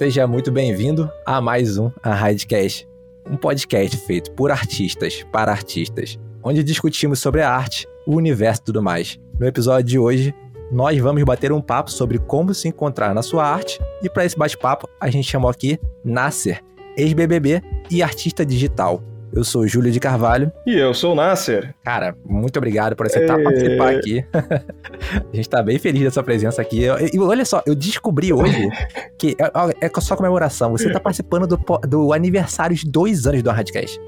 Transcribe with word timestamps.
Seja 0.00 0.26
muito 0.26 0.50
bem-vindo 0.50 1.12
a 1.26 1.42
mais 1.42 1.76
um 1.76 1.90
Arraidcast, 2.02 2.88
um 3.30 3.36
podcast 3.36 3.98
feito 3.98 4.32
por 4.32 4.50
artistas 4.50 5.22
para 5.30 5.52
artistas, 5.52 6.18
onde 6.42 6.64
discutimos 6.64 7.18
sobre 7.18 7.42
a 7.42 7.54
arte, 7.54 7.86
o 8.06 8.16
universo 8.16 8.62
e 8.62 8.64
tudo 8.64 8.82
mais. 8.82 9.20
No 9.38 9.46
episódio 9.46 9.84
de 9.84 9.98
hoje, 9.98 10.34
nós 10.72 10.98
vamos 10.98 11.22
bater 11.22 11.52
um 11.52 11.60
papo 11.60 11.90
sobre 11.90 12.18
como 12.18 12.54
se 12.54 12.66
encontrar 12.66 13.14
na 13.14 13.20
sua 13.20 13.44
arte 13.44 13.78
e 14.02 14.08
para 14.08 14.24
esse 14.24 14.38
bate-papo 14.38 14.88
a 14.98 15.10
gente 15.10 15.28
chamou 15.28 15.50
aqui 15.50 15.78
Nasser, 16.02 16.64
ex-BBB 16.96 17.60
e 17.90 18.02
artista 18.02 18.42
digital. 18.42 19.02
Eu 19.32 19.44
sou 19.44 19.66
Júlio 19.66 19.92
de 19.92 20.00
Carvalho. 20.00 20.50
E 20.66 20.76
eu 20.76 20.92
sou 20.92 21.12
o 21.12 21.14
Nasser. 21.14 21.72
Cara, 21.84 22.16
muito 22.24 22.56
obrigado 22.56 22.96
por 22.96 23.06
aceitar 23.06 23.38
é... 23.38 23.42
participar 23.42 23.90
aqui. 23.94 24.24
a 24.34 25.36
gente 25.36 25.48
tá 25.48 25.62
bem 25.62 25.78
feliz 25.78 26.04
da 26.04 26.10
sua 26.10 26.22
presença 26.22 26.60
aqui. 26.60 26.82
E 27.12 27.18
olha 27.18 27.44
só, 27.44 27.62
eu 27.64 27.74
descobri 27.74 28.32
hoje 28.32 28.68
que 29.16 29.36
é, 29.38 29.86
é 29.86 30.00
só 30.00 30.16
comemoração. 30.16 30.72
Você 30.72 30.90
tá 30.90 30.98
participando 30.98 31.46
do, 31.46 31.58
do 31.86 32.12
aniversário 32.12 32.74
de 32.74 32.90
dois 32.90 33.26
anos 33.26 33.42
do 33.42 33.50
Hardcast. 33.50 34.00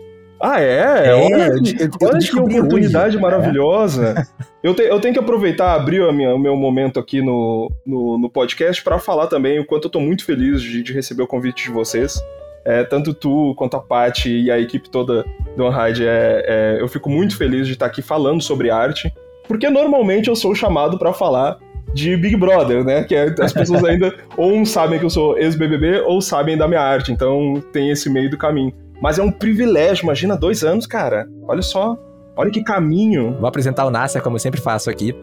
Ah, 0.44 0.60
é? 0.60 1.06
é 1.06 1.14
olha, 1.14 1.46
eu, 1.46 1.56
eu, 1.56 2.08
olha 2.08 2.18
que 2.18 2.36
oportunidade 2.36 3.14
hoje. 3.14 3.22
maravilhosa. 3.22 4.26
Eu, 4.60 4.74
te, 4.74 4.82
eu, 4.82 5.00
tenho 5.00 5.14
que 5.14 5.20
aproveitar, 5.20 5.74
abrir 5.74 6.12
minha, 6.12 6.34
o 6.34 6.38
meu 6.38 6.56
momento 6.56 6.98
aqui 6.98 7.22
no, 7.22 7.70
no, 7.86 8.18
no 8.18 8.28
podcast 8.28 8.82
para 8.82 8.98
falar 8.98 9.28
também 9.28 9.60
o 9.60 9.64
quanto 9.64 9.84
eu 9.84 9.90
tô 9.90 10.00
muito 10.00 10.24
feliz 10.24 10.60
de, 10.60 10.82
de 10.82 10.92
receber 10.92 11.22
o 11.22 11.28
convite 11.28 11.62
de 11.62 11.70
vocês. 11.70 12.20
É, 12.64 12.84
tanto 12.84 13.12
tu 13.12 13.54
quanto 13.56 13.76
a 13.76 13.80
Paty 13.80 14.44
e 14.44 14.50
a 14.50 14.58
equipe 14.58 14.88
toda 14.88 15.24
do 15.56 15.68
Unhide, 15.68 16.06
é, 16.06 16.44
é, 16.46 16.76
eu 16.80 16.88
fico 16.88 17.10
muito 17.10 17.36
feliz 17.36 17.66
de 17.66 17.72
estar 17.72 17.86
aqui 17.86 18.00
falando 18.00 18.40
sobre 18.40 18.70
arte, 18.70 19.12
porque 19.48 19.68
normalmente 19.68 20.28
eu 20.28 20.36
sou 20.36 20.54
chamado 20.54 20.98
para 20.98 21.12
falar 21.12 21.58
de 21.92 22.16
Big 22.16 22.36
Brother, 22.36 22.84
né? 22.84 23.04
Que 23.04 23.14
é, 23.14 23.34
as 23.40 23.52
pessoas 23.52 23.84
ainda 23.84 24.14
ou 24.36 24.64
sabem 24.64 24.98
que 24.98 25.04
eu 25.04 25.10
sou 25.10 25.36
ex-BBB 25.38 26.00
ou 26.06 26.20
sabem 26.22 26.56
da 26.56 26.68
minha 26.68 26.80
arte, 26.80 27.12
então 27.12 27.62
tem 27.72 27.90
esse 27.90 28.08
meio 28.08 28.30
do 28.30 28.38
caminho. 28.38 28.72
Mas 29.00 29.18
é 29.18 29.22
um 29.22 29.32
privilégio, 29.32 30.04
imagina 30.04 30.36
dois 30.36 30.62
anos, 30.62 30.86
cara. 30.86 31.28
Olha 31.48 31.62
só, 31.62 31.98
olha 32.36 32.50
que 32.50 32.62
caminho. 32.62 33.36
Vou 33.38 33.48
apresentar 33.48 33.84
o 33.84 33.90
Nasser, 33.90 34.22
como 34.22 34.36
eu 34.36 34.40
sempre 34.40 34.60
faço 34.60 34.88
aqui. 34.88 35.14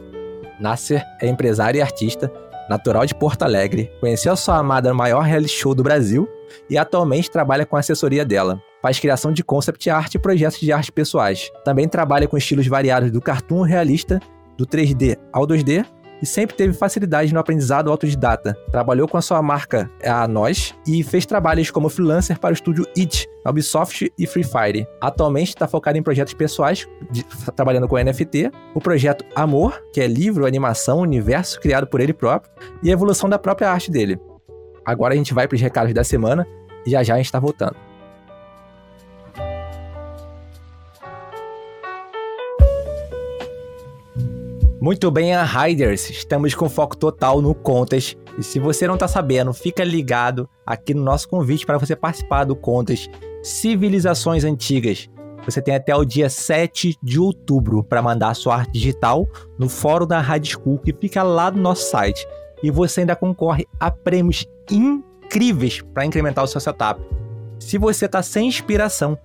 Nasser 0.59 1.01
é 1.21 1.27
empresário 1.27 1.77
e 1.77 1.81
artista, 1.81 2.29
natural 2.69 3.05
de 3.05 3.15
Porto 3.15 3.43
Alegre, 3.43 3.89
conheceu 4.01 4.33
a 4.33 4.35
sua 4.35 4.57
amada 4.57 4.89
no 4.89 4.95
maior 4.95 5.21
reality 5.21 5.53
show 5.53 5.73
do 5.73 5.81
Brasil 5.81 6.29
e 6.69 6.77
atualmente 6.77 7.29
trabalha 7.31 7.65
com 7.65 7.75
a 7.75 7.79
assessoria 7.79 8.25
dela. 8.25 8.61
Faz 8.81 8.99
criação 8.99 9.31
de 9.31 9.43
concept 9.43 9.89
art 9.89 10.13
e 10.15 10.19
projetos 10.19 10.59
de 10.59 10.71
arte 10.71 10.91
pessoais. 10.91 11.51
Também 11.65 11.87
trabalha 11.87 12.27
com 12.27 12.37
estilos 12.37 12.67
variados 12.67 13.11
do 13.11 13.21
cartoon 13.21 13.61
realista, 13.61 14.19
do 14.57 14.65
3D 14.65 15.17
ao 15.31 15.45
2D 15.45 15.85
e 16.21 16.25
sempre 16.25 16.55
teve 16.55 16.73
facilidade 16.73 17.33
no 17.33 17.39
aprendizado 17.39 17.89
autodidata. 17.89 18.55
Trabalhou 18.71 19.07
com 19.07 19.17
a 19.17 19.21
sua 19.21 19.41
marca 19.41 19.89
a 20.03 20.27
Nós 20.27 20.75
e 20.85 21.03
fez 21.03 21.25
trabalhos 21.25 21.71
como 21.71 21.89
freelancer 21.89 22.39
para 22.39 22.51
o 22.51 22.53
estúdio 22.53 22.85
It, 22.97 23.27
Ubisoft 23.47 24.11
e 24.17 24.27
Free 24.27 24.43
Fire. 24.43 24.87
Atualmente 25.01 25.49
está 25.49 25.67
focado 25.67 25.97
em 25.97 26.03
projetos 26.03 26.33
pessoais, 26.33 26.87
de, 27.09 27.23
trabalhando 27.55 27.87
com 27.87 27.97
NFT, 27.97 28.51
o 28.75 28.81
projeto 28.81 29.25
Amor, 29.35 29.81
que 29.93 30.01
é 30.01 30.07
livro, 30.07 30.45
animação, 30.45 30.99
universo 30.99 31.59
criado 31.59 31.87
por 31.87 32.01
ele 32.01 32.13
próprio, 32.13 32.51
e 32.83 32.89
a 32.89 32.93
evolução 32.93 33.29
da 33.29 33.39
própria 33.39 33.69
arte 33.69 33.89
dele. 33.89 34.19
Agora 34.89 35.13
a 35.13 35.17
gente 35.17 35.35
vai 35.35 35.47
para 35.47 35.55
os 35.55 35.61
recados 35.61 35.93
da 35.93 36.03
semana 36.03 36.47
e 36.83 36.89
já 36.89 37.03
já 37.03 37.13
a 37.13 37.17
gente 37.17 37.27
está 37.27 37.39
voltando. 37.39 37.75
Muito 44.81 45.11
bem, 45.11 45.35
a 45.35 45.43
Riders, 45.43 46.09
estamos 46.09 46.55
com 46.55 46.67
foco 46.67 46.97
total 46.97 47.39
no 47.39 47.53
Contas. 47.53 48.17
E 48.35 48.41
se 48.41 48.57
você 48.57 48.87
não 48.87 48.95
está 48.95 49.07
sabendo, 49.07 49.53
fica 49.53 49.83
ligado 49.83 50.49
aqui 50.65 50.95
no 50.95 51.03
nosso 51.03 51.29
convite 51.29 51.67
para 51.67 51.77
você 51.77 51.95
participar 51.95 52.45
do 52.45 52.55
Contas 52.55 53.07
Civilizações 53.43 54.43
Antigas. 54.43 55.07
Você 55.45 55.61
tem 55.61 55.75
até 55.75 55.95
o 55.95 56.03
dia 56.03 56.31
7 56.31 56.97
de 57.03 57.19
outubro 57.19 57.83
para 57.83 58.01
mandar 58.01 58.33
sua 58.33 58.55
arte 58.55 58.71
digital 58.71 59.27
no 59.59 59.69
fórum 59.69 60.07
da 60.07 60.19
Rádio 60.19 60.57
School, 60.57 60.79
que 60.79 60.93
fica 60.93 61.21
lá 61.21 61.51
no 61.51 61.61
nosso 61.61 61.91
site 61.91 62.25
e 62.61 62.69
você 62.71 63.01
ainda 63.01 63.15
concorre 63.15 63.67
a 63.79 63.89
prêmios 63.89 64.45
incríveis 64.71 65.81
para 65.93 66.05
incrementar 66.05 66.43
o 66.43 66.47
seu 66.47 66.61
setup. 66.61 67.01
Se 67.59 67.77
você 67.77 68.05
está 68.05 68.21
sem 68.21 68.47
inspiração, 68.47 69.17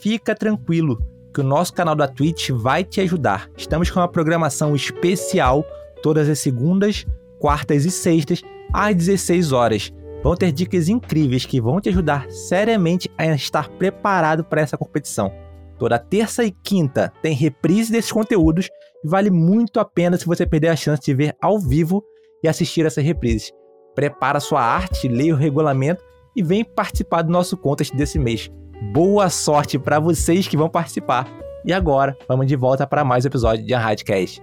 fica 0.00 0.34
tranquilo 0.34 0.98
que 1.32 1.40
o 1.40 1.44
nosso 1.44 1.72
canal 1.72 1.94
da 1.94 2.06
Twitch 2.06 2.50
vai 2.50 2.84
te 2.84 3.00
ajudar. 3.00 3.50
Estamos 3.56 3.90
com 3.90 4.00
uma 4.00 4.08
programação 4.08 4.76
especial 4.76 5.64
todas 6.02 6.28
as 6.28 6.38
segundas, 6.38 7.06
quartas 7.38 7.84
e 7.84 7.90
sextas 7.90 8.42
às 8.72 8.94
16 8.94 9.52
horas. 9.52 9.92
Vão 10.22 10.36
ter 10.36 10.52
dicas 10.52 10.88
incríveis 10.88 11.44
que 11.44 11.60
vão 11.60 11.80
te 11.80 11.88
ajudar 11.88 12.30
seriamente 12.30 13.10
a 13.18 13.26
estar 13.26 13.68
preparado 13.70 14.44
para 14.44 14.60
essa 14.60 14.76
competição. 14.76 15.32
Toda 15.78 15.98
terça 15.98 16.44
e 16.44 16.52
quinta 16.52 17.12
tem 17.20 17.34
reprise 17.34 17.90
desses 17.90 18.12
conteúdos 18.12 18.68
e 19.04 19.08
vale 19.08 19.30
muito 19.30 19.80
a 19.80 19.84
pena 19.84 20.16
se 20.16 20.26
você 20.26 20.46
perder 20.46 20.68
a 20.68 20.76
chance 20.76 21.02
de 21.02 21.12
ver 21.12 21.34
ao 21.40 21.58
vivo 21.58 22.04
e 22.44 22.48
assistir 22.48 22.86
essas 22.86 23.04
reprises. 23.04 23.52
Prepara 23.94 24.40
sua 24.40 24.62
arte, 24.62 25.06
leia 25.06 25.34
o 25.34 25.36
regulamento 25.36 26.02
e 26.34 26.42
vem 26.42 26.64
participar 26.64 27.22
do 27.22 27.30
nosso 27.30 27.56
contest 27.58 27.94
desse 27.94 28.18
mês. 28.18 28.50
Boa 28.92 29.28
sorte 29.28 29.78
para 29.78 30.00
vocês 30.00 30.48
que 30.48 30.56
vão 30.56 30.68
participar. 30.68 31.28
E 31.64 31.72
agora, 31.72 32.16
vamos 32.26 32.46
de 32.46 32.56
volta 32.56 32.86
para 32.86 33.04
mais 33.04 33.24
um 33.24 33.28
episódio 33.28 33.64
de 33.64 33.74
Unhidecast. 33.74 34.42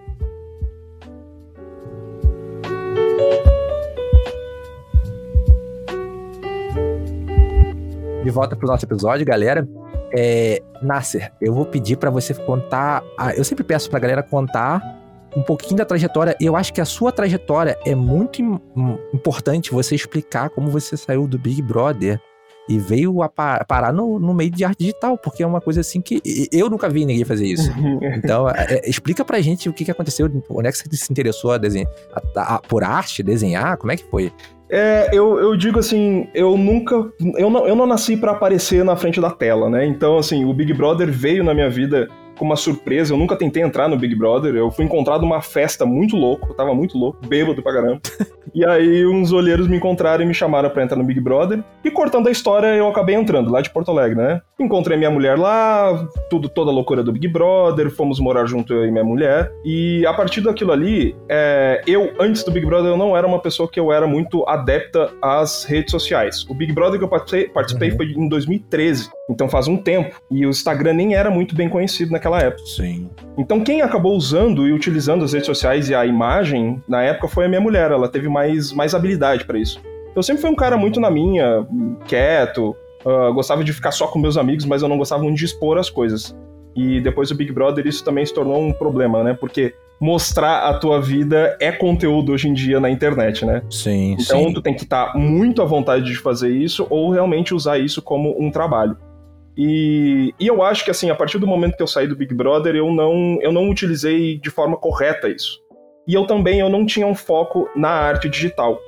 De 8.24 8.30
volta 8.30 8.56
para 8.56 8.66
o 8.66 8.70
nosso 8.70 8.86
episódio, 8.86 9.26
galera. 9.26 9.68
É, 10.16 10.62
Nasser, 10.82 11.32
eu 11.42 11.54
vou 11.54 11.66
pedir 11.66 11.98
para 11.98 12.12
você 12.12 12.36
contar. 12.36 13.04
Eu 13.36 13.44
sempre 13.44 13.64
peço 13.64 13.90
para 13.90 13.98
a 13.98 14.02
galera 14.02 14.24
contar 14.24 14.99
um 15.36 15.42
pouquinho 15.42 15.78
da 15.78 15.86
trajetória. 15.86 16.36
Eu 16.40 16.56
acho 16.56 16.74
que 16.74 16.82
a 16.82 16.86
sua 16.86 17.12
trajetória 17.12 17.78
é 17.86 17.96
muito 17.96 18.42
importante 19.14 19.72
você 19.72 19.96
explicar 19.96 20.50
como 20.50 20.70
você 20.70 20.98
saiu 20.98 21.28
do 21.28 21.38
Big 21.38 21.62
Brother 21.62 22.20
e 22.70 22.78
veio 22.78 23.24
a 23.24 23.30
parar 23.30 23.92
no, 23.92 24.20
no 24.20 24.32
meio 24.32 24.52
de 24.52 24.64
arte 24.64 24.80
digital, 24.80 25.18
porque 25.18 25.42
é 25.42 25.48
uma 25.48 25.60
coisa 25.60 25.82
assim 25.82 26.00
que 26.02 26.22
eu 26.52 26.70
nunca 26.70 26.88
vi 26.88 27.04
ninguém 27.04 27.26
fazer 27.26 27.48
isso. 27.48 27.72
então, 28.16 28.48
é, 28.48 28.76
é, 28.76 28.90
explica 28.90 29.26
pra 29.26 29.42
gente 29.42 29.68
o 29.68 29.74
que, 29.74 29.84
que 29.84 29.90
aconteceu, 29.90 30.30
onde 30.50 30.68
é 30.68 30.72
que 30.72 30.78
você 30.78 30.86
se 30.96 31.12
interessou 31.12 31.52
a 31.52 31.58
desenhar, 31.58 31.90
a, 32.36 32.56
a, 32.56 32.60
por 32.60 32.84
arte, 32.84 33.24
desenhar, 33.24 33.76
como 33.78 33.92
é 33.92 33.98
que 33.98 34.04
foi? 34.04 34.32
É, 34.70 35.10
eu, 35.12 35.40
eu 35.40 35.58
digo 35.58 35.80
assim, 35.80 36.28
eu 36.32 36.56
nunca. 36.56 37.12
Eu 37.36 37.50
não, 37.50 37.68
eu 37.68 37.76
não 37.76 37.88
nasci 37.88 38.16
para 38.16 38.34
aparecer 38.34 38.86
na 38.86 38.96
frente 38.96 39.20
da 39.20 39.32
tela, 39.32 39.68
né? 39.68 39.84
Então, 39.88 40.20
assim, 40.20 40.46
o 40.46 40.54
Big 40.54 40.72
Brother 40.74 41.12
veio 41.12 41.44
na 41.44 41.56
minha 41.56 41.72
vida 41.72 42.08
como 42.40 42.52
uma 42.52 42.56
surpresa. 42.56 43.14
Eu 43.14 43.18
nunca 43.18 43.36
tentei 43.36 43.62
entrar 43.62 43.90
no 43.90 43.98
Big 43.98 44.16
Brother. 44.16 44.56
Eu 44.56 44.72
fui 44.72 44.86
encontrado 44.86 45.22
numa 45.22 45.42
festa 45.42 45.86
muito 45.86 46.16
louco. 46.16 46.48
Eu 46.50 46.56
tava 46.56 46.74
muito 46.74 46.98
louco, 46.98 47.20
bêbado 47.28 47.62
pra 47.62 47.74
caramba. 47.74 48.02
e 48.56 48.66
aí 48.66 49.06
uns 49.06 49.32
olheiros 49.32 49.68
me 49.68 49.78
encontraram 49.78 50.24
e 50.24 50.26
me 50.26 50.34
chamaram 50.34 50.70
pra 50.70 50.82
entrar 50.82 50.98
no 50.98 51.04
Big 51.04 51.20
Brother. 51.20 51.62
E 51.84 51.92
cortando 51.92 52.28
a 52.28 52.32
história, 52.32 52.68
eu 52.68 52.88
acabei 52.88 53.16
entrando 53.16 53.52
lá 53.52 53.62
de 53.62 53.70
Porto 53.70 53.92
Alegre, 53.92 54.16
né? 54.16 54.42
Encontrei 54.60 54.98
minha 54.98 55.12
mulher 55.12 55.38
lá, 55.38 56.08
tudo, 56.30 56.48
toda 56.48 56.72
a 56.72 56.74
loucura 56.74 57.04
do 57.04 57.12
Big 57.12 57.28
Brother. 57.28 57.92
Fomos 57.92 58.20
morar 58.20 58.46
junto 58.46 58.74
eu 58.74 58.86
e 58.86 58.92
minha 58.92 59.04
mulher. 59.04 59.52
E 59.66 60.06
a 60.06 60.14
partir 60.14 60.42
daquilo 60.42 60.72
ali, 60.72 61.16
é, 61.28 61.82
eu, 61.86 62.14
antes 62.20 62.44
do 62.44 62.52
Big 62.52 62.66
Brother, 62.66 62.92
eu 62.92 62.98
não 62.98 63.16
era 63.16 63.28
uma 63.28 63.40
pessoa 63.40 63.70
que 63.70 63.80
eu 63.80 63.92
era 63.92 64.08
muito 64.08 64.48
adepta 64.48 65.12
às 65.22 65.66
redes 65.66 65.92
sociais. 65.92 66.46
O 66.50 66.54
Big 66.54 66.72
Brother 66.72 66.98
que 66.98 67.04
eu 67.04 67.10
participei, 67.10 67.50
participei 67.50 67.90
uhum. 67.90 67.98
foi 67.98 68.06
em 68.06 68.30
2013. 68.30 69.19
Então 69.30 69.48
faz 69.48 69.68
um 69.68 69.78
tempo. 69.78 70.20
E 70.30 70.46
o 70.46 70.50
Instagram 70.50 70.94
nem 70.94 71.14
era 71.14 71.30
muito 71.30 71.56
bem 71.56 71.70
conhecido 71.70 72.12
naquela 72.12 72.40
época. 72.40 72.66
Sim. 72.66 73.10
Então 73.38 73.62
quem 73.62 73.82
acabou 73.82 74.16
usando 74.16 74.68
e 74.68 74.74
utilizando 74.74 75.24
as 75.24 75.34
redes 75.34 75.46
sociais 75.46 75.90
e 75.90 75.96
a 75.96 76.06
imagem 76.06 76.82
na 76.88 77.04
época 77.04 77.28
foi 77.28 77.46
a 77.46 77.48
minha 77.48 77.62
mulher. 77.62 77.92
Ela 77.92 78.10
teve 78.10 78.28
mais, 78.28 78.74
mais 78.74 78.96
habilidade 78.96 79.46
para 79.46 79.60
isso. 79.60 79.80
Eu 80.16 80.24
sempre 80.24 80.42
fui 80.42 80.50
um 80.50 80.56
cara 80.56 80.76
muito 80.76 81.00
na 81.00 81.12
minha, 81.12 81.66
quieto, 82.08 82.76
uh, 83.06 83.32
gostava 83.34 83.64
de 83.64 83.72
ficar 83.72 83.92
só 83.92 84.08
com 84.08 84.18
meus 84.18 84.38
amigos, 84.38 84.66
mas 84.66 84.82
eu 84.82 84.90
não 84.90 84.98
gostava 84.98 85.22
muito 85.22 85.38
de 85.38 85.46
expor 85.46 85.78
as 85.78 85.90
coisas. 85.90 86.36
E 86.76 87.00
depois 87.00 87.30
do 87.30 87.36
Big 87.36 87.52
Brother 87.52 87.86
isso 87.86 88.04
também 88.04 88.26
se 88.26 88.34
tornou 88.34 88.60
um 88.60 88.74
problema, 88.74 89.24
né? 89.24 89.38
Porque 89.40 89.74
mostrar 90.00 90.70
a 90.70 90.74
tua 90.74 91.02
vida 91.02 91.58
é 91.60 91.72
conteúdo 91.72 92.32
hoje 92.32 92.48
em 92.48 92.54
dia 92.54 92.80
na 92.80 92.90
internet, 92.90 93.46
né? 93.46 93.62
Sim, 93.70 94.14
então 94.20 94.46
sim. 94.46 94.54
tu 94.54 94.62
tem 94.62 94.74
que 94.74 94.84
estar 94.84 95.12
tá 95.12 95.20
muito 95.20 95.62
à 95.62 95.66
vontade 95.66 96.06
de 96.06 96.16
fazer 96.16 96.50
isso 96.50 96.88
ou 96.90 97.12
realmente 97.12 97.54
usar 97.54 97.78
isso 97.78 98.02
como 98.02 98.36
um 98.42 98.50
trabalho. 98.50 98.98
E, 99.62 100.34
e, 100.40 100.48
eu 100.48 100.64
acho 100.64 100.86
que 100.86 100.92
assim, 100.92 101.10
a 101.10 101.16
partir 101.16 101.38
do 101.38 101.46
momento 101.46 101.76
que 101.76 101.84
eu 101.84 101.88
saí 101.88 102.08
do 102.08 102.16
Big 102.16 102.34
Brother, 102.34 102.78
eu 102.78 102.90
não, 102.94 103.38
eu 103.42 103.52
não 103.52 103.70
utilizei 103.70 104.38
de 104.38 104.50
forma 104.50 104.78
correta 104.78 105.28
isso. 105.28 105.60
E 106.08 106.14
eu 106.14 106.26
também 106.26 106.62
eu 106.62 106.70
não 106.70 106.86
tinha 106.86 107.06
um 107.06 107.14
foco 107.14 107.68
na 107.76 107.90
arte 107.90 108.30
digital. 108.30 108.80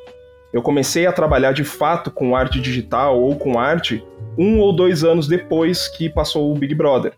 Eu 0.53 0.61
comecei 0.61 1.05
a 1.05 1.11
trabalhar 1.11 1.51
de 1.51 1.65
fato 1.65 2.09
com 2.09 2.37
arte 2.37 2.61
digital 2.61 3.19
ou 3.19 3.35
com 3.35 3.59
arte 3.59 4.01
um 4.37 4.61
ou 4.61 4.73
dois 4.73 5.03
anos 5.03 5.27
depois 5.27 5.89
que 5.89 6.09
passou 6.09 6.49
o 6.49 6.57
Big 6.57 6.73
Brother. 6.73 7.11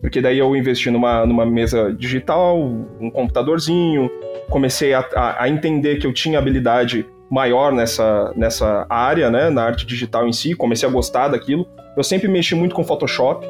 Porque 0.00 0.22
daí 0.22 0.38
eu 0.38 0.56
investi 0.56 0.90
numa, 0.90 1.26
numa 1.26 1.44
mesa 1.44 1.92
digital, 1.92 2.58
um 2.58 3.10
computadorzinho, 3.10 4.10
comecei 4.48 4.94
a, 4.94 5.00
a, 5.14 5.42
a 5.42 5.48
entender 5.50 5.96
que 5.96 6.06
eu 6.06 6.14
tinha 6.14 6.38
habilidade 6.38 7.04
maior 7.30 7.72
nessa, 7.72 8.32
nessa 8.36 8.86
área, 8.88 9.30
né, 9.30 9.50
na 9.50 9.64
arte 9.64 9.86
digital 9.86 10.26
em 10.26 10.32
si, 10.32 10.54
comecei 10.54 10.88
a 10.88 10.92
gostar 10.92 11.28
daquilo. 11.28 11.66
Eu 11.96 12.04
sempre 12.04 12.28
mexi 12.28 12.54
muito 12.54 12.74
com 12.74 12.84
Photoshop. 12.84 13.46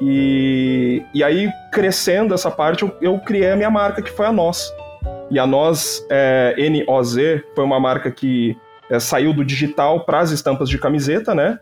E, 0.00 1.02
e 1.12 1.22
aí, 1.22 1.50
crescendo 1.70 2.32
essa 2.32 2.50
parte, 2.50 2.82
eu, 2.82 2.96
eu 3.02 3.18
criei 3.18 3.50
a 3.50 3.56
minha 3.56 3.70
marca, 3.70 4.00
que 4.00 4.10
foi 4.10 4.26
a 4.26 4.32
Nós. 4.32 4.72
E 5.30 5.38
a 5.38 5.46
Nós, 5.46 6.06
é, 6.10 6.54
N-O-Z, 6.56 7.44
foi 7.54 7.64
uma 7.64 7.78
marca 7.78 8.10
que 8.10 8.56
é, 8.90 8.98
saiu 8.98 9.32
do 9.34 9.44
digital 9.44 10.00
para 10.04 10.20
as 10.20 10.30
estampas 10.30 10.68
de 10.68 10.78
camiseta, 10.78 11.34
né? 11.34 11.58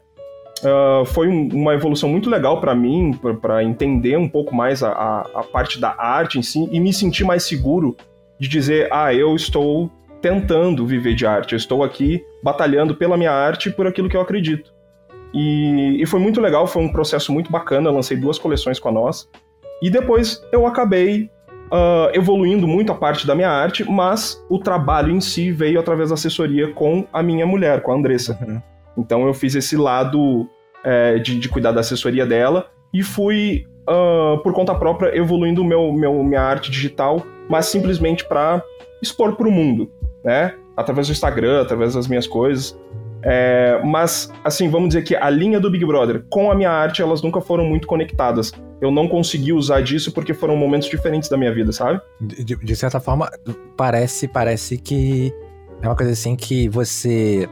Uh, 0.61 1.04
foi 1.04 1.28
um, 1.28 1.49
uma 1.52 1.75
evolução 1.75 2.08
muito 2.08 2.28
legal 2.28 2.61
para 2.61 2.75
mim, 2.75 3.16
para 3.40 3.62
entender 3.62 4.16
um 4.16 4.28
pouco 4.28 4.52
mais 4.52 4.82
a, 4.82 4.90
a, 4.90 5.20
a, 5.34 5.43
parte 5.44 5.81
da 5.81 5.94
arte 5.96 6.37
em 6.37 6.43
si 6.43 6.69
e 6.72 6.81
me 6.81 6.93
sentir 6.93 7.22
mais 7.22 7.44
seguro 7.44 7.96
de 8.40 8.49
dizer: 8.49 8.88
ah, 8.90 9.14
eu 9.14 9.37
estou 9.37 9.88
tentando 10.20 10.87
viver 10.87 11.15
de 11.15 11.26
arte, 11.26 11.53
eu 11.53 11.56
estou 11.56 11.82
aqui 11.82 12.25
batalhando 12.43 12.94
pela 12.94 13.17
minha 13.17 13.32
arte 13.32 13.69
e 13.69 13.73
por 13.73 13.87
aquilo 13.87 14.09
que 14.09 14.17
eu 14.17 14.20
acredito. 14.20 14.73
E, 15.32 16.03
e 16.03 16.06
foi 16.06 16.20
muito 16.20 16.41
legal, 16.41 16.67
foi 16.67 16.82
um 16.82 16.91
processo 16.91 17.32
muito 17.32 17.50
bacana. 17.50 17.88
Eu 17.88 17.94
lancei 17.94 18.17
duas 18.17 18.38
coleções 18.38 18.79
com 18.79 18.88
a 18.88 18.93
nós. 18.93 19.29
E 19.82 19.91
depois 19.91 20.43
eu 20.50 20.67
acabei 20.67 21.31
uh, 21.69 22.11
evoluindo 22.12 22.67
muito 22.67 22.91
a 22.91 22.94
parte 22.94 23.26
da 23.26 23.35
minha 23.35 23.50
arte, 23.50 23.85
mas 23.88 24.44
o 24.49 24.59
trabalho 24.59 25.15
em 25.15 25.20
si 25.20 25.50
veio 25.53 25.79
através 25.79 26.09
da 26.09 26.15
assessoria 26.15 26.73
com 26.73 27.06
a 27.12 27.23
minha 27.23 27.47
mulher, 27.47 27.82
com 27.82 27.93
a 27.93 27.94
Andressa. 27.94 28.38
Uhum. 28.41 28.61
Então 28.97 29.26
eu 29.26 29.35
fiz 29.35 29.55
esse 29.55 29.76
lado 29.76 30.49
é, 30.82 31.19
de, 31.19 31.38
de, 31.38 31.49
cuidar 31.49 31.73
da 31.73 31.81
assessoria 31.81 32.26
dela 32.26 32.69
e 32.93 33.03
fui, 33.03 33.67
uh, 33.88 34.38
por 34.43 34.53
conta 34.53 34.75
própria, 34.75 35.17
evoluindo 35.17 35.62
meu, 35.62 35.93
meu, 35.93 36.23
minha 36.25 36.41
arte 36.41 36.71
digital, 36.71 37.25
mas 37.49 37.67
simplesmente 37.67 38.25
para 38.25 38.62
expor 39.00 39.37
para 39.37 39.47
o 39.47 39.53
mundo, 39.53 39.91
né? 40.28 40.54
Através 40.76 41.06
do 41.06 41.12
Instagram, 41.12 41.62
através 41.62 41.94
das 41.94 42.06
minhas 42.06 42.26
coisas. 42.26 42.78
É, 43.22 43.80
mas, 43.82 44.30
assim, 44.44 44.69
vamos 44.69 44.88
dizer 44.88 45.02
que 45.02 45.16
a 45.16 45.30
linha 45.30 45.58
do 45.58 45.70
Big 45.70 45.84
Brother 45.84 46.22
com 46.28 46.52
a 46.52 46.54
minha 46.54 46.70
arte, 46.70 47.00
elas 47.00 47.22
nunca 47.22 47.40
foram 47.40 47.64
muito 47.64 47.88
conectadas. 47.88 48.52
Eu 48.78 48.90
não 48.90 49.08
consegui 49.08 49.54
usar 49.54 49.80
disso 49.80 50.12
porque 50.12 50.34
foram 50.34 50.54
momentos 50.54 50.86
diferentes 50.88 51.30
da 51.30 51.36
minha 51.36 51.52
vida, 51.52 51.72
sabe? 51.72 52.00
De, 52.20 52.54
de 52.54 52.76
certa 52.76 53.00
forma, 53.00 53.28
parece, 53.76 54.28
parece 54.28 54.76
que 54.76 55.32
é 55.80 55.88
uma 55.88 55.96
coisa 55.96 56.12
assim 56.12 56.36
que 56.36 56.69
você 56.69 57.48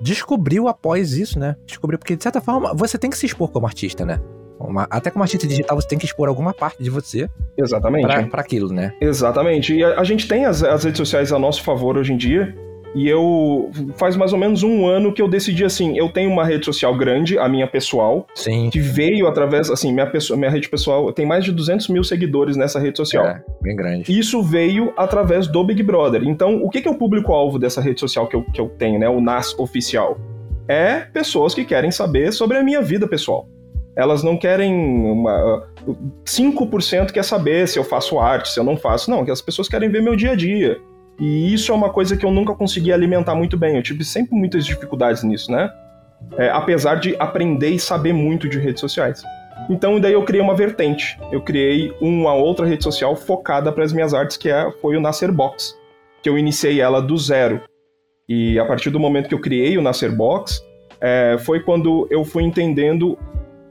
descobriu 0.00 0.66
após 0.66 1.12
isso, 1.12 1.38
né? 1.38 1.54
Descobriu 1.64 1.98
porque, 1.98 2.16
de 2.16 2.22
certa 2.22 2.40
forma, 2.40 2.74
você 2.74 2.98
tem 2.98 3.08
que 3.08 3.16
se 3.16 3.26
expor 3.26 3.48
como 3.48 3.64
artista, 3.64 4.04
né? 4.04 4.20
Uma, 4.58 4.86
até 4.90 5.10
como 5.10 5.22
artista 5.22 5.46
digital, 5.46 5.80
você 5.80 5.88
tem 5.88 5.98
que 5.98 6.06
expor 6.06 6.28
alguma 6.28 6.54
parte 6.54 6.82
de 6.82 6.90
você. 6.90 7.28
Exatamente. 7.56 8.28
Para 8.28 8.40
aquilo, 8.40 8.72
né? 8.72 8.94
Exatamente. 9.00 9.74
E 9.74 9.82
a, 9.82 10.00
a 10.00 10.04
gente 10.04 10.28
tem 10.28 10.44
as, 10.44 10.62
as 10.62 10.84
redes 10.84 10.98
sociais 10.98 11.32
a 11.32 11.38
nosso 11.38 11.62
favor 11.62 11.96
hoje 11.96 12.12
em 12.12 12.16
dia. 12.16 12.54
E 12.94 13.08
eu 13.08 13.70
faz 13.96 14.16
mais 14.16 14.32
ou 14.32 14.38
menos 14.38 14.62
um 14.62 14.86
ano 14.86 15.12
que 15.12 15.22
eu 15.22 15.28
decidi 15.28 15.64
assim, 15.64 15.96
eu 15.96 16.10
tenho 16.10 16.30
uma 16.30 16.44
rede 16.44 16.64
social 16.64 16.96
grande, 16.96 17.38
a 17.38 17.48
minha 17.48 17.66
pessoal, 17.66 18.26
Sim. 18.34 18.68
que 18.70 18.80
veio 18.80 19.26
através, 19.26 19.70
assim, 19.70 19.92
minha, 19.92 20.06
pessoa, 20.06 20.36
minha 20.36 20.50
rede 20.50 20.68
pessoal 20.68 21.10
tem 21.12 21.24
mais 21.24 21.44
de 21.44 21.52
200 21.52 21.88
mil 21.88 22.04
seguidores 22.04 22.56
nessa 22.56 22.78
rede 22.78 22.98
social. 22.98 23.26
É, 23.26 23.42
bem 23.62 23.74
grande. 23.74 24.18
Isso 24.18 24.42
veio 24.42 24.92
através 24.96 25.46
do 25.46 25.64
Big 25.64 25.82
Brother. 25.82 26.22
Então, 26.24 26.62
o 26.62 26.68
que, 26.68 26.82
que 26.82 26.88
é 26.88 26.90
o 26.90 26.94
público-alvo 26.94 27.58
dessa 27.58 27.80
rede 27.80 27.98
social 27.98 28.26
que 28.26 28.36
eu, 28.36 28.44
que 28.44 28.60
eu 28.60 28.68
tenho, 28.68 28.98
né? 28.98 29.08
O 29.08 29.20
NAS 29.20 29.58
oficial. 29.58 30.18
É 30.68 31.00
pessoas 31.00 31.54
que 31.54 31.64
querem 31.64 31.90
saber 31.90 32.32
sobre 32.32 32.58
a 32.58 32.62
minha 32.62 32.82
vida 32.82 33.08
pessoal. 33.08 33.48
Elas 33.96 34.22
não 34.22 34.36
querem 34.36 34.74
uma. 34.74 35.68
5% 36.24 37.10
quer 37.12 37.24
saber 37.24 37.68
se 37.68 37.78
eu 37.78 37.84
faço 37.84 38.18
arte, 38.18 38.48
se 38.48 38.58
eu 38.58 38.64
não 38.64 38.76
faço. 38.76 39.10
Não, 39.10 39.24
que 39.24 39.30
as 39.30 39.42
pessoas 39.42 39.68
querem 39.68 39.90
ver 39.90 40.02
meu 40.02 40.16
dia 40.16 40.32
a 40.32 40.36
dia 40.36 40.80
e 41.18 41.52
isso 41.52 41.72
é 41.72 41.74
uma 41.74 41.90
coisa 41.90 42.16
que 42.16 42.24
eu 42.24 42.30
nunca 42.30 42.54
consegui 42.54 42.92
alimentar 42.92 43.34
muito 43.34 43.56
bem. 43.56 43.76
Eu 43.76 43.82
tive 43.82 44.04
sempre 44.04 44.34
muitas 44.34 44.64
dificuldades 44.64 45.22
nisso, 45.22 45.50
né? 45.50 45.70
É, 46.36 46.50
apesar 46.50 46.96
de 46.96 47.14
aprender 47.18 47.70
e 47.70 47.78
saber 47.78 48.12
muito 48.12 48.48
de 48.48 48.58
redes 48.58 48.80
sociais. 48.80 49.22
Então, 49.68 50.00
daí 50.00 50.14
eu 50.14 50.24
criei 50.24 50.42
uma 50.42 50.54
vertente. 50.54 51.18
Eu 51.30 51.40
criei 51.40 51.94
uma 52.00 52.34
outra 52.34 52.66
rede 52.66 52.82
social 52.82 53.14
focada 53.14 53.70
para 53.70 53.84
as 53.84 53.92
minhas 53.92 54.14
artes, 54.14 54.36
que 54.36 54.48
é, 54.48 54.70
foi 54.80 54.96
o 54.96 55.00
Nascer 55.00 55.30
Box, 55.30 55.76
que 56.22 56.28
eu 56.28 56.38
iniciei 56.38 56.80
ela 56.80 57.00
do 57.00 57.16
zero. 57.16 57.60
E 58.28 58.58
a 58.58 58.64
partir 58.64 58.90
do 58.90 58.98
momento 58.98 59.28
que 59.28 59.34
eu 59.34 59.40
criei 59.40 59.76
o 59.76 59.82
Nascer 59.82 60.14
Box, 60.14 60.60
é, 61.00 61.36
foi 61.38 61.60
quando 61.60 62.06
eu 62.10 62.24
fui 62.24 62.42
entendendo 62.42 63.18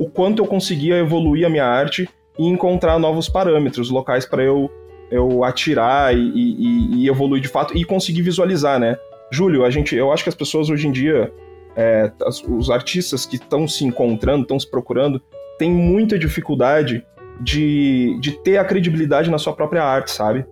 o 0.01 0.09
quanto 0.09 0.42
eu 0.42 0.48
conseguia 0.48 0.98
evoluir 0.98 1.45
a 1.45 1.50
minha 1.50 1.63
arte 1.63 2.09
e 2.39 2.48
encontrar 2.48 2.98
novos 2.98 3.30
parâmetros, 3.30 3.92
locais 3.92 4.25
para 4.25 4.44
eu 4.44 4.69
eu 5.12 5.44
atirar 5.44 6.15
e, 6.15 6.21
e, 6.21 7.03
e, 7.03 7.09
evoluir 7.09 7.42
de 7.42 7.50
fato 7.50 7.77
e 7.77 7.83
conseguir 7.83 8.21
visualizar, 8.21 8.80
né? 8.80 8.98
Júlio, 9.30 9.65
a 9.65 9.69
gente, 9.69 9.94
eu 9.94 10.09
acho 10.09 10.24
que 10.24 10.30
as 10.30 10.36
pessoas 10.36 10.69
hoje 10.69 10.88
em 10.88 10.92
dia, 10.92 11.30
é, 11.75 12.09
os 12.48 12.69
artistas 12.69 13.25
que 13.25 13.36
estão 13.36 13.68
se 13.68 13.83
encontrando, 13.83 14.44
estão 14.44 14.57
se 14.57 14.71
procurando, 14.71 15.21
têm 15.59 15.69
muita 15.69 16.18
dificuldade 16.18 17.06
de, 17.42 18.18
de 18.21 18.31
ter 18.42 18.57
a 18.57 18.63
credibilidade 18.63 19.30
na 19.30 19.38
sua 19.38 19.51
própria 19.51 19.83
arte, 19.83 20.12
sabe? 20.12 20.45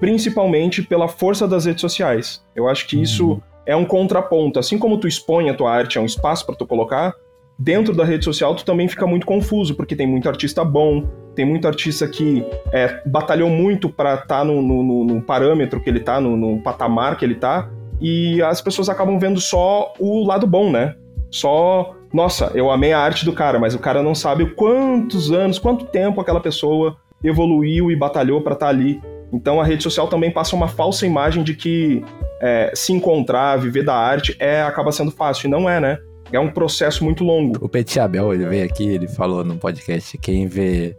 Principalmente 0.00 0.82
pela 0.82 1.06
força 1.06 1.46
das 1.46 1.66
redes 1.66 1.82
sociais. 1.82 2.42
Eu 2.56 2.66
acho 2.66 2.86
que 2.86 3.00
isso 3.00 3.32
uhum. 3.32 3.40
é 3.66 3.76
um 3.76 3.84
contraponto. 3.84 4.58
Assim 4.58 4.78
como 4.78 4.96
tu 4.96 5.06
expõe 5.06 5.50
a 5.50 5.54
tua 5.54 5.70
arte, 5.70 5.98
é 5.98 6.00
um 6.00 6.06
espaço 6.06 6.46
para 6.46 6.54
tu 6.54 6.66
colocar, 6.66 7.14
dentro 7.58 7.94
da 7.94 8.04
rede 8.04 8.24
social 8.24 8.54
tu 8.54 8.64
também 8.64 8.86
fica 8.86 9.06
muito 9.06 9.26
confuso, 9.26 9.74
porque 9.74 9.96
tem 9.96 10.06
muito 10.06 10.28
artista 10.28 10.64
bom, 10.64 11.04
tem 11.34 11.44
muito 11.44 11.66
artista 11.66 12.06
que 12.06 12.44
é, 12.72 13.02
batalhou 13.04 13.50
muito 13.50 13.88
para 13.88 14.14
estar 14.14 14.26
tá 14.26 14.44
no, 14.44 14.62
no, 14.62 15.04
no, 15.04 15.22
parâmetro 15.22 15.80
que 15.80 15.90
ele 15.90 16.00
tá, 16.00 16.20
no, 16.20 16.36
no, 16.36 16.62
patamar 16.62 17.16
que 17.16 17.24
ele 17.24 17.34
tá, 17.34 17.68
e 18.00 18.40
as 18.42 18.60
pessoas 18.60 18.88
acabam 18.88 19.18
vendo 19.18 19.40
só 19.40 19.92
o 19.98 20.24
lado 20.24 20.46
bom, 20.46 20.70
né? 20.70 20.94
Só, 21.30 21.96
nossa, 22.12 22.52
eu 22.54 22.70
amei 22.70 22.92
a 22.92 23.00
arte 23.00 23.24
do 23.24 23.32
cara, 23.32 23.58
mas 23.58 23.74
o 23.74 23.78
cara 23.78 24.02
não 24.02 24.14
sabe 24.14 24.46
quantos 24.54 25.32
anos, 25.32 25.58
quanto 25.58 25.84
tempo 25.84 26.20
aquela 26.20 26.40
pessoa 26.40 26.96
evoluiu 27.22 27.90
e 27.90 27.96
batalhou 27.96 28.40
para 28.40 28.54
estar 28.54 28.66
tá 28.66 28.70
ali. 28.70 29.00
Então 29.32 29.60
a 29.60 29.64
rede 29.64 29.82
social 29.82 30.06
também 30.06 30.30
passa 30.30 30.56
uma 30.56 30.68
falsa 30.68 31.04
imagem 31.06 31.42
de 31.42 31.54
que 31.54 32.02
é, 32.40 32.70
se 32.74 32.92
encontrar, 32.92 33.56
viver 33.58 33.84
da 33.84 33.94
arte, 33.94 34.36
é 34.38 34.62
acaba 34.62 34.92
sendo 34.92 35.10
fácil, 35.10 35.48
e 35.48 35.50
não 35.50 35.68
é, 35.68 35.80
né? 35.80 35.98
É 36.32 36.40
um 36.40 36.50
processo 36.50 37.04
muito 37.04 37.24
longo. 37.24 37.64
O 37.64 37.68
Petit 37.68 38.00
Abel, 38.00 38.34
ele 38.34 38.46
veio 38.46 38.64
aqui, 38.64 38.88
ele 38.88 39.08
falou 39.08 39.44
no 39.44 39.56
podcast, 39.56 40.16
quem 40.18 40.46
vê 40.46 40.96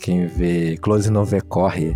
quem 0.00 0.26
vê 0.26 0.78
close 0.80 1.10
não 1.10 1.24
vê 1.24 1.40
corre. 1.42 1.94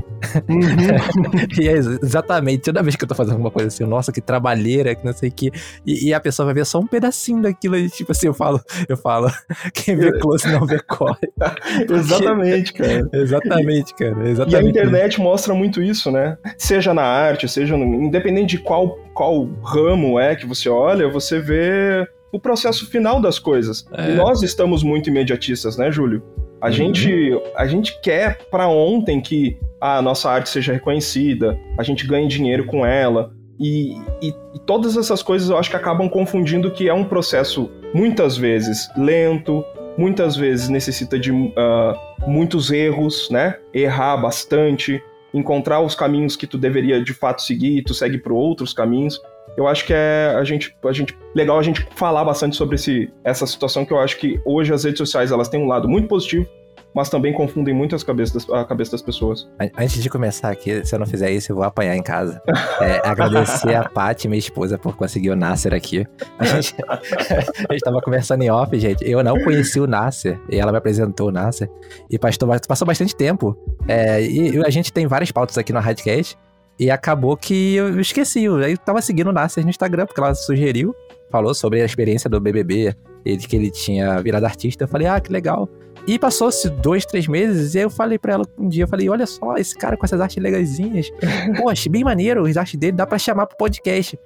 Uhum. 0.49 0.61
e 1.59 1.69
é 1.69 1.73
exatamente, 1.73 2.65
toda 2.65 2.83
vez 2.83 2.95
que 2.95 3.05
eu 3.05 3.09
tô 3.09 3.15
fazendo 3.15 3.33
alguma 3.33 3.51
coisa 3.51 3.69
assim, 3.69 3.85
nossa, 3.85 4.13
que 4.13 4.21
trabalheira, 4.21 4.95
que 4.95 5.05
não 5.05 5.13
sei 5.13 5.31
o 5.31 5.33
que, 5.33 5.51
e, 5.87 6.09
e, 6.09 6.15
a 6.15 6.21
pessoa 6.21 6.45
vai 6.47 6.55
ver 6.55 6.67
só 6.67 6.79
um 6.79 6.87
pedacinho 6.87 7.43
daquilo, 7.43 7.77
e 7.77 7.89
tipo 7.89 8.13
assim, 8.13 8.27
eu 8.27 8.35
falo, 8.35 8.61
eu 8.89 8.97
falo, 8.97 9.31
quem 9.73 9.97
vê 9.97 10.13
close 10.19 10.47
não 10.53 10.67
vê 10.67 10.79
corre. 10.81 11.33
exatamente, 11.91 12.73
cara. 12.75 13.09
Exatamente, 13.13 13.95
cara. 13.95 14.29
Exatamente. 14.29 14.63
E 14.63 14.67
a 14.67 14.71
internet 14.71 15.21
mostra 15.21 15.55
muito 15.55 15.83
isso, 15.83 16.11
né? 16.11 16.37
Seja 16.59 16.93
na 16.93 17.05
arte, 17.05 17.49
seja 17.49 17.77
no, 17.77 17.85
independente 17.85 18.57
de 18.57 18.63
qual, 18.63 18.99
qual 19.15 19.49
ramo 19.63 20.21
é 20.21 20.37
que 20.37 20.47
você 20.47 20.69
olha, 20.69 21.09
você 21.09 21.41
vê 21.41 22.07
o 22.35 22.41
processo 22.41 22.87
final 22.91 23.21
das 23.21 23.39
coisas. 23.39 23.87
É. 23.93 24.11
E 24.11 24.15
nós 24.17 24.43
estamos 24.43 24.83
muito 24.83 25.09
imediatistas, 25.09 25.77
né, 25.77 25.93
Júlio? 25.93 26.21
A, 26.61 26.67
uhum. 26.67 26.73
gente, 26.73 27.41
a 27.57 27.67
gente 27.67 28.01
quer 28.01 28.39
para 28.51 28.67
ontem 28.67 29.21
que 29.21 29.57
a 29.81 30.03
nossa 30.03 30.29
arte 30.29 30.49
seja 30.49 30.73
reconhecida, 30.73 31.57
a 31.79 31.83
gente 31.85 32.05
ganhe 32.07 32.27
dinheiro 32.27 32.67
com 32.67 32.85
ela. 32.85 33.33
E, 33.61 33.97
e, 34.21 34.35
e, 34.53 34.59
todas 34.67 34.97
essas 34.97 35.23
coisas 35.23 35.49
eu 35.49 35.57
acho 35.57 35.71
que 35.71 35.77
acabam 35.77 36.09
confundindo 36.09 36.73
que 36.73 36.89
é 36.89 36.93
um 36.93 37.05
processo 37.05 37.71
muitas 37.95 38.37
vezes 38.37 38.89
lento, 38.97 39.65
muitas 39.97 40.35
vezes 40.35 40.69
necessita 40.69 41.17
de 41.17 41.31
uh, 41.31 41.95
muitos 42.27 42.73
erros, 42.73 43.29
né? 43.31 43.57
Errar 43.73 44.17
bastante, 44.17 45.01
encontrar 45.33 45.81
os 45.81 45.95
caminhos 45.95 46.35
que 46.35 46.49
tu 46.49 46.59
deveria 46.59 47.01
de 47.01 47.15
fato 47.15 47.43
seguir, 47.43 47.79
e 47.79 47.83
tu 47.85 47.95
segue 47.95 48.19
por 48.19 48.33
outros 48.33 48.73
caminhos 48.73 49.21
eu 49.57 49.67
acho 49.67 49.87
que 49.87 49.93
é 49.93 50.35
a 50.37 50.45
gente, 50.45 50.77
a 50.85 50.93
gente 50.93 51.17
legal 51.35 51.59
a 51.59 51.63
gente 51.63 51.87
falar 51.95 52.25
bastante 52.25 52.57
sobre 52.57 52.77
esse, 52.77 53.13
essa 53.23 53.47
situação 53.47 53.85
que 53.85 53.93
eu 53.93 53.99
acho 53.99 54.19
que 54.19 54.41
hoje 54.45 54.73
as 54.73 54.85
redes 54.85 54.99
sociais 54.99 55.31
elas 55.31 55.49
têm 55.49 55.61
um 55.61 55.67
lado 55.67 55.89
muito 55.89 56.09
positivo, 56.09 56.47
mas 56.95 57.11
também 57.11 57.33
confundem 57.33 57.75
muito 57.75 57.97
as 57.97 58.05
cabeças, 58.05 58.49
a 58.51 58.65
cabeça 58.65 58.93
das 58.93 59.03
pessoas. 59.03 59.49
Antes 59.77 60.01
de 60.01 60.09
começar 60.09 60.51
aqui, 60.51 60.87
se 60.87 60.95
eu 60.95 60.99
não 60.99 61.07
fizer 61.07 61.31
isso, 61.31 61.51
eu 61.51 61.57
vou 61.57 61.65
apanhar 61.65 61.97
em 61.97 62.03
casa. 62.03 62.41
É, 62.81 63.01
agradecer 63.05 63.75
a 63.75 63.89
Paty, 63.89 64.29
minha 64.29 64.39
esposa, 64.39 64.79
por 64.79 64.97
conseguir 64.97 65.31
o 65.31 65.37
Nasser 65.37 65.75
aqui. 65.75 66.07
A 66.39 66.45
gente, 66.45 66.75
a 66.89 67.73
gente 67.73 67.83
tava 67.83 68.01
conversando 68.01 68.43
em 68.43 68.51
off, 68.51 68.79
gente. 68.79 69.05
Eu 69.09 69.25
não 69.25 69.35
conheci 69.43 69.81
o 69.81 69.89
Nasser, 69.89 70.39
e 70.49 70.57
ela 70.57 70.71
me 70.71 70.79
apresentou 70.79 71.29
o 71.29 71.33
Nasser. 71.33 71.69
E 72.09 72.17
pastor, 72.17 72.49
passou 72.67 72.87
bastante 72.87 73.17
tempo. 73.17 73.59
É, 73.89 74.23
e 74.23 74.65
a 74.65 74.71
gente 74.71 74.93
tem 74.93 75.07
várias 75.07 75.33
pautas 75.33 75.59
aqui 75.59 75.73
no 75.73 75.81
Radcast. 75.81 76.39
E 76.79 76.91
acabou 76.91 77.37
que 77.37 77.75
eu 77.75 78.01
esqueci. 78.01 78.47
Aí 78.49 78.73
eu 78.73 78.79
tava 78.79 79.01
seguindo 79.01 79.29
o 79.29 79.33
Nasser 79.33 79.63
no 79.63 79.71
Instagram, 79.71 80.07
porque 80.07 80.21
ela 80.21 80.35
sugeriu, 80.35 80.95
falou 81.31 81.55
sobre 81.55 81.81
a 81.81 81.85
experiência 81.85 82.29
do 82.29 82.41
BBB, 82.41 82.95
ele 83.25 83.39
que 83.39 83.57
ele 83.57 83.71
tinha 83.71 84.21
virado 84.21 84.45
artista. 84.45 84.85
Eu 84.85 84.89
falei, 84.89 85.07
ah, 85.07 85.21
que 85.21 85.33
legal. 85.33 85.69
E 86.07 86.19
passou-se 86.19 86.69
dois, 86.69 87.07
três 87.07 87.27
meses, 87.27 87.75
e 87.75 87.79
aí 87.79 87.85
eu 87.85 87.91
falei 87.91 88.19
pra 88.19 88.35
ela 88.35 88.45
um 88.59 88.69
dia, 88.69 88.85
eu 88.85 88.89
falei, 88.89 89.09
olha 89.09 89.27
só, 89.27 89.57
esse 89.57 89.75
cara 89.75 89.97
com 89.97 90.05
essas 90.05 90.21
artes 90.21 90.43
legazinhas. 90.43 91.11
Poxa, 91.57 91.89
bem 91.89 92.05
maneiro, 92.05 92.45
as 92.45 92.59
artes 92.59 92.79
dele 92.79 92.93
dá 92.93 93.07
pra 93.07 93.19
chamar 93.19 93.47
pro 93.47 93.57
podcast. 93.57 94.19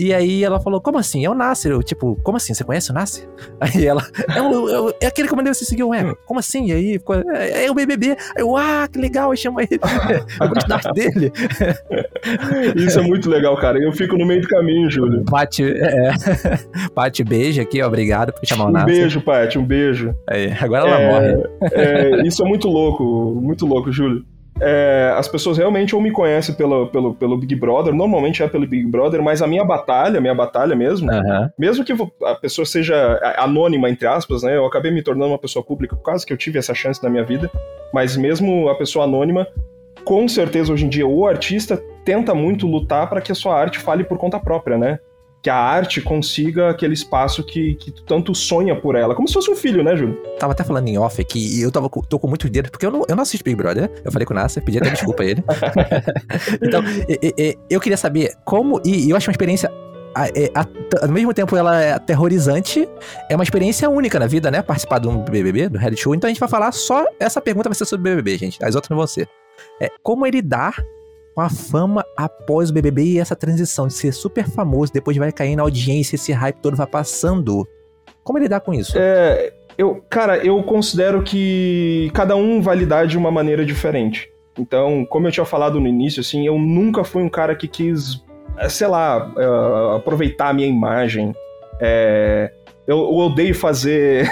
E 0.00 0.14
aí 0.14 0.42
ela 0.42 0.58
falou, 0.58 0.80
como 0.80 0.96
assim? 0.96 1.26
É 1.26 1.28
o 1.28 1.34
Nasser. 1.34 1.72
Eu, 1.72 1.82
tipo, 1.82 2.18
como 2.22 2.38
assim? 2.38 2.54
Você 2.54 2.64
conhece 2.64 2.90
o 2.90 2.94
Nasser? 2.94 3.28
Aí 3.60 3.84
ela, 3.84 4.02
é, 4.34 4.40
o, 4.40 4.88
é, 4.88 4.94
é 5.02 5.06
aquele 5.08 5.28
que 5.28 5.34
eu 5.34 5.36
mandei 5.36 5.52
você 5.52 5.66
seguir, 5.66 5.82
ué, 5.82 6.14
como 6.24 6.40
assim? 6.40 6.68
E 6.68 6.72
aí, 6.72 6.92
ficou, 6.98 7.16
é, 7.16 7.66
é, 7.66 7.70
o 7.70 7.74
BBB. 7.74 8.16
Eu, 8.38 8.56
ah, 8.56 8.88
que 8.90 8.98
legal, 8.98 9.36
chama 9.36 9.62
ele. 9.62 9.78
eu 10.40 10.74
arte 10.74 10.92
dele. 10.94 11.30
Isso 12.76 12.98
é 12.98 13.02
muito 13.02 13.28
legal, 13.28 13.54
cara. 13.58 13.78
Eu 13.78 13.92
fico 13.92 14.16
no 14.16 14.24
meio 14.24 14.40
do 14.40 14.48
caminho, 14.48 14.90
Júlio. 14.90 15.22
Pati, 15.26 15.64
é, 15.64 16.12
Pati, 16.94 17.22
beijo 17.22 17.60
aqui, 17.60 17.82
obrigado 17.82 18.32
por 18.32 18.46
chamar 18.46 18.68
o 18.68 18.70
Nasser. 18.70 18.88
Um 18.88 19.00
beijo, 19.00 19.20
Pati, 19.20 19.58
um 19.58 19.66
beijo. 19.66 20.14
Aí, 20.26 20.50
agora 20.58 20.88
ela 20.88 21.00
é, 21.00 21.10
morre. 21.10 21.48
É, 21.72 22.26
isso 22.26 22.42
é 22.42 22.48
muito 22.48 22.68
louco, 22.68 23.38
muito 23.38 23.66
louco, 23.66 23.92
Júlio 23.92 24.24
é, 24.60 25.14
as 25.16 25.26
pessoas 25.26 25.56
realmente 25.58 25.94
ou 25.94 26.02
me 26.02 26.10
conhecem 26.10 26.54
pelo, 26.54 26.86
pelo, 26.88 27.14
pelo 27.14 27.36
Big 27.36 27.54
Brother, 27.54 27.94
normalmente 27.94 28.42
é 28.42 28.48
pelo 28.48 28.66
Big 28.66 28.86
Brother, 28.86 29.22
mas 29.22 29.40
a 29.40 29.46
minha 29.46 29.64
batalha, 29.64 30.20
minha 30.20 30.34
batalha 30.34 30.76
mesmo, 30.76 31.10
uhum. 31.10 31.48
mesmo 31.58 31.84
que 31.84 31.94
a 32.24 32.34
pessoa 32.34 32.66
seja 32.66 33.18
anônima, 33.38 33.88
entre 33.88 34.06
aspas, 34.06 34.42
né? 34.42 34.56
Eu 34.56 34.66
acabei 34.66 34.90
me 34.90 35.02
tornando 35.02 35.32
uma 35.32 35.38
pessoa 35.38 35.64
pública 35.64 35.96
por 35.96 36.02
causa 36.02 36.26
que 36.26 36.32
eu 36.32 36.36
tive 36.36 36.58
essa 36.58 36.74
chance 36.74 37.02
na 37.02 37.08
minha 37.08 37.24
vida, 37.24 37.50
mas 37.92 38.16
mesmo 38.16 38.68
a 38.68 38.74
pessoa 38.74 39.04
anônima, 39.04 39.46
com 40.04 40.28
certeza 40.28 40.72
hoje 40.72 40.86
em 40.86 40.88
dia 40.88 41.06
o 41.06 41.26
artista 41.26 41.82
tenta 42.04 42.34
muito 42.34 42.66
lutar 42.66 43.08
para 43.08 43.20
que 43.20 43.32
a 43.32 43.34
sua 43.34 43.58
arte 43.58 43.78
fale 43.78 44.04
por 44.04 44.18
conta 44.18 44.38
própria, 44.38 44.76
né? 44.76 44.98
Que 45.42 45.48
a 45.48 45.56
arte 45.56 46.00
consiga 46.00 46.68
aquele 46.70 46.92
espaço 46.92 47.42
que, 47.42 47.74
que 47.74 47.90
tu 47.90 48.02
tanto 48.02 48.34
sonha 48.34 48.78
por 48.78 48.94
ela. 48.94 49.14
Como 49.14 49.26
se 49.26 49.34
fosse 49.34 49.50
um 49.50 49.56
filho, 49.56 49.82
né, 49.82 49.96
Júlio? 49.96 50.16
Tava 50.38 50.52
até 50.52 50.62
falando 50.62 50.88
em 50.88 50.98
off 50.98 51.20
aqui 51.20 51.58
e 51.58 51.62
eu 51.62 51.70
tava, 51.70 51.88
tô 51.88 52.18
com 52.18 52.28
muitos 52.28 52.50
dedos, 52.50 52.70
porque 52.70 52.84
eu 52.84 52.90
não, 52.90 53.04
eu 53.08 53.16
não 53.16 53.22
assisto 53.22 53.44
Big 53.44 53.56
Brother. 53.56 53.90
Eu 54.04 54.12
falei 54.12 54.26
com 54.26 54.34
o 54.34 54.36
Nasser, 54.36 54.62
pedi 54.62 54.78
até 54.78 54.90
desculpa 54.90 55.22
a 55.22 55.26
ele. 55.26 55.42
então, 56.62 56.82
eu 57.68 57.80
queria 57.80 57.96
saber 57.96 58.34
como. 58.44 58.80
E 58.84 59.08
eu 59.08 59.16
acho 59.16 59.28
uma 59.28 59.32
experiência 59.32 59.70
é, 60.34 60.50
ao 61.00 61.08
mesmo 61.08 61.32
tempo 61.32 61.56
ela 61.56 61.80
é 61.80 61.92
aterrorizante, 61.92 62.88
é 63.28 63.34
uma 63.34 63.44
experiência 63.44 63.88
única 63.88 64.18
na 64.18 64.26
vida, 64.26 64.50
né? 64.50 64.60
Participar 64.60 64.98
de 64.98 65.08
um 65.08 65.22
BBB, 65.24 65.68
do 65.68 65.78
reality 65.78 66.02
show. 66.02 66.14
Então 66.14 66.28
a 66.28 66.30
gente 66.30 66.40
vai 66.40 66.48
falar 66.48 66.72
só. 66.72 67.04
Essa 67.18 67.40
pergunta 67.40 67.68
vai 67.68 67.76
ser 67.76 67.84
sobre 67.84 68.10
BBB, 68.10 68.36
gente. 68.36 68.62
As 68.62 68.74
outras 68.74 68.90
não 68.90 68.96
vão 68.96 69.06
ser. 69.06 69.28
É, 69.80 69.88
como 70.02 70.26
ele 70.26 70.42
dá 70.42 70.72
com 71.34 71.40
a 71.40 71.48
fama 71.48 72.04
após 72.16 72.70
o 72.70 72.72
BBB 72.72 73.02
e 73.04 73.18
essa 73.18 73.36
transição 73.36 73.86
de 73.86 73.94
ser 73.94 74.12
super 74.12 74.48
famoso, 74.48 74.92
depois 74.92 75.16
vai 75.16 75.32
cair 75.32 75.56
na 75.56 75.62
audiência, 75.62 76.16
esse 76.16 76.32
hype 76.32 76.56
todo 76.56 76.76
vai 76.76 76.86
passando. 76.86 77.66
Como 78.22 78.38
lidar 78.38 78.60
com 78.60 78.74
isso? 78.74 78.92
É, 78.96 79.52
eu, 79.78 80.04
cara, 80.10 80.36
eu 80.38 80.62
considero 80.62 81.22
que 81.22 82.10
cada 82.14 82.36
um 82.36 82.60
vai 82.60 82.76
lidar 82.76 83.06
de 83.06 83.16
uma 83.16 83.30
maneira 83.30 83.64
diferente. 83.64 84.30
Então, 84.58 85.06
como 85.06 85.26
eu 85.26 85.32
tinha 85.32 85.46
falado 85.46 85.80
no 85.80 85.88
início, 85.88 86.20
assim, 86.20 86.46
eu 86.46 86.58
nunca 86.58 87.02
fui 87.02 87.22
um 87.22 87.28
cara 87.28 87.54
que 87.54 87.66
quis, 87.66 88.22
é, 88.58 88.68
sei 88.68 88.86
lá, 88.86 89.32
uh, 89.34 89.96
aproveitar 89.96 90.48
a 90.48 90.52
minha 90.52 90.68
imagem. 90.68 91.34
É, 91.80 92.52
eu, 92.86 92.96
eu, 92.96 93.16
odeio 93.16 93.54
fazer. 93.54 94.28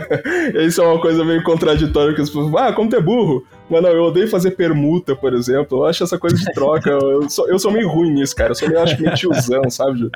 Isso 0.66 0.80
é 0.80 0.86
uma 0.86 1.00
coisa 1.00 1.24
meio 1.24 1.42
contraditória 1.42 2.14
que 2.14 2.20
as 2.20 2.28
pessoas 2.28 2.50
falam, 2.50 2.68
ah, 2.68 2.72
como 2.72 2.88
tu 2.88 2.96
é 2.96 3.00
burro. 3.00 3.44
Mas 3.68 3.82
não, 3.82 3.90
eu 3.90 4.04
odeio 4.04 4.28
fazer 4.28 4.52
permuta, 4.52 5.16
por 5.16 5.34
exemplo. 5.34 5.78
Eu 5.78 5.84
acho 5.86 6.04
essa 6.04 6.18
coisa 6.18 6.36
de 6.36 6.44
troca. 6.52 6.90
eu, 6.90 7.28
sou, 7.28 7.48
eu 7.48 7.58
sou 7.58 7.72
meio 7.72 7.88
ruim 7.88 8.10
nisso, 8.10 8.36
cara. 8.36 8.50
Eu 8.50 8.54
sou 8.54 8.68
meio, 8.68 8.80
acho 8.80 9.00
meio 9.00 9.14
tiozão, 9.14 9.68
sabe? 9.70 10.10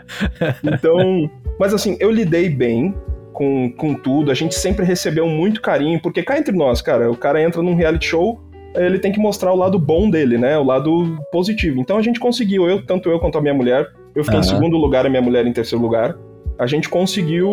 Então. 0.63 1.31
Mas 1.59 1.75
assim, 1.75 1.97
eu 2.01 2.11
lidei 2.11 2.49
bem 2.49 2.95
com, 3.33 3.73
com 3.73 3.95
tudo. 3.95 4.31
A 4.31 4.35
gente 4.35 4.55
sempre 4.55 4.85
recebeu 4.85 5.27
muito 5.27 5.61
carinho, 5.61 6.01
porque 6.01 6.23
cá 6.23 6.39
entre 6.39 6.55
nós, 6.55 6.81
cara, 6.83 7.11
o 7.11 7.17
cara 7.17 7.43
entra 7.43 7.63
num 7.63 7.75
reality 7.75 8.07
show, 8.07 8.41
ele 8.75 8.99
tem 8.99 9.11
que 9.11 9.19
mostrar 9.19 9.53
o 9.53 9.57
lado 9.57 9.79
bom 9.79 10.09
dele, 10.09 10.39
né? 10.39 10.59
O 10.59 10.65
lado 10.65 11.19
positivo. 11.33 11.81
Então 11.81 11.97
a 11.97 12.03
gente 12.03 12.21
conseguiu, 12.21 12.69
eu, 12.69 12.85
tanto 12.85 13.09
eu 13.11 13.19
quanto 13.19 13.39
a 13.39 13.41
minha 13.41 13.55
mulher. 13.55 13.89
Eu 14.15 14.25
fiquei 14.25 14.41
uhum. 14.41 14.45
em 14.45 14.49
segundo 14.49 14.77
lugar, 14.77 15.07
a 15.07 15.09
minha 15.09 15.23
mulher 15.23 15.47
em 15.47 15.53
terceiro 15.53 15.83
lugar. 15.83 16.17
A 16.61 16.67
gente 16.67 16.91
conseguiu 16.91 17.51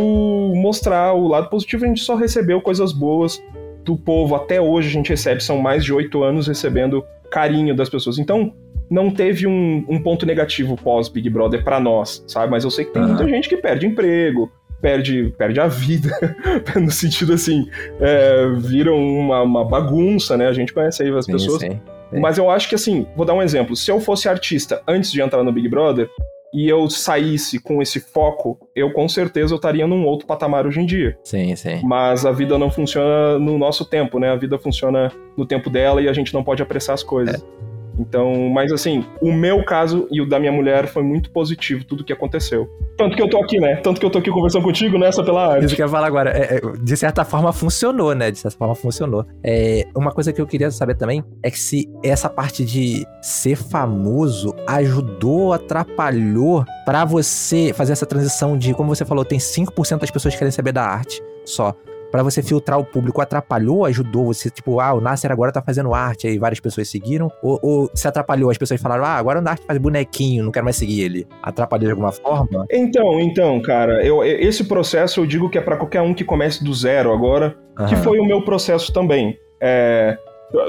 mostrar 0.54 1.14
o 1.14 1.30
lado 1.30 1.50
positivo, 1.50 1.86
a 1.86 1.88
gente 1.88 2.02
só 2.02 2.16
recebeu 2.16 2.60
coisas 2.60 2.92
boas 2.92 3.42
do 3.86 3.96
povo 3.96 4.36
até 4.36 4.60
hoje 4.60 4.90
a 4.90 4.92
gente 4.92 5.10
recebe, 5.10 5.42
são 5.42 5.60
mais 5.60 5.86
de 5.86 5.94
oito 5.94 6.24
anos 6.24 6.46
recebendo 6.46 7.02
carinho 7.32 7.74
das 7.74 7.90
pessoas. 7.90 8.20
Então, 8.20 8.54
não 8.90 9.10
teve 9.10 9.48
um, 9.48 9.86
um 9.88 10.04
ponto 10.04 10.26
negativo 10.26 10.76
pós 10.76 11.08
Big 11.08 11.30
Brother 11.30 11.64
para 11.64 11.80
nós, 11.80 12.22
sabe? 12.28 12.52
Mas 12.52 12.66
eu 12.66 12.70
sei 12.70 12.84
que 12.84 12.92
tem 12.92 13.02
uhum. 13.02 13.08
muita 13.08 13.26
gente 13.30 13.48
que 13.48 13.56
perde 13.56 13.88
emprego, 13.88 14.52
perde, 14.82 15.34
perde 15.38 15.58
a 15.62 15.68
vida, 15.68 16.10
no 16.76 16.92
sentido 16.92 17.32
assim, 17.32 17.70
é, 18.02 18.46
viram 18.58 18.98
uma, 18.98 19.42
uma, 19.42 19.64
bagunça, 19.64 20.36
né? 20.36 20.50
A 20.50 20.54
gente 20.54 20.74
conhece 20.74 21.04
aí 21.04 21.18
as 21.18 21.24
sim, 21.24 21.32
pessoas. 21.32 21.62
Sim, 21.62 21.80
sim. 22.12 22.20
Mas 22.20 22.38
eu 22.38 22.50
acho 22.50 22.68
que 22.68 22.76
assim, 22.76 23.08
vou 23.16 23.26
dar 23.26 23.36
um 23.36 23.42
exemplo. 23.42 23.74
Se 23.74 23.90
eu 23.90 24.02
fosse 24.02 24.28
artista 24.28 24.82
antes 24.86 25.14
de 25.14 25.22
entrar 25.22 25.44
no 25.44 25.52
Big 25.54 25.70
Brother, 25.70 26.10
e 26.54 26.68
eu 26.68 26.89
saísse 26.89 27.60
com 27.60 27.82
esse 27.82 28.00
foco, 28.00 28.58
eu 28.75 28.92
com 28.92 29.08
certeza 29.08 29.54
eu 29.54 29.58
estaria 29.58 29.86
num 29.86 30.06
outro 30.06 30.25
patamar 30.25 30.66
hoje 30.66 30.82
em 30.82 30.86
dia. 30.86 31.18
Sim, 31.24 31.56
sim. 31.56 31.82
Mas 31.84 32.25
a 32.25 32.32
vida 32.32 32.58
não 32.58 32.72
funciona 32.72 33.38
no 33.38 33.58
nosso 33.58 33.86
tempo, 33.86 34.20
né? 34.20 34.32
A 34.32 34.36
vida 34.36 34.58
funciona 34.58 35.12
no 35.36 35.46
tempo 35.46 35.70
dela 35.70 36.01
e 36.01 36.08
a 36.08 36.13
gente 36.13 36.34
não 36.34 36.44
pode 36.44 36.62
apressar 36.62 36.94
as 36.94 37.04
coisas. 37.04 37.42
É. 37.42 37.67
Então, 38.00 38.50
mas 38.50 38.72
assim, 38.72 39.06
o 39.22 39.32
meu 39.32 39.63
caso 39.63 40.08
e 40.12 40.22
o 40.22 40.27
da 40.27 40.39
minha 40.39 40.51
mulher 40.51 40.88
foi 40.88 41.04
muito 41.04 41.32
positivo, 41.32 41.84
tudo 41.84 42.04
que 42.04 42.13
aconteceu. 42.13 42.70
Tanto 42.98 43.16
que 43.16 43.22
eu 43.22 43.30
tô 43.30 43.42
aqui, 43.42 43.60
né? 43.60 43.77
Tanto 43.77 44.00
que 44.00 44.06
eu 44.06 44.10
tô 44.10 44.20
aqui 44.20 44.30
conversando 44.32 44.63
contigo 44.63 44.98
nessa 44.98 45.24
pela 45.24 45.54
arte. 45.54 45.66
Isso 45.66 45.75
que 45.75 45.82
eu 45.82 45.86
ia 45.86 45.92
falar 45.92 46.08
agora. 46.08 46.32
É, 46.32 46.58
é, 46.58 46.62
de 46.82 46.98
certa 46.98 47.24
forma 47.24 47.51
funcionou, 47.54 48.13
né? 48.13 48.32
De 48.32 48.39
certa 48.39 48.58
forma 48.58 48.75
funcionou. 48.75 49.25
É, 49.44 49.86
uma 49.96 50.12
coisa 50.12 50.34
que 50.34 50.42
eu 50.42 50.48
queria 50.48 50.72
saber 50.72 50.96
também 50.96 51.24
é 51.44 51.51
que 51.51 51.60
se 51.60 51.89
essa 52.04 52.30
parte 52.30 52.66
de 52.66 53.06
ser 53.22 53.56
famoso 53.56 54.54
ajudou, 54.68 55.54
atrapalhou 55.54 56.66
para 56.86 57.06
você 57.06 57.74
fazer 57.74 57.94
essa 57.94 58.06
transição 58.06 58.58
de, 58.58 58.74
como 58.74 58.94
você 58.94 59.06
falou, 59.06 59.24
tem 59.25 59.39
5% 59.39 60.00
das 60.00 60.12
pessoas 60.12 60.34
que 60.34 60.39
querem 60.39 60.51
saber 60.51 60.72
da 60.72 60.84
arte 60.84 61.22
só 61.46 61.75
para 62.18 62.24
você 62.24 62.42
filtrar 62.42 62.80
o 62.80 62.84
público 62.84 63.22
atrapalhou, 63.22 63.86
ajudou 63.86 64.26
você, 64.26 64.50
tipo, 64.50 64.80
ah, 64.80 64.92
o 64.92 65.00
Nasser 65.00 65.32
agora 65.32 65.52
tá 65.52 65.62
fazendo 65.62 65.94
arte, 65.94 66.26
aí 66.26 66.40
várias 66.40 66.60
pessoas 66.60 66.90
seguiram? 66.90 67.32
Ou, 67.44 67.60
ou 67.62 67.92
se 67.94 68.08
atrapalhou, 68.08 68.50
as 68.50 68.58
pessoas 68.58 68.82
falaram, 68.82 69.06
ah, 69.06 69.18
agora 69.18 69.38
o 69.38 69.42
Nasser 69.44 69.64
faz 69.68 69.78
bonequinho, 69.78 70.44
não 70.44 70.52
quero 70.52 70.64
mais 70.64 70.78
seguir 70.78 71.02
ele. 71.02 71.28
Atrapalhou 71.44 71.86
de 71.86 71.92
alguma 71.92 72.12
forma? 72.12 72.66
Então, 72.72 73.20
então, 73.20 73.62
cara, 73.62 74.04
eu, 74.04 74.24
esse 74.24 74.64
processo 74.64 75.20
eu 75.20 75.28
digo 75.28 75.48
que 75.48 75.60
é 75.60 75.62
para 75.62 75.78
qualquer 75.78 76.02
um 76.02 76.12
que 76.12 76.24
comece 76.24 76.64
do 76.64 76.74
zero 76.74 77.14
agora, 77.14 77.56
que 77.88 77.96
foi 77.98 78.18
o 78.18 78.26
meu 78.26 78.42
processo 78.42 78.92
também. 78.92 79.38
É, 79.62 80.18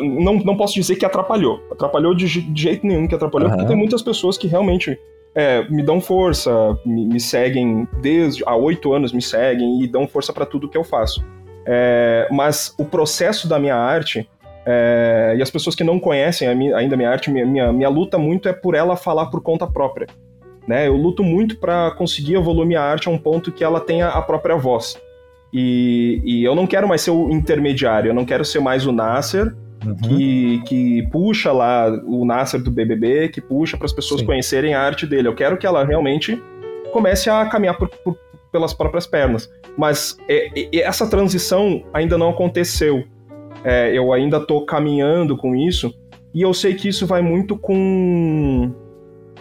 não, 0.02 0.35
não 0.35 0.55
posso 0.55 0.75
dizer 0.75 0.97
que 0.97 1.07
atrapalhou. 1.07 1.62
Atrapalhou 1.73 2.14
de, 2.14 2.26
de 2.26 2.62
jeito 2.62 2.87
nenhum 2.87 3.09
que 3.09 3.14
atrapalhou, 3.14 3.49
porque 3.49 3.64
tem 3.64 3.76
muitas 3.76 4.02
pessoas 4.02 4.37
que 4.37 4.47
realmente 4.47 4.99
é, 5.35 5.69
me 5.71 5.83
dão 5.83 6.00
força, 6.00 6.76
me, 6.85 7.07
me, 7.07 7.21
seguem 7.21 7.87
desde 8.00 8.43
há 8.45 8.57
oito 8.57 8.93
anos, 8.93 9.12
me 9.12 9.23
seguem 9.23 9.83
e 9.83 9.87
dão 9.87 10.07
força 10.07 10.33
para 10.33 10.45
tudo 10.45 10.69
que 10.69 10.76
eu 10.76 10.85
faço. 10.85 11.25
É, 11.70 12.26
mas 12.30 12.75
o 12.78 12.84
processo 12.84 13.46
da 13.46 13.58
minha 13.58 13.76
arte 13.76 14.26
é, 14.64 15.34
e 15.37 15.42
as 15.42 15.50
pessoas 15.50 15.76
que 15.76 15.84
não 15.84 16.00
conhecem 16.00 16.48
a 16.48 16.54
minha, 16.54 16.75
ainda 16.75 16.94
a 16.94 16.96
minha 16.96 17.10
arte, 17.10 17.30
minha, 17.30 17.44
minha, 17.44 17.70
minha, 17.72 17.88
luta 17.90 18.16
muito 18.16 18.48
é 18.48 18.54
por 18.54 18.75
ela 18.75 18.96
falar 18.96 19.26
por 19.26 19.42
conta 19.42 19.66
própria. 19.66 20.06
Né? 20.66 20.88
Eu 20.88 20.96
luto 20.96 21.22
muito 21.22 21.58
para 21.58 21.90
conseguir 21.92 22.34
evoluir 22.34 22.66
minha 22.66 22.80
arte 22.80 23.08
a 23.08 23.10
um 23.10 23.18
ponto 23.18 23.52
que 23.52 23.62
ela 23.62 23.80
tenha 23.80 24.08
a 24.08 24.22
própria 24.22 24.56
voz. 24.56 24.98
E, 25.52 26.22
e 26.25 26.44
eu 26.44 26.54
não 26.54 26.66
quero 26.66 26.88
mais 26.88 27.02
ser 27.02 27.10
o 27.10 27.30
intermediário, 27.30 28.10
eu 28.10 28.14
não 28.14 28.25
quero 28.25 28.44
ser 28.44 28.60
mais 28.60 28.87
o 28.87 28.92
Nasser, 28.92 29.54
Uhum. 29.87 29.94
Que, 29.94 30.62
que 30.66 31.08
puxa 31.12 31.52
lá 31.52 31.88
o 32.04 32.25
Nasser 32.25 32.60
do 32.60 32.68
BBB, 32.68 33.28
que 33.28 33.40
puxa 33.40 33.76
para 33.76 33.87
as 33.87 33.92
pessoas 33.92 34.20
Sim. 34.20 34.26
conhecerem 34.26 34.75
a 34.75 34.82
arte 34.82 35.06
dele. 35.06 35.28
Eu 35.28 35.37
quero 35.37 35.56
que 35.56 35.64
ela 35.64 35.84
realmente 35.84 36.42
comece 36.92 37.30
a 37.30 37.46
caminhar 37.46 37.76
por, 37.76 37.88
por, 37.88 38.18
pelas 38.50 38.73
próprias 38.73 39.07
pernas. 39.07 39.50
Mas 39.76 40.17
é, 40.28 40.50
essa 40.81 41.09
transição 41.09 41.85
ainda 41.93 42.17
não 42.19 42.31
aconteceu. 42.31 43.05
É, 43.64 43.97
eu 43.97 44.12
ainda 44.12 44.37
estou 44.37 44.64
caminhando 44.64 45.37
com 45.37 45.55
isso 45.55 45.93
e 46.35 46.43
eu 46.43 46.55
sei 46.55 46.75
que 46.75 46.88
isso 46.88 47.07
vai 47.07 47.23
muito 47.23 47.57
com 47.57 48.73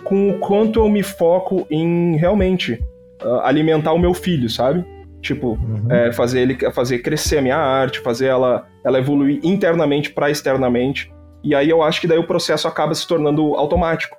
com 0.03 0.29
o 0.29 0.39
quanto 0.39 0.79
eu 0.79 0.87
me 0.87 1.03
foco 1.03 1.67
em 1.69 2.15
realmente 2.15 2.81
uh, 3.21 3.41
alimentar 3.41 3.91
o 3.91 3.99
meu 3.99 4.13
filho, 4.13 4.49
sabe? 4.49 4.85
Tipo, 5.21 5.49
uhum. 5.49 5.91
é, 5.91 6.13
fazer 6.13 6.41
ele 6.41 6.71
fazer 6.71 6.99
crescer 6.99 7.39
a 7.39 7.41
minha 7.41 7.57
arte, 7.57 7.99
fazer 7.99 8.27
ela, 8.27 8.65
ela 8.85 8.99
evoluir 8.99 9.41
internamente 9.43 10.11
para 10.11 10.29
externamente. 10.29 11.11
E 11.43 11.53
aí 11.53 11.69
eu 11.69 11.83
acho 11.83 11.99
que 11.99 12.07
daí 12.07 12.17
o 12.17 12.25
processo 12.25 12.67
acaba 12.67 12.95
se 12.95 13.05
tornando 13.05 13.55
automático, 13.55 14.15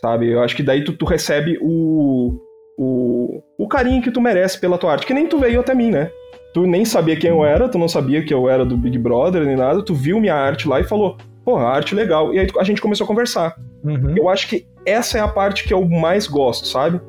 sabe? 0.00 0.30
Eu 0.30 0.42
acho 0.42 0.56
que 0.56 0.62
daí 0.62 0.82
tu, 0.82 0.94
tu 0.94 1.04
recebe 1.04 1.58
o, 1.60 2.38
o, 2.76 3.42
o 3.58 3.68
carinho 3.68 4.02
que 4.02 4.10
tu 4.10 4.20
merece 4.20 4.60
pela 4.60 4.78
tua 4.78 4.92
arte, 4.92 5.06
que 5.06 5.14
nem 5.14 5.26
tu 5.26 5.38
veio 5.38 5.60
até 5.60 5.74
mim, 5.74 5.90
né? 5.90 6.10
Tu 6.52 6.66
nem 6.66 6.84
sabia 6.84 7.16
quem 7.16 7.30
eu 7.30 7.44
era, 7.44 7.68
tu 7.68 7.78
não 7.78 7.88
sabia 7.88 8.24
que 8.24 8.32
eu 8.32 8.48
era 8.48 8.64
do 8.64 8.76
Big 8.76 8.98
Brother 8.98 9.44
nem 9.44 9.56
nada, 9.56 9.82
tu 9.82 9.94
viu 9.94 10.20
minha 10.20 10.34
arte 10.34 10.68
lá 10.68 10.80
e 10.80 10.84
falou, 10.84 11.16
pô, 11.44 11.56
arte 11.56 11.94
legal. 11.94 12.32
E 12.32 12.38
aí 12.38 12.48
a 12.58 12.64
gente 12.64 12.80
começou 12.80 13.04
a 13.04 13.08
conversar. 13.08 13.56
Uhum. 13.84 14.14
Eu 14.16 14.28
acho 14.28 14.48
que 14.48 14.66
essa 14.84 15.18
é 15.18 15.20
a 15.20 15.28
parte 15.28 15.64
que 15.64 15.74
eu 15.74 15.86
mais 15.86 16.26
gosto, 16.26 16.66
sabe? 16.66 17.00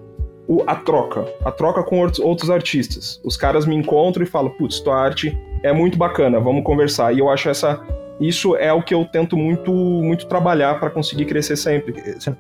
o, 0.47 0.63
a 0.65 0.75
troca, 0.75 1.25
a 1.43 1.51
troca 1.51 1.83
com 1.83 1.99
outros 1.99 2.49
artistas. 2.49 3.19
Os 3.23 3.35
caras 3.35 3.65
me 3.65 3.75
encontram 3.75 4.23
e 4.23 4.27
falam, 4.27 4.49
putz, 4.51 4.79
tua 4.79 4.95
arte 4.95 5.37
é 5.61 5.73
muito 5.73 5.97
bacana, 5.97 6.39
vamos 6.39 6.63
conversar. 6.63 7.13
E 7.13 7.19
eu 7.19 7.29
acho 7.29 7.49
essa 7.49 7.79
isso 8.19 8.55
é 8.55 8.73
o 8.73 8.81
que 8.81 8.95
eu 8.95 9.05
tento 9.05 9.37
muito 9.37 9.71
muito 9.71 10.25
trabalhar 10.25 10.79
para 10.79 10.89
conseguir 10.89 11.25
crescer 11.25 11.55
sempre. 11.55 11.93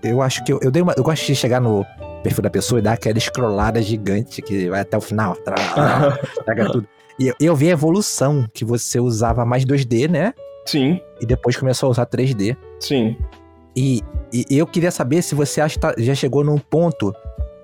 Eu 0.03 0.21
acho 0.21 0.43
que 0.43 0.51
eu, 0.51 0.59
eu 0.61 0.71
dei 0.71 0.81
uma, 0.81 0.93
eu 0.97 1.03
gosto 1.03 1.25
de 1.25 1.35
chegar 1.35 1.59
no 1.59 1.85
perfil 2.27 2.43
da 2.43 2.49
pessoa 2.49 2.79
e 2.79 2.81
dá 2.81 2.93
aquela 2.93 3.19
scrollada 3.19 3.81
gigante 3.81 4.41
que 4.41 4.69
vai 4.69 4.81
até 4.81 4.97
o 4.97 5.01
final, 5.01 5.35
pega 6.45 6.65
tudo. 6.71 6.87
E 7.19 7.33
eu 7.39 7.55
vi 7.55 7.69
a 7.69 7.71
evolução 7.71 8.45
que 8.53 8.63
você 8.63 8.99
usava 8.99 9.43
mais 9.45 9.65
2D, 9.65 10.09
né? 10.09 10.33
Sim. 10.65 11.01
E 11.19 11.25
depois 11.25 11.55
começou 11.55 11.87
a 11.87 11.91
usar 11.91 12.05
3D. 12.05 12.55
Sim. 12.79 13.17
E, 13.75 14.01
e 14.31 14.57
eu 14.57 14.67
queria 14.67 14.91
saber 14.91 15.21
se 15.21 15.33
você 15.33 15.61
acha 15.61 15.75
que 15.75 15.79
tá, 15.79 15.95
já 15.97 16.13
chegou 16.13 16.43
num 16.43 16.57
ponto 16.57 17.13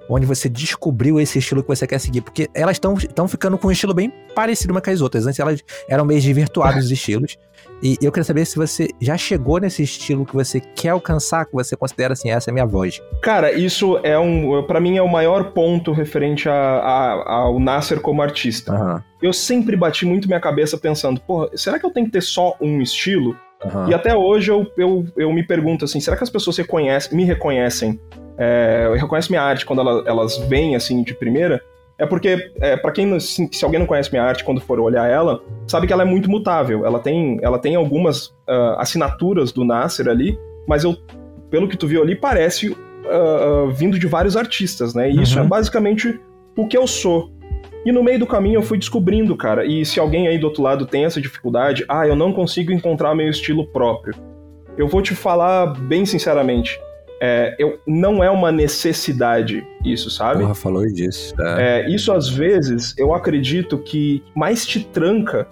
onde 0.10 0.26
você 0.26 0.50
descobriu 0.50 1.20
esse 1.20 1.40
estilo 1.40 1.62
que 1.62 1.68
você 1.68 1.86
quer 1.86 2.00
seguir. 2.00 2.22
Porque 2.22 2.50
elas 2.54 2.78
estão 2.78 3.28
ficando 3.28 3.58
com 3.58 3.68
um 3.68 3.72
estilo 3.72 3.94
bem 3.94 4.12
parecido 4.34 4.74
uma 4.74 4.82
com 4.82 4.90
as 4.90 5.02
outras. 5.02 5.28
Antes 5.28 5.40
elas 5.40 5.62
eram 5.88 6.06
meio 6.06 6.20
desvirtuadas 6.20 6.86
os 6.86 6.92
estilos. 6.92 7.38
E 7.84 7.98
eu 8.02 8.14
queria 8.14 8.24
saber 8.24 8.46
se 8.46 8.56
você 8.56 8.88
já 9.02 9.18
chegou 9.18 9.60
nesse 9.60 9.84
estilo 9.84 10.26
que 10.26 10.34
você 10.34 10.62
quer 10.62 10.90
alcançar, 10.90 11.46
que 11.46 11.52
você 11.52 11.76
considera 11.76 12.14
assim, 12.14 12.30
essa 12.30 12.50
é 12.50 12.52
a 12.52 12.54
minha 12.54 12.66
voz. 12.66 13.02
Cara, 13.22 13.52
isso 13.52 14.00
é 14.04 14.18
um. 14.18 14.64
para 14.64 14.80
mim 14.80 14.96
é 14.96 15.02
o 15.02 15.08
maior 15.12 15.52
ponto 15.52 15.92
referente 15.92 16.48
a, 16.48 16.54
a, 16.54 17.12
ao 17.40 17.60
Nasser 17.60 18.00
como 18.00 18.22
artista. 18.22 18.72
Uhum. 18.72 19.02
Eu 19.22 19.34
sempre 19.34 19.76
bati 19.76 20.06
muito 20.06 20.30
minha 20.30 20.40
cabeça 20.40 20.78
pensando, 20.78 21.20
porra, 21.20 21.50
será 21.56 21.78
que 21.78 21.86
eu 21.86 21.92
tenho 21.92 22.06
que 22.06 22.14
ter 22.14 22.22
só 22.22 22.56
um 22.62 22.82
estilo? 22.82 23.36
Uhum. 23.66 23.90
E 23.90 23.94
até 23.94 24.16
hoje 24.16 24.50
eu, 24.50 24.66
eu, 24.78 25.06
eu 25.18 25.34
me 25.34 25.46
pergunto 25.46 25.84
assim, 25.84 26.00
será 26.00 26.16
que 26.16 26.24
as 26.24 26.30
pessoas 26.30 26.56
reconhecem, 26.56 27.18
me 27.18 27.26
reconhecem? 27.26 28.00
É, 28.38 28.94
reconhecem 28.96 29.32
minha 29.32 29.44
arte 29.44 29.66
quando 29.66 29.82
elas, 29.82 30.08
elas 30.08 30.38
vêm 30.48 30.78
assim 30.78 31.04
de 31.04 31.14
primeira? 31.14 31.62
É 31.98 32.06
porque, 32.06 32.52
é, 32.60 32.76
para 32.76 32.92
quem 32.92 33.20
se, 33.20 33.48
se, 33.52 33.64
alguém 33.64 33.80
não 33.80 33.86
conhece 33.86 34.12
minha 34.12 34.24
arte, 34.24 34.44
quando 34.44 34.60
for 34.60 34.80
olhar 34.80 35.08
ela, 35.10 35.42
sabe 35.68 35.86
que 35.86 35.94
ela 35.94 36.04
é 36.04 36.06
muito 36.06 36.30
mutável. 36.30 36.86
Ela 36.86 37.00
tem, 37.00 37.40
ela 37.42 37.60
tem 37.60 37.76
algumas 37.76 38.28
uh, 38.28 38.78
assinaturas 38.78 39.52
do 39.52 39.64
Nasser 39.64 40.08
ali, 40.08 40.38
mas 40.68 40.84
eu, 40.84 40.96
pelo 41.50 41.68
que 41.68 41.78
tu 41.78 41.88
viu 41.88 42.02
ali, 42.02 42.16
parece 42.16 42.70
uh, 42.70 42.76
uh, 43.68 43.72
vindo 43.72 44.00
de 44.00 44.08
vários 44.08 44.36
artistas, 44.36 44.96
né? 44.96 45.10
E 45.10 45.22
isso 45.22 45.38
é 45.38 45.42
uhum. 45.42 45.48
basicamente 45.48 46.20
o 46.58 46.68
que 46.68 46.78
eu 46.78 46.88
sou. 46.88 47.32
E 47.86 47.92
no 47.92 48.04
meio 48.04 48.18
do 48.18 48.26
caminho 48.26 48.58
eu 48.58 48.64
fui 48.64 48.78
descobrindo, 48.78 49.36
cara. 49.36 49.66
E 49.66 49.86
se 49.86 50.00
alguém 50.00 50.28
aí 50.28 50.40
do 50.40 50.48
outro 50.48 50.64
lado 50.64 50.86
tem 50.86 51.06
essa 51.06 51.22
dificuldade, 51.22 51.86
ah, 51.88 52.08
eu 52.08 52.16
não 52.16 52.34
consigo 52.34 52.72
encontrar 52.72 53.14
meu 53.14 53.30
estilo 53.30 53.68
próprio. 53.68 54.16
Eu 54.78 54.88
vou 54.88 55.02
te 55.02 55.14
falar 55.14 55.68
bem 55.68 56.06
sinceramente 56.06 56.80
é, 57.26 57.56
eu, 57.58 57.80
não 57.88 58.22
é 58.22 58.30
uma 58.30 58.52
necessidade 58.52 59.66
isso, 59.86 60.12
sabe? 60.12 60.42
Porra, 60.42 60.54
falou 60.54 60.86
disso. 60.86 61.34
É. 61.40 61.86
é, 61.86 61.90
isso 61.90 62.12
às 62.12 62.28
vezes 62.28 62.94
eu 62.98 63.14
acredito 63.14 63.78
que 63.78 64.22
mais 64.36 64.66
te 64.66 64.84
tranca, 64.84 65.48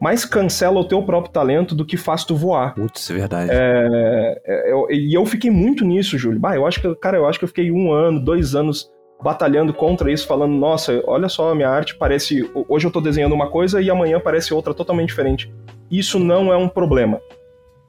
mais 0.00 0.24
cancela 0.24 0.80
o 0.80 0.84
teu 0.84 1.00
próprio 1.04 1.32
talento 1.32 1.76
do 1.76 1.86
que 1.86 1.96
faz 1.96 2.24
tu 2.24 2.34
voar. 2.34 2.74
Putz, 2.74 3.08
é 3.08 3.14
verdade. 3.14 3.50
É, 3.52 4.42
é, 4.44 4.72
eu, 4.72 4.88
e 4.90 5.14
eu 5.14 5.24
fiquei 5.24 5.48
muito 5.48 5.84
nisso, 5.84 6.18
Júlio. 6.18 6.40
Bah, 6.40 6.56
eu 6.56 6.66
acho 6.66 6.80
que, 6.80 6.92
cara, 6.96 7.18
eu 7.18 7.28
acho 7.28 7.38
que 7.38 7.44
eu 7.44 7.48
fiquei 7.48 7.70
um 7.70 7.92
ano, 7.92 8.18
dois 8.18 8.56
anos 8.56 8.90
batalhando 9.22 9.72
contra 9.72 10.10
isso, 10.10 10.26
falando, 10.26 10.54
nossa, 10.54 11.00
olha 11.06 11.28
só, 11.28 11.52
a 11.52 11.54
minha 11.54 11.68
arte 11.68 11.94
parece. 11.94 12.50
Hoje 12.68 12.88
eu 12.88 12.90
tô 12.90 13.00
desenhando 13.00 13.32
uma 13.32 13.48
coisa 13.48 13.80
e 13.80 13.88
amanhã 13.88 14.18
parece 14.18 14.52
outra 14.52 14.74
totalmente 14.74 15.10
diferente. 15.10 15.54
Isso 15.88 16.18
não 16.18 16.52
é 16.52 16.56
um 16.56 16.68
problema. 16.68 17.20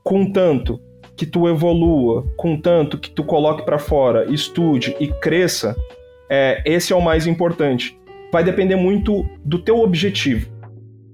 Contanto 0.03 0.79
que 1.15 1.25
tu 1.25 1.47
evolua, 1.47 2.25
contanto 2.35 2.97
que 2.97 3.09
tu 3.09 3.23
coloque 3.23 3.63
para 3.63 3.77
fora, 3.77 4.25
estude 4.31 4.95
e 4.99 5.07
cresça, 5.07 5.75
é, 6.29 6.61
esse 6.65 6.91
é 6.91 6.95
o 6.95 7.01
mais 7.01 7.27
importante. 7.27 7.99
Vai 8.31 8.43
depender 8.43 8.75
muito 8.75 9.25
do 9.45 9.59
teu 9.59 9.79
objetivo, 9.79 10.49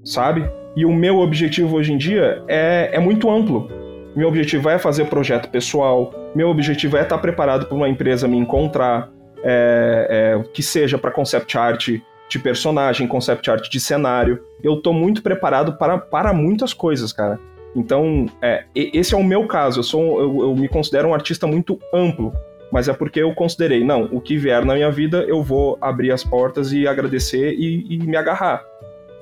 sabe? 0.04 0.50
E 0.76 0.86
o 0.86 0.94
meu 0.94 1.20
objetivo 1.20 1.76
hoje 1.76 1.92
em 1.92 1.98
dia 1.98 2.42
é, 2.48 2.92
é 2.94 3.00
muito 3.00 3.30
amplo. 3.30 3.70
Meu 4.16 4.28
objetivo 4.28 4.70
é 4.70 4.78
fazer 4.80 5.06
projeto 5.06 5.50
pessoal, 5.50 6.14
meu 6.34 6.50
objetivo 6.50 6.98
é 6.98 7.02
estar 7.02 7.18
preparado 7.18 7.66
para 7.66 7.76
uma 7.76 7.90
empresa 7.90 8.28
me 8.28 8.38
encontrar, 8.38 9.10
é, 9.44 10.08
é, 10.40 10.44
que 10.54 10.64
seja 10.64 10.98
para 10.98 11.12
concept 11.12 11.58
art 11.58 11.90
de 12.30 12.40
personagem, 12.40 13.08
concept 13.08 13.50
art 13.50 13.70
de 13.70 13.80
cenário. 13.80 14.40
Eu 14.64 14.76
estou 14.76 14.94
muito 14.94 15.22
preparado 15.22 15.74
para, 15.74 15.98
para 15.98 16.34
muitas 16.34 16.74
coisas, 16.74 17.12
cara. 17.12 17.40
Então, 17.76 18.26
é, 18.42 18.66
esse 18.76 19.14
é 19.14 19.18
o 19.18 19.24
meu 19.24 19.48
caso. 19.48 19.80
Eu, 19.80 19.84
sou, 19.84 20.20
eu, 20.20 20.42
eu 20.42 20.56
me 20.56 20.68
considero 20.68 21.10
um 21.10 21.14
artista 21.14 21.46
muito 21.46 21.80
amplo, 21.94 22.34
mas 22.72 22.88
é 22.88 22.94
porque 22.94 23.22
eu 23.22 23.34
considerei, 23.34 23.84
não, 23.84 24.04
o 24.12 24.20
que 24.22 24.38
vier 24.38 24.66
na 24.66 24.74
minha 24.74 24.92
vida, 24.92 25.24
eu 25.28 25.44
vou 25.44 25.78
abrir 25.82 26.12
as 26.12 26.24
portas 26.24 26.72
e 26.72 26.88
agradecer 26.88 27.54
e, 27.54 27.96
e 27.96 28.00
me 28.00 28.18
agarrar. 28.18 28.64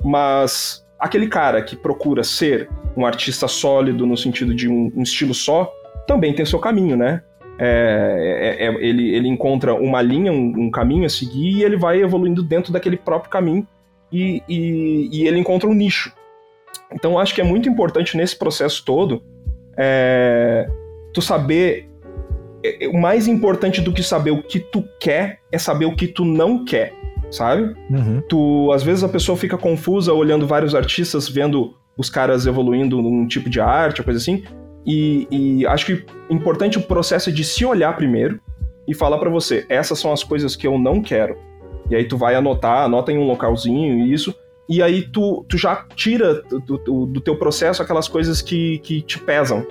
Mas 0.03 0.85
aquele 0.99 1.27
cara 1.27 1.61
que 1.61 1.75
procura 1.75 2.23
ser 2.23 2.69
um 2.95 3.05
artista 3.05 3.47
sólido 3.47 4.05
no 4.05 4.17
sentido 4.17 4.53
de 4.53 4.67
um, 4.67 4.91
um 4.95 5.03
estilo 5.03 5.33
só, 5.33 5.71
também 6.07 6.33
tem 6.33 6.45
seu 6.45 6.59
caminho, 6.59 6.97
né? 6.97 7.21
É, 7.59 8.57
é, 8.59 8.65
é, 8.65 8.73
ele, 8.83 9.15
ele 9.15 9.27
encontra 9.27 9.73
uma 9.73 10.01
linha, 10.01 10.31
um, 10.31 10.53
um, 10.57 10.71
caminho 10.71 11.05
a 11.05 11.09
seguir 11.09 11.57
e 11.57 11.63
ele 11.63 11.75
vai 11.75 11.99
evoluindo 11.99 12.43
dentro 12.43 12.71
daquele 12.71 12.97
próprio 12.97 13.31
caminho 13.31 13.67
e, 14.11 14.43
e, 14.47 15.09
e 15.11 15.27
ele 15.27 15.39
encontra 15.39 15.67
um 15.67 15.73
nicho. 15.73 16.13
Então, 16.93 17.19
acho 17.19 17.33
que 17.35 17.41
é 17.41 17.43
muito 17.43 17.67
importante 17.67 18.15
nesse 18.15 18.35
processo 18.35 18.83
todo 18.85 19.21
é, 19.77 20.67
tu 21.13 21.21
saber. 21.21 21.87
É, 22.63 22.85
é, 22.85 22.87
o 22.87 22.99
mais 22.99 23.27
importante 23.27 23.79
do 23.79 23.93
que 23.93 24.01
saber 24.01 24.31
o 24.31 24.41
que 24.41 24.59
tu 24.59 24.83
quer 24.99 25.39
é 25.51 25.59
saber 25.59 25.85
o 25.85 25.95
que 25.95 26.07
tu 26.07 26.25
não 26.25 26.65
quer, 26.65 26.93
sabe? 27.29 27.75
Uhum. 27.91 28.21
Tu, 28.27 28.71
às 28.73 28.81
vezes 28.81 29.03
a 29.03 29.09
pessoa 29.09 29.37
fica 29.37 29.57
confusa 29.57 30.11
olhando 30.11 30.47
vários 30.47 30.73
artistas, 30.73 31.29
vendo 31.29 31.75
os 31.95 32.09
caras 32.09 32.47
evoluindo 32.47 33.01
num 33.01 33.27
tipo 33.27 33.49
de 33.49 33.61
arte, 33.61 34.01
coisa 34.01 34.19
assim. 34.19 34.43
E, 34.85 35.27
e 35.29 35.67
acho 35.67 35.85
que 35.85 36.05
importante 36.29 36.77
o 36.77 36.81
processo 36.81 37.29
é 37.29 37.33
de 37.33 37.43
se 37.43 37.63
olhar 37.63 37.95
primeiro 37.95 38.39
e 38.87 38.95
falar 38.95 39.19
para 39.19 39.29
você: 39.29 39.65
essas 39.69 39.99
são 39.99 40.11
as 40.11 40.23
coisas 40.23 40.55
que 40.55 40.65
eu 40.65 40.79
não 40.79 41.01
quero. 41.01 41.37
E 41.89 41.95
aí 41.95 42.05
tu 42.05 42.17
vai 42.17 42.35
anotar, 42.35 42.83
anota 42.83 43.11
em 43.11 43.17
um 43.17 43.27
localzinho 43.27 44.05
e 44.05 44.13
isso 44.13 44.33
e 44.69 44.81
aí 44.83 45.03
tu, 45.03 45.45
tu 45.47 45.57
já 45.57 45.85
tira 45.95 46.41
do, 46.43 46.77
do, 46.77 47.05
do, 47.05 47.21
teu 47.21 47.37
processo 47.37 47.81
aquelas 47.81 48.07
coisas 48.07 48.41
que, 48.41 48.79
que 48.79 49.01
te 49.01 49.17
pesam, 49.19 49.65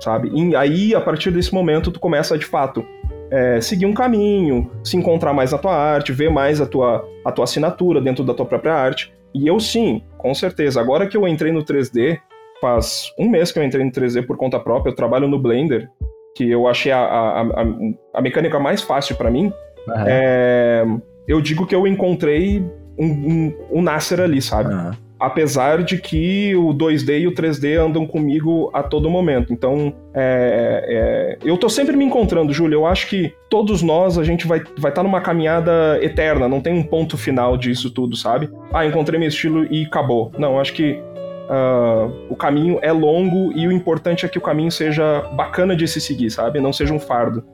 sabe? 0.00 0.30
E 0.34 0.56
aí, 0.56 0.94
a 0.94 1.00
partir 1.00 1.30
desse 1.30 1.54
momento, 1.54 1.90
tu 1.90 2.00
começa, 2.00 2.36
de 2.36 2.44
fato, 2.44 2.84
é, 3.30 3.60
seguir 3.60 3.86
um 3.86 3.94
caminho, 3.94 4.68
se 4.82 4.96
encontrar 4.96 5.32
mais 5.32 5.52
na 5.52 5.58
tua 5.58 5.74
arte, 5.74 6.12
ver 6.12 6.30
mais 6.30 6.60
a 6.60 6.66
tua, 6.66 7.06
a 7.24 7.30
tua 7.30 7.44
assinatura 7.44 8.00
dentro 8.00 8.24
da 8.24 8.34
tua 8.34 8.44
própria 8.44 8.74
arte. 8.74 9.12
E 9.32 9.46
eu 9.46 9.60
sim, 9.60 10.02
com 10.18 10.34
certeza. 10.34 10.80
Agora 10.80 11.06
que 11.06 11.16
eu 11.16 11.28
entrei 11.28 11.52
no 11.52 11.64
3D, 11.64 12.18
faz 12.60 13.12
um 13.16 13.28
mês 13.28 13.52
que 13.52 13.58
eu 13.60 13.62
entrei 13.62 13.84
no 13.84 13.92
3D 13.92 14.26
por 14.26 14.36
conta 14.36 14.58
própria, 14.58 14.90
eu 14.90 14.96
trabalho 14.96 15.28
no 15.28 15.38
Blender, 15.38 15.88
que 16.36 16.50
eu 16.50 16.66
achei 16.66 16.90
a, 16.90 16.98
a, 16.98 17.40
a, 17.42 17.66
a 18.14 18.20
mecânica 18.20 18.58
mais 18.58 18.82
fácil 18.82 19.14
para 19.14 19.30
mim. 19.30 19.52
Uhum. 19.86 20.04
É, 20.06 20.84
eu 21.28 21.40
digo 21.40 21.66
que 21.66 21.74
eu 21.74 21.86
encontrei 21.86 22.64
um, 23.00 23.06
um, 23.06 23.54
um 23.78 23.82
Nasser 23.82 24.20
ali, 24.20 24.42
sabe? 24.42 24.74
Uhum. 24.74 24.90
Apesar 25.18 25.82
de 25.82 25.98
que 25.98 26.54
o 26.56 26.72
2D 26.72 27.20
e 27.20 27.26
o 27.26 27.32
3D 27.32 27.78
andam 27.78 28.06
comigo 28.06 28.70
a 28.72 28.82
todo 28.82 29.10
momento. 29.10 29.52
Então, 29.52 29.92
é, 30.14 31.36
é, 31.42 31.46
eu 31.46 31.58
tô 31.58 31.68
sempre 31.68 31.94
me 31.94 32.04
encontrando, 32.04 32.54
Júlio. 32.54 32.78
Eu 32.78 32.86
acho 32.86 33.06
que 33.06 33.34
todos 33.50 33.82
nós, 33.82 34.16
a 34.16 34.24
gente 34.24 34.46
vai 34.46 34.58
estar 34.58 34.72
vai 34.78 34.92
tá 34.92 35.02
numa 35.02 35.20
caminhada 35.20 35.98
eterna, 36.02 36.48
não 36.48 36.60
tem 36.60 36.72
um 36.72 36.82
ponto 36.82 37.18
final 37.18 37.56
disso 37.56 37.90
tudo, 37.90 38.16
sabe? 38.16 38.50
Ah, 38.72 38.86
encontrei 38.86 39.18
meu 39.18 39.28
estilo 39.28 39.66
e 39.70 39.84
acabou. 39.84 40.32
Não, 40.38 40.58
acho 40.58 40.72
que 40.72 40.92
uh, 40.92 42.10
o 42.30 42.36
caminho 42.36 42.78
é 42.80 42.90
longo 42.92 43.52
e 43.54 43.68
o 43.68 43.72
importante 43.72 44.24
é 44.24 44.28
que 44.28 44.38
o 44.38 44.42
caminho 44.42 44.70
seja 44.70 45.20
bacana 45.34 45.76
de 45.76 45.86
se 45.86 46.00
seguir, 46.00 46.30
sabe? 46.30 46.60
Não 46.60 46.72
seja 46.72 46.94
um 46.94 47.00
fardo 47.00 47.44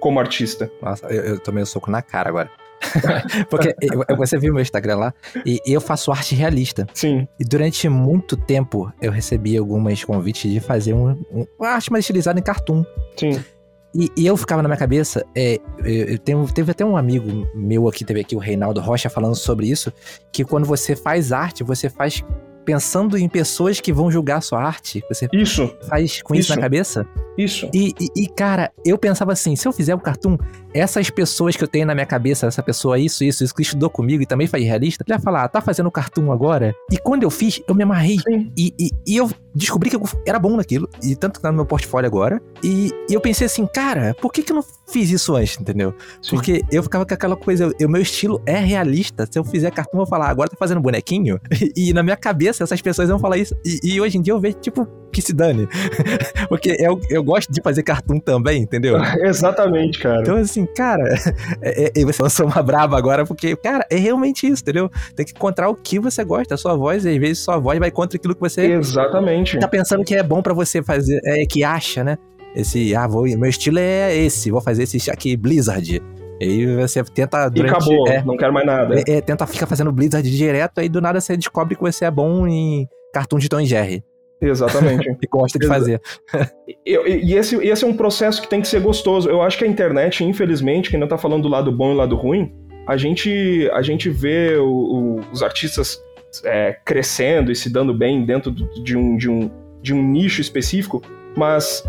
como 0.00 0.20
artista. 0.20 0.70
Nossa, 0.82 1.06
eu, 1.06 1.22
eu 1.22 1.40
tomei 1.40 1.62
um 1.62 1.66
soco 1.66 1.90
na 1.90 2.02
cara 2.02 2.28
agora. 2.28 2.50
Porque 3.50 3.74
você 4.16 4.38
viu 4.38 4.52
meu 4.52 4.62
Instagram 4.62 4.96
lá 4.96 5.14
e 5.44 5.60
eu 5.66 5.80
faço 5.80 6.10
arte 6.12 6.34
realista. 6.34 6.86
Sim. 6.94 7.26
E 7.38 7.44
durante 7.44 7.88
muito 7.88 8.36
tempo 8.36 8.92
eu 9.00 9.10
recebi 9.10 9.56
algumas 9.56 10.02
convites 10.04 10.50
de 10.50 10.60
fazer 10.60 10.94
um, 10.94 11.10
um, 11.32 11.46
uma 11.58 11.68
arte 11.70 11.90
mais 11.90 12.04
estilizada 12.04 12.38
em 12.38 12.42
cartoon. 12.42 12.84
Sim. 13.16 13.42
E, 13.94 14.10
e, 14.14 14.26
eu 14.26 14.36
ficava 14.36 14.60
na 14.60 14.68
minha 14.68 14.76
cabeça, 14.76 15.24
é, 15.34 15.58
eu 15.82 16.18
tenho, 16.18 16.46
teve 16.52 16.70
até 16.70 16.84
um 16.84 16.98
amigo 16.98 17.48
meu 17.54 17.88
aqui, 17.88 18.04
teve 18.04 18.20
aqui 18.20 18.36
o 18.36 18.38
Reinaldo 18.38 18.78
Rocha 18.78 19.08
falando 19.08 19.34
sobre 19.34 19.70
isso, 19.70 19.90
que 20.30 20.44
quando 20.44 20.66
você 20.66 20.94
faz 20.94 21.32
arte, 21.32 21.64
você 21.64 21.88
faz 21.88 22.22
pensando 22.66 23.16
em 23.16 23.28
pessoas 23.28 23.80
que 23.80 23.92
vão 23.92 24.10
julgar 24.10 24.38
a 24.38 24.40
sua 24.40 24.60
arte. 24.60 25.02
Você 25.08 25.28
isso. 25.32 25.72
faz 25.88 26.20
com 26.20 26.34
isso, 26.34 26.50
isso 26.50 26.56
na 26.56 26.60
cabeça? 26.60 27.06
Isso. 27.38 27.68
E, 27.72 27.94
e, 28.00 28.24
e, 28.24 28.28
cara, 28.28 28.72
eu 28.84 28.98
pensava 28.98 29.32
assim: 29.32 29.54
se 29.54 29.68
eu 29.68 29.72
fizer 29.72 29.94
o 29.94 29.98
um 29.98 30.00
cartoon, 30.00 30.36
essas 30.72 31.10
pessoas 31.10 31.56
que 31.56 31.62
eu 31.62 31.68
tenho 31.68 31.86
na 31.86 31.94
minha 31.94 32.06
cabeça, 32.06 32.46
essa 32.46 32.62
pessoa, 32.62 32.98
isso, 32.98 33.22
isso, 33.24 33.44
isso, 33.44 33.54
que 33.54 33.62
estudou 33.62 33.90
comigo 33.90 34.22
e 34.22 34.26
também 34.26 34.46
faz 34.46 34.64
realista, 34.64 35.04
ele 35.06 35.14
ia 35.14 35.20
falar: 35.20 35.44
ah, 35.44 35.48
tá 35.48 35.60
fazendo 35.60 35.90
cartoon 35.90 36.32
agora? 36.32 36.74
E 36.90 36.98
quando 36.98 37.22
eu 37.22 37.30
fiz, 37.30 37.62
eu 37.68 37.74
me 37.74 37.82
amarrei. 37.82 38.16
E, 38.56 38.74
e, 38.78 38.90
e, 39.06 39.16
eu 39.16 39.30
descobri 39.54 39.90
que 39.90 39.96
eu 39.96 40.02
era 40.26 40.38
bom 40.38 40.56
naquilo, 40.56 40.88
e 41.02 41.14
tanto 41.14 41.38
que 41.38 41.42
tá 41.42 41.50
no 41.50 41.56
meu 41.56 41.66
portfólio 41.66 42.06
agora. 42.06 42.40
E, 42.62 42.90
e 43.08 43.14
eu 43.14 43.20
pensei 43.20 43.46
assim: 43.46 43.66
cara, 43.66 44.14
por 44.20 44.32
que, 44.32 44.42
que 44.42 44.52
eu 44.52 44.56
não 44.56 44.64
fiz 44.86 45.10
isso 45.10 45.34
antes, 45.34 45.60
entendeu? 45.60 45.94
Sim. 46.22 46.36
Porque 46.36 46.64
eu 46.70 46.82
ficava 46.82 47.04
com 47.04 47.14
aquela 47.14 47.36
coisa, 47.36 47.70
o 47.80 47.88
meu 47.88 48.00
estilo 48.00 48.40
é 48.46 48.58
realista. 48.58 49.28
Se 49.30 49.38
eu 49.38 49.44
fizer 49.44 49.70
cartoon, 49.70 49.98
eu 49.98 50.04
vou 50.04 50.06
falar: 50.06 50.28
agora 50.28 50.48
tá 50.48 50.56
fazendo 50.58 50.80
bonequinho? 50.80 51.38
e 51.76 51.92
na 51.92 52.02
minha 52.02 52.16
cabeça, 52.16 52.55
essas 52.62 52.80
pessoas 52.80 53.08
vão 53.08 53.18
falar 53.18 53.38
isso. 53.38 53.54
E, 53.64 53.80
e 53.82 54.00
hoje 54.00 54.18
em 54.18 54.22
dia 54.22 54.32
eu 54.32 54.40
vejo, 54.40 54.56
tipo, 54.58 54.86
que 55.12 55.22
se 55.22 55.32
dane. 55.32 55.68
Porque 56.48 56.76
eu, 56.78 57.00
eu 57.08 57.22
gosto 57.22 57.52
de 57.52 57.60
fazer 57.62 57.82
cartoon 57.82 58.18
também, 58.18 58.62
entendeu? 58.62 58.96
Exatamente, 59.24 59.98
cara. 59.98 60.20
Então, 60.20 60.36
assim, 60.36 60.66
cara, 60.66 61.04
é, 61.62 61.92
é, 61.94 62.04
você 62.04 62.22
lançou 62.22 62.46
uma 62.46 62.62
braba 62.62 62.96
agora, 62.98 63.24
porque, 63.24 63.56
cara, 63.56 63.86
é 63.90 63.96
realmente 63.96 64.46
isso, 64.46 64.62
entendeu? 64.62 64.90
Tem 65.14 65.24
que 65.24 65.32
encontrar 65.32 65.68
o 65.68 65.74
que 65.74 65.98
você 65.98 66.24
gosta, 66.24 66.54
a 66.54 66.58
sua 66.58 66.76
voz, 66.76 67.04
e 67.04 67.10
às 67.10 67.18
vezes 67.18 67.38
sua 67.38 67.58
voz 67.58 67.78
vai 67.78 67.90
contra 67.90 68.16
aquilo 68.16 68.34
que 68.34 68.40
você 68.40 68.72
Exatamente. 68.72 69.58
tá 69.58 69.68
pensando 69.68 70.04
que 70.04 70.14
é 70.14 70.22
bom 70.22 70.42
para 70.42 70.54
você 70.54 70.82
fazer, 70.82 71.20
é 71.24 71.44
que 71.46 71.64
acha, 71.64 72.04
né? 72.04 72.18
Esse, 72.54 72.94
ah, 72.94 73.06
vou, 73.06 73.24
meu 73.24 73.50
estilo 73.50 73.78
é 73.78 74.16
esse, 74.16 74.50
vou 74.50 74.62
fazer 74.62 74.84
esse 74.84 75.10
aqui, 75.10 75.36
Blizzard. 75.36 76.02
E 76.40 76.44
aí 76.44 76.76
você 76.76 77.02
tenta. 77.04 77.48
Durante, 77.48 77.72
e 77.72 77.76
acabou, 77.76 78.08
é, 78.08 78.22
não 78.22 78.36
quero 78.36 78.52
mais 78.52 78.66
nada. 78.66 78.98
É, 78.98 79.16
é, 79.16 79.20
tenta 79.20 79.46
ficar 79.46 79.66
fazendo 79.66 79.92
Blizzard 79.92 80.28
direto, 80.28 80.78
aí 80.78 80.88
do 80.88 81.00
nada 81.00 81.20
você 81.20 81.36
descobre 81.36 81.74
que 81.74 81.82
você 81.82 82.04
é 82.04 82.10
bom 82.10 82.46
em 82.46 82.88
cartoon 83.12 83.38
de 83.38 83.48
Tom 83.48 83.60
e 83.60 83.66
Jerry. 83.66 84.04
Exatamente. 84.40 85.08
e 85.22 85.26
gosta 85.26 85.58
de 85.58 85.66
fazer. 85.66 86.00
e, 86.84 86.94
e 86.94 87.34
esse, 87.34 87.56
esse 87.56 87.84
é 87.84 87.86
um 87.86 87.96
processo 87.96 88.42
que 88.42 88.48
tem 88.48 88.60
que 88.60 88.68
ser 88.68 88.80
gostoso. 88.80 89.28
Eu 89.28 89.40
acho 89.40 89.56
que 89.58 89.64
a 89.64 89.68
internet, 89.68 90.22
infelizmente, 90.24 90.90
quem 90.90 91.00
não 91.00 91.08
tá 91.08 91.16
falando 91.16 91.42
do 91.42 91.48
lado 91.48 91.72
bom 91.72 91.90
e 91.90 91.92
do 91.92 91.98
lado 91.98 92.16
ruim, 92.16 92.54
a 92.86 92.96
gente, 92.96 93.68
a 93.72 93.82
gente 93.82 94.10
vê 94.10 94.56
o, 94.56 94.66
o, 94.66 95.20
os 95.32 95.42
artistas 95.42 96.00
é, 96.44 96.76
crescendo 96.84 97.50
e 97.50 97.56
se 97.56 97.70
dando 97.70 97.94
bem 97.94 98.24
dentro 98.24 98.50
de 98.50 98.96
um, 98.96 99.16
de, 99.16 99.28
um, 99.28 99.50
de 99.82 99.94
um 99.94 100.02
nicho 100.02 100.40
específico, 100.40 101.02
mas 101.36 101.82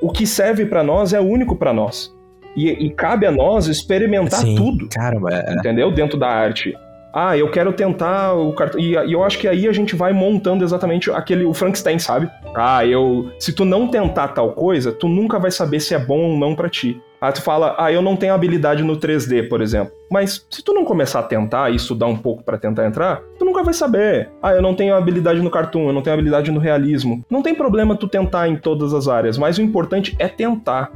o 0.00 0.10
que 0.10 0.26
serve 0.26 0.66
para 0.66 0.82
nós 0.82 1.12
é 1.12 1.20
único 1.20 1.56
para 1.56 1.72
nós. 1.72 2.14
E, 2.56 2.70
e, 2.70 2.90
cabe 2.90 3.26
a 3.26 3.30
nós 3.30 3.66
experimentar 3.66 4.40
Sim, 4.40 4.54
tudo. 4.54 4.88
Caramba, 4.88 5.28
é. 5.30 5.54
Entendeu? 5.54 5.90
Dentro 5.92 6.18
da 6.18 6.28
arte 6.28 6.74
ah, 7.18 7.34
eu 7.34 7.50
quero 7.50 7.72
tentar 7.72 8.34
o 8.34 8.52
cartão. 8.52 8.78
E, 8.78 8.92
e, 8.92 9.12
eu 9.14 9.24
acho 9.24 9.38
que 9.38 9.48
aí 9.48 9.66
a 9.66 9.72
gente 9.72 9.96
vai 9.96 10.12
montando 10.12 10.62
exatamente 10.62 11.10
aquele 11.10 11.46
o 11.46 11.54
Frankenstein, 11.54 11.98
sabe? 11.98 12.30
Ah, 12.54 12.84
eu. 12.84 13.30
Se 13.38 13.54
tu 13.54 13.64
não 13.64 13.88
tentar 13.88 14.28
tal 14.28 14.52
coisa, 14.52 14.92
tu 14.92 15.08
nunca 15.08 15.38
vai 15.38 15.50
saber 15.50 15.80
se 15.80 15.94
é 15.94 15.98
bom 15.98 16.32
ou 16.32 16.36
não 16.36 16.54
para 16.54 16.68
ti. 16.68 17.00
Ah, 17.18 17.32
tu 17.32 17.40
fala, 17.40 17.74
ah, 17.78 17.90
eu 17.90 18.02
não 18.02 18.16
tenho 18.16 18.34
habilidade 18.34 18.82
no 18.82 18.98
3D, 18.98 19.48
por 19.48 19.62
exemplo. 19.62 19.94
Mas 20.10 20.46
se 20.50 20.62
tu 20.62 20.74
não 20.74 20.84
começar 20.84 21.20
a 21.20 21.22
tentar 21.22 21.70
e 21.70 21.76
estudar 21.76 22.04
um 22.04 22.18
pouco 22.18 22.44
para 22.44 22.58
tentar 22.58 22.86
entrar, 22.86 23.22
tu 23.38 23.46
nunca 23.46 23.62
vai 23.62 23.72
saber. 23.72 24.28
Ah, 24.42 24.52
eu 24.52 24.60
não 24.60 24.74
tenho 24.74 24.94
habilidade 24.94 25.40
no 25.40 25.50
cartoon, 25.50 25.86
eu 25.86 25.94
não 25.94 26.02
tenho 26.02 26.12
habilidade 26.12 26.50
no 26.50 26.60
realismo. 26.60 27.24
Não 27.30 27.40
tem 27.40 27.54
problema 27.54 27.96
tu 27.96 28.06
tentar 28.06 28.46
em 28.46 28.56
todas 28.56 28.92
as 28.92 29.08
áreas, 29.08 29.38
mas 29.38 29.56
o 29.56 29.62
importante 29.62 30.14
é 30.18 30.28
tentar. 30.28 30.92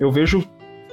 Eu 0.00 0.10
vejo 0.10 0.42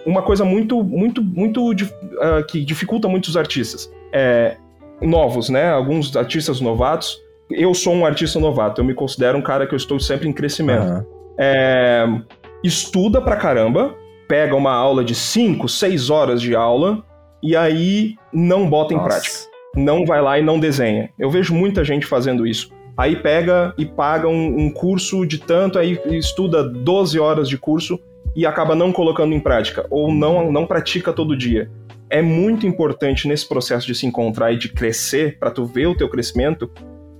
uma 0.05 0.21
coisa 0.21 0.45
muito, 0.45 0.83
muito, 0.83 1.21
muito 1.21 1.71
uh, 1.71 2.45
que 2.47 2.63
dificulta 2.63 3.07
muitos 3.07 3.35
artistas. 3.35 3.91
É, 4.13 4.57
novos, 5.01 5.49
né? 5.49 5.69
Alguns 5.69 6.15
artistas 6.15 6.61
novatos. 6.61 7.21
Eu 7.49 7.73
sou 7.73 7.93
um 7.93 8.05
artista 8.05 8.39
novato, 8.39 8.81
eu 8.81 8.85
me 8.85 8.93
considero 8.93 9.37
um 9.37 9.41
cara 9.41 9.67
que 9.67 9.73
eu 9.73 9.77
estou 9.77 9.99
sempre 9.99 10.27
em 10.27 10.33
crescimento. 10.33 10.85
Uhum. 10.85 11.05
É, 11.37 12.05
estuda 12.63 13.21
pra 13.21 13.35
caramba, 13.35 13.93
pega 14.27 14.55
uma 14.55 14.73
aula 14.73 15.03
de 15.03 15.13
5, 15.13 15.67
6 15.67 16.09
horas 16.09 16.41
de 16.41 16.55
aula 16.55 17.03
e 17.43 17.55
aí 17.55 18.15
não 18.33 18.67
bota 18.67 18.93
em 18.93 18.97
Nossa. 18.97 19.09
prática. 19.09 19.35
Não 19.75 20.05
vai 20.05 20.21
lá 20.21 20.39
e 20.39 20.41
não 20.41 20.59
desenha. 20.59 21.09
Eu 21.19 21.29
vejo 21.29 21.53
muita 21.53 21.83
gente 21.83 22.05
fazendo 22.05 22.47
isso. 22.47 22.71
Aí 22.97 23.15
pega 23.15 23.73
e 23.77 23.85
paga 23.85 24.27
um, 24.27 24.57
um 24.57 24.71
curso 24.71 25.25
de 25.25 25.37
tanto, 25.37 25.77
aí 25.77 25.99
estuda 26.11 26.63
12 26.63 27.19
horas 27.19 27.49
de 27.49 27.57
curso 27.57 27.99
e 28.35 28.45
acaba 28.45 28.75
não 28.75 28.91
colocando 28.91 29.33
em 29.33 29.39
prática, 29.39 29.85
ou 29.89 30.13
não, 30.13 30.51
não 30.51 30.65
pratica 30.65 31.13
todo 31.13 31.37
dia 31.37 31.69
é 32.09 32.21
muito 32.21 32.67
importante 32.67 33.27
nesse 33.27 33.47
processo 33.47 33.87
de 33.87 33.95
se 33.95 34.05
encontrar 34.05 34.51
e 34.51 34.57
de 34.57 34.69
crescer, 34.69 35.37
para 35.39 35.51
tu 35.51 35.65
ver 35.65 35.87
o 35.87 35.95
teu 35.95 36.09
crescimento, 36.09 36.69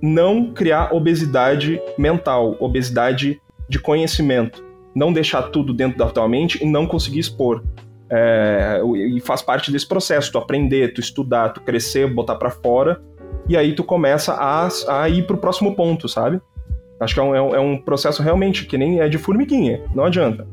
não 0.00 0.52
criar 0.52 0.94
obesidade 0.94 1.80
mental, 1.98 2.56
obesidade 2.60 3.40
de 3.68 3.78
conhecimento. 3.78 4.64
Não 4.94 5.12
deixar 5.12 5.42
tudo 5.44 5.74
dentro 5.74 5.98
da 5.98 6.06
tua 6.06 6.28
mente 6.28 6.62
e 6.62 6.66
não 6.66 6.86
conseguir 6.86 7.18
expor. 7.18 7.62
É, 8.08 8.80
e 8.94 9.20
faz 9.20 9.42
parte 9.42 9.70
desse 9.72 9.86
processo, 9.86 10.30
tu 10.30 10.38
aprender, 10.38 10.94
tu 10.94 11.00
estudar, 11.00 11.50
tu 11.50 11.60
crescer, 11.60 12.06
botar 12.06 12.36
para 12.36 12.50
fora, 12.50 13.02
e 13.48 13.56
aí 13.56 13.74
tu 13.74 13.82
começa 13.82 14.32
a, 14.32 14.68
a 14.88 15.08
ir 15.08 15.26
pro 15.26 15.36
próximo 15.36 15.74
ponto, 15.74 16.08
sabe? 16.08 16.40
Acho 17.00 17.14
que 17.14 17.20
é 17.20 17.22
um, 17.22 17.54
é 17.54 17.60
um 17.60 17.76
processo 17.76 18.22
realmente 18.22 18.64
que 18.64 18.78
nem 18.78 19.00
é 19.00 19.08
de 19.08 19.18
formiguinha, 19.18 19.82
não 19.94 20.04
adianta. 20.04 20.46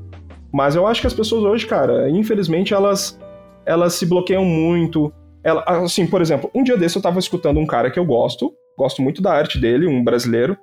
Mas 0.54 0.76
eu 0.76 0.86
acho 0.86 1.02
que 1.02 1.08
as 1.08 1.13
pessoas 1.13 1.44
hoje, 1.44 1.66
cara, 1.66 2.10
infelizmente 2.10 2.74
elas 2.74 3.20
elas 3.66 3.94
se 3.94 4.06
bloqueiam 4.06 4.46
muito. 4.46 5.12
Ela, 5.44 5.63
assim, 5.68 6.06
por 6.06 6.22
exemplo, 6.22 6.50
um 6.54 6.63
dia 6.63 6.78
desse 6.78 6.96
eu 6.98 7.02
tava 7.02 7.20
escutando 7.20 7.60
um 7.60 7.66
cara 7.66 7.89
que 7.89 8.00
eu 8.00 8.06
gosto, 8.06 8.54
gosto 8.78 9.02
muito 9.02 9.22
da 9.22 9.34
arte 9.34 9.60
dele, 9.60 9.88
um 9.88 10.04
brasileiro, 10.04 10.58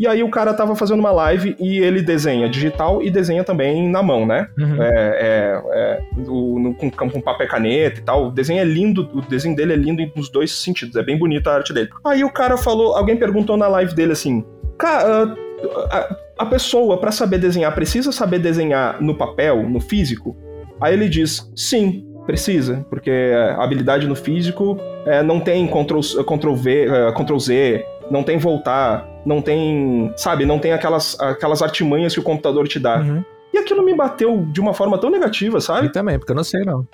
e 0.00 0.06
aí 0.06 0.22
o 0.22 0.30
cara 0.30 0.54
tava 0.54 0.74
fazendo 0.74 1.00
uma 1.00 1.12
live 1.12 1.54
e 1.60 1.78
ele 1.78 2.00
desenha 2.00 2.48
digital 2.48 3.02
e 3.02 3.10
desenha 3.10 3.44
também 3.44 3.86
na 3.86 4.02
mão, 4.02 4.24
né? 4.24 4.48
Uhum. 4.58 4.82
É, 4.82 4.88
é, 4.88 5.62
é 5.74 6.02
o, 6.26 6.58
no, 6.58 6.74
com, 6.74 6.90
com 6.90 7.20
papel 7.20 7.46
e 7.46 7.50
caneta 7.50 8.00
e 8.00 8.02
tal. 8.02 8.28
O 8.28 8.30
desenho 8.30 8.60
é 8.60 8.64
lindo, 8.64 9.10
o 9.12 9.20
desenho 9.20 9.54
dele 9.54 9.74
é 9.74 9.76
lindo 9.76 10.02
nos 10.16 10.30
dois 10.30 10.52
sentidos, 10.52 10.96
é 10.96 11.02
bem 11.02 11.18
bonita 11.18 11.50
a 11.50 11.56
arte 11.56 11.74
dele. 11.74 11.90
Aí 12.02 12.24
o 12.24 12.32
cara 12.32 12.56
falou, 12.56 12.96
alguém 12.96 13.14
perguntou 13.14 13.58
na 13.58 13.68
live 13.68 13.94
dele 13.94 14.12
assim, 14.12 14.42
cara, 14.78 15.36
a, 15.90 16.16
a 16.40 16.46
pessoa 16.46 16.98
para 16.98 17.12
saber 17.12 17.38
desenhar 17.38 17.74
precisa 17.74 18.10
saber 18.12 18.38
desenhar 18.38 19.00
no 19.00 19.14
papel, 19.14 19.68
no 19.68 19.80
físico? 19.80 20.36
Aí 20.80 20.94
ele 20.94 21.08
diz, 21.08 21.50
sim, 21.54 22.06
Precisa, 22.26 22.86
porque 22.88 23.10
a 23.10 23.64
habilidade 23.64 24.06
no 24.06 24.14
físico 24.14 24.78
é, 25.06 25.22
não 25.22 25.40
tem 25.40 25.66
Ctrl, 25.66 25.98
Ctrl, 26.22 26.54
v, 26.54 26.86
uh, 26.86 27.12
Ctrl 27.14 27.38
Z, 27.38 27.84
não 28.10 28.22
tem 28.22 28.38
voltar, 28.38 29.04
não 29.24 29.42
tem, 29.42 30.12
sabe, 30.16 30.44
não 30.44 30.58
tem 30.58 30.72
aquelas, 30.72 31.18
aquelas 31.18 31.62
artimanhas 31.62 32.14
que 32.14 32.20
o 32.20 32.22
computador 32.22 32.68
te 32.68 32.78
dá. 32.78 32.98
Uhum. 32.98 33.24
E 33.52 33.58
aquilo 33.58 33.82
me 33.82 33.94
bateu 33.94 34.46
de 34.52 34.60
uma 34.60 34.72
forma 34.72 34.96
tão 34.98 35.10
negativa, 35.10 35.60
sabe? 35.60 35.88
Eu 35.88 35.92
também, 35.92 36.18
porque 36.18 36.30
eu 36.30 36.36
não 36.36 36.44
sei, 36.44 36.60
não. 36.60 36.86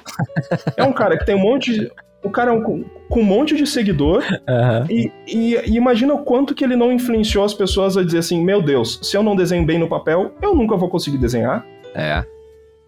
é 0.74 0.84
um 0.84 0.92
cara 0.92 1.18
que 1.18 1.26
tem 1.26 1.34
um 1.34 1.40
monte 1.40 1.72
de. 1.72 1.92
O 2.26 2.30
cara 2.30 2.50
é 2.50 2.54
um, 2.54 2.84
com 3.08 3.20
um 3.20 3.24
monte 3.24 3.54
de 3.54 3.64
seguidor. 3.68 4.24
Uhum. 4.48 4.86
E, 4.90 5.12
e, 5.28 5.54
e, 5.54 5.76
imagina 5.76 6.12
o 6.12 6.24
quanto 6.24 6.56
que 6.56 6.64
ele 6.64 6.74
não 6.74 6.92
influenciou 6.92 7.44
as 7.44 7.54
pessoas 7.54 7.96
a 7.96 8.02
dizer 8.02 8.18
assim: 8.18 8.44
Meu 8.44 8.60
Deus, 8.60 8.98
se 9.00 9.16
eu 9.16 9.22
não 9.22 9.36
desenho 9.36 9.64
bem 9.64 9.78
no 9.78 9.88
papel, 9.88 10.32
eu 10.42 10.52
nunca 10.56 10.76
vou 10.76 10.88
conseguir 10.88 11.18
desenhar. 11.18 11.64
É. 11.94 12.24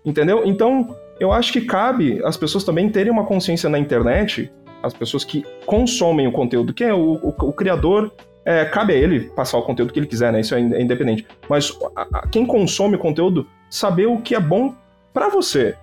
Entendeu? 0.04 0.42
Então, 0.44 0.92
eu 1.20 1.32
acho 1.32 1.52
que 1.52 1.60
cabe 1.60 2.20
as 2.24 2.36
pessoas 2.36 2.64
também 2.64 2.88
terem 2.88 3.12
uma 3.12 3.24
consciência 3.24 3.68
na 3.70 3.78
internet, 3.78 4.50
as 4.82 4.92
pessoas 4.92 5.22
que 5.22 5.44
consomem 5.64 6.26
o 6.26 6.32
conteúdo, 6.32 6.74
que 6.74 6.82
é 6.82 6.92
o, 6.92 7.14
o, 7.22 7.28
o 7.28 7.52
criador, 7.52 8.12
é, 8.44 8.64
cabe 8.64 8.92
a 8.92 8.96
ele 8.96 9.30
passar 9.30 9.56
o 9.58 9.62
conteúdo 9.62 9.92
que 9.92 10.00
ele 10.00 10.06
quiser, 10.08 10.32
né? 10.32 10.40
Isso 10.40 10.52
é, 10.52 10.58
é 10.58 10.82
independente. 10.82 11.24
Mas 11.48 11.78
a, 11.94 12.08
a, 12.12 12.26
quem 12.26 12.44
consome 12.44 12.96
o 12.96 12.98
conteúdo, 12.98 13.46
saber 13.70 14.06
o 14.06 14.20
que 14.20 14.34
é 14.34 14.40
bom 14.40 14.74
para 15.14 15.28
você. 15.28 15.76